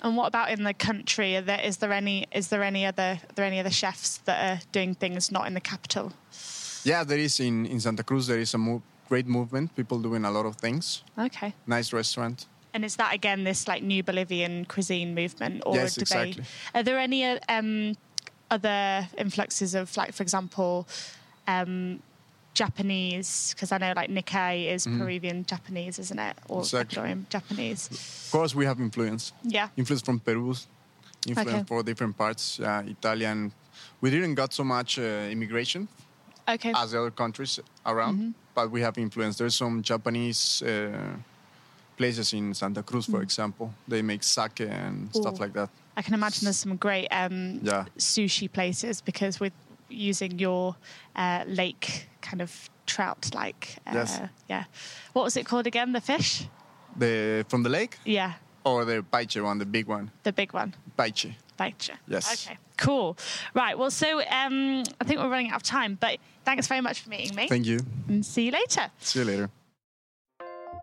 And 0.01 0.17
what 0.17 0.27
about 0.29 0.51
in 0.51 0.63
the 0.65 0.75
country? 0.75 1.37
Are 1.37 1.41
there, 1.43 1.61
is 1.61 1.79
there 1.79 1.93
any 1.93 2.27
is 2.33 2.49
there 2.49 2.63
any 2.63 2.87
other 2.87 3.19
are 3.29 3.35
there 3.35 3.45
any 3.45 3.59
other 3.61 3.71
chefs 3.71 4.19
that 4.25 4.39
are 4.51 4.61
doing 4.73 4.95
things 4.95 5.31
not 5.33 5.47
in 5.47 5.55
the 5.55 5.61
capital? 5.61 6.13
Yeah, 6.85 7.05
there 7.05 7.19
is 7.19 7.41
in, 7.41 7.67
in 7.67 7.81
Santa 7.81 8.03
Cruz. 8.05 8.27
There 8.27 8.39
is 8.39 8.55
a 8.55 8.59
mo- 8.59 8.83
great 9.09 9.27
movement. 9.27 9.75
People 9.75 9.99
doing 9.99 10.25
a 10.25 10.31
lot 10.31 10.47
of 10.47 10.57
things. 10.57 11.03
Okay. 11.19 11.53
Nice 11.67 11.93
restaurant. 11.93 12.47
And 12.73 12.85
is 12.85 12.97
that 12.97 13.13
again 13.15 13.45
this 13.45 13.67
like 13.67 13.83
new 13.83 14.03
Bolivian 14.03 14.65
cuisine 14.67 15.15
movement, 15.15 15.63
or 15.67 15.75
Yes, 15.75 15.95
do 15.97 16.03
exactly. 16.03 16.33
they? 16.73 16.81
Are 16.81 16.83
there 16.85 16.99
any 16.99 17.25
uh, 17.25 17.39
um, 17.49 17.97
other 18.51 19.07
influxes 19.17 19.75
of 19.75 19.97
like, 19.97 20.13
for 20.13 20.23
example, 20.23 20.87
um, 21.47 22.01
Japanese? 22.55 23.53
Because 23.55 23.73
I 23.73 23.79
know 23.79 23.93
like 23.95 24.11
Nikkei 24.11 24.73
is 24.75 24.87
Peruvian 24.87 25.45
Japanese, 25.45 25.99
isn't 25.99 26.19
it, 26.19 26.37
or. 26.49 26.61
Exactly. 26.61 27.17
Japanese? 27.31 27.89
Of 27.91 28.29
course, 28.33 28.55
we 28.55 28.65
have 28.67 28.81
influence. 28.81 29.33
Yeah. 29.43 29.69
Influence 29.77 30.03
from 30.03 30.21
Peru. 30.21 30.55
Influence 31.27 31.51
Okay. 31.51 31.65
for 31.67 31.83
different 31.83 32.17
parts. 32.17 32.61
Uh, 32.61 32.83
Italian. 32.87 33.53
We 34.01 34.11
didn't 34.11 34.35
got 34.35 34.53
so 34.53 34.65
much 34.65 34.99
uh, 34.99 35.03
immigration 35.31 35.89
Okay. 36.49 36.73
as 36.75 36.93
the 36.93 37.01
other 37.01 37.11
countries 37.11 37.61
around, 37.85 38.15
Mm-hmm. 38.19 38.31
but 38.55 38.71
we 38.71 38.81
have 38.81 38.97
influence. 38.99 39.37
There's 39.39 39.55
some 39.57 39.83
Japanese 39.83 40.63
uh, 40.63 41.17
places 41.99 42.33
in 42.33 42.55
Santa 42.55 42.83
Cruz, 42.83 43.07
for 43.07 43.21
example. 43.23 43.73
They 43.89 44.03
make 44.03 44.23
sake 44.23 44.61
and 44.61 45.09
stuff 45.15 45.35
Mm. 45.35 45.41
Like 45.41 45.53
that. 45.53 45.69
I 45.97 46.03
can 46.03 46.15
imagine 46.15 46.45
there's 46.47 46.57
some 46.63 46.77
great 46.77 47.09
um, 47.11 47.61
Yeah. 47.63 47.85
sushi 47.99 48.49
places 48.49 49.03
because 49.03 49.41
with 49.41 49.53
using 49.91 50.39
your 50.39 50.77
uh, 51.17 51.45
lake 51.47 52.09
kind 52.21 52.41
of 52.43 52.71
trout 52.87 53.31
like 53.35 53.77
uh, 53.87 53.93
Yes. 53.95 54.21
yeah 54.49 54.65
what 55.15 55.25
was 55.25 55.37
it 55.37 55.45
called 55.47 55.67
again 55.67 55.93
the 55.93 56.01
fish 56.01 56.47
The 56.99 57.45
from 57.49 57.63
the 57.63 57.69
lake 57.71 57.97
yeah 58.05 58.33
or 58.65 58.85
the 58.85 59.03
paiche 59.13 59.43
one, 59.43 59.59
the 59.59 59.67
big 59.67 59.87
one, 59.89 60.11
the 60.23 60.33
big 60.33 60.53
one 60.55 60.75
paiche. 60.97 61.35
Baicha. 61.59 61.97
Yes. 62.07 62.47
Okay, 62.47 62.57
cool. 62.77 63.17
Right, 63.55 63.77
well, 63.77 63.91
so 63.91 64.21
um, 64.21 64.85
I 65.01 65.05
think 65.05 65.19
we're 65.21 65.29
running 65.31 65.51
out 65.51 65.57
of 65.57 65.63
time, 65.65 65.97
but 66.01 66.19
thanks 66.45 66.69
very 66.69 66.81
much 66.81 67.01
for 67.01 67.11
meeting 67.11 67.35
me. 67.35 67.49
Thank 67.49 67.67
you. 67.67 67.81
and 68.09 68.25
see 68.25 68.45
you 68.47 68.53
later. 68.53 68.91
See 69.01 69.19
you 69.19 69.25
later. 69.25 69.51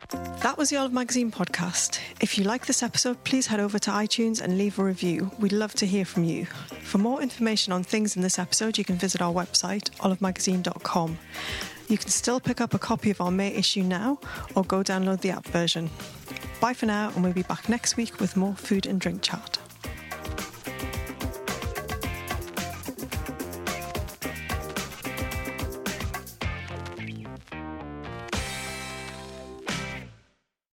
That 0.10 0.58
was 0.58 0.70
the 0.70 0.78
Olive 0.78 0.94
Magazine 0.94 1.32
podcast. 1.32 2.00
If 2.22 2.38
you 2.38 2.44
like 2.44 2.66
this 2.66 2.84
episode, 2.84 3.24
please 3.24 3.48
head 3.48 3.60
over 3.60 3.80
to 3.80 3.92
iTunes 3.92 4.42
and 4.42 4.58
leave 4.58 4.78
a 4.78 4.84
review. 4.84 5.32
We'd 5.40 5.52
love 5.52 5.74
to 5.76 5.86
hear 5.86 6.06
from 6.06 6.24
you. 6.24 6.46
For 6.46 6.98
more 6.98 7.22
information 7.22 7.74
on 7.74 7.84
things 7.84 8.16
in 8.16 8.22
this 8.22 8.38
episode, 8.38 8.78
you 8.78 8.84
can 8.84 8.98
visit 8.98 9.22
our 9.22 9.34
website, 9.34 9.90
olivemagazine.com. 9.98 11.18
You 11.88 11.98
can 11.98 12.10
still 12.10 12.40
pick 12.40 12.62
up 12.62 12.74
a 12.74 12.80
copy 12.80 13.12
of 13.12 13.22
our 13.22 13.32
May 13.32 13.54
issue 13.54 13.84
now 13.84 14.20
or 14.56 14.64
go 14.64 14.84
download 14.84 15.22
the 15.22 15.32
app 15.32 15.46
version. 15.48 15.90
Bye 16.60 16.74
for 16.74 16.86
now, 16.86 17.12
and 17.14 17.24
we'll 17.24 17.34
be 17.34 17.44
back 17.44 17.70
next 17.70 17.98
week 17.98 18.20
with 18.20 18.36
more 18.36 18.56
food 18.56 18.86
and 18.86 19.00
drink 19.00 19.22
chat. 19.22 19.60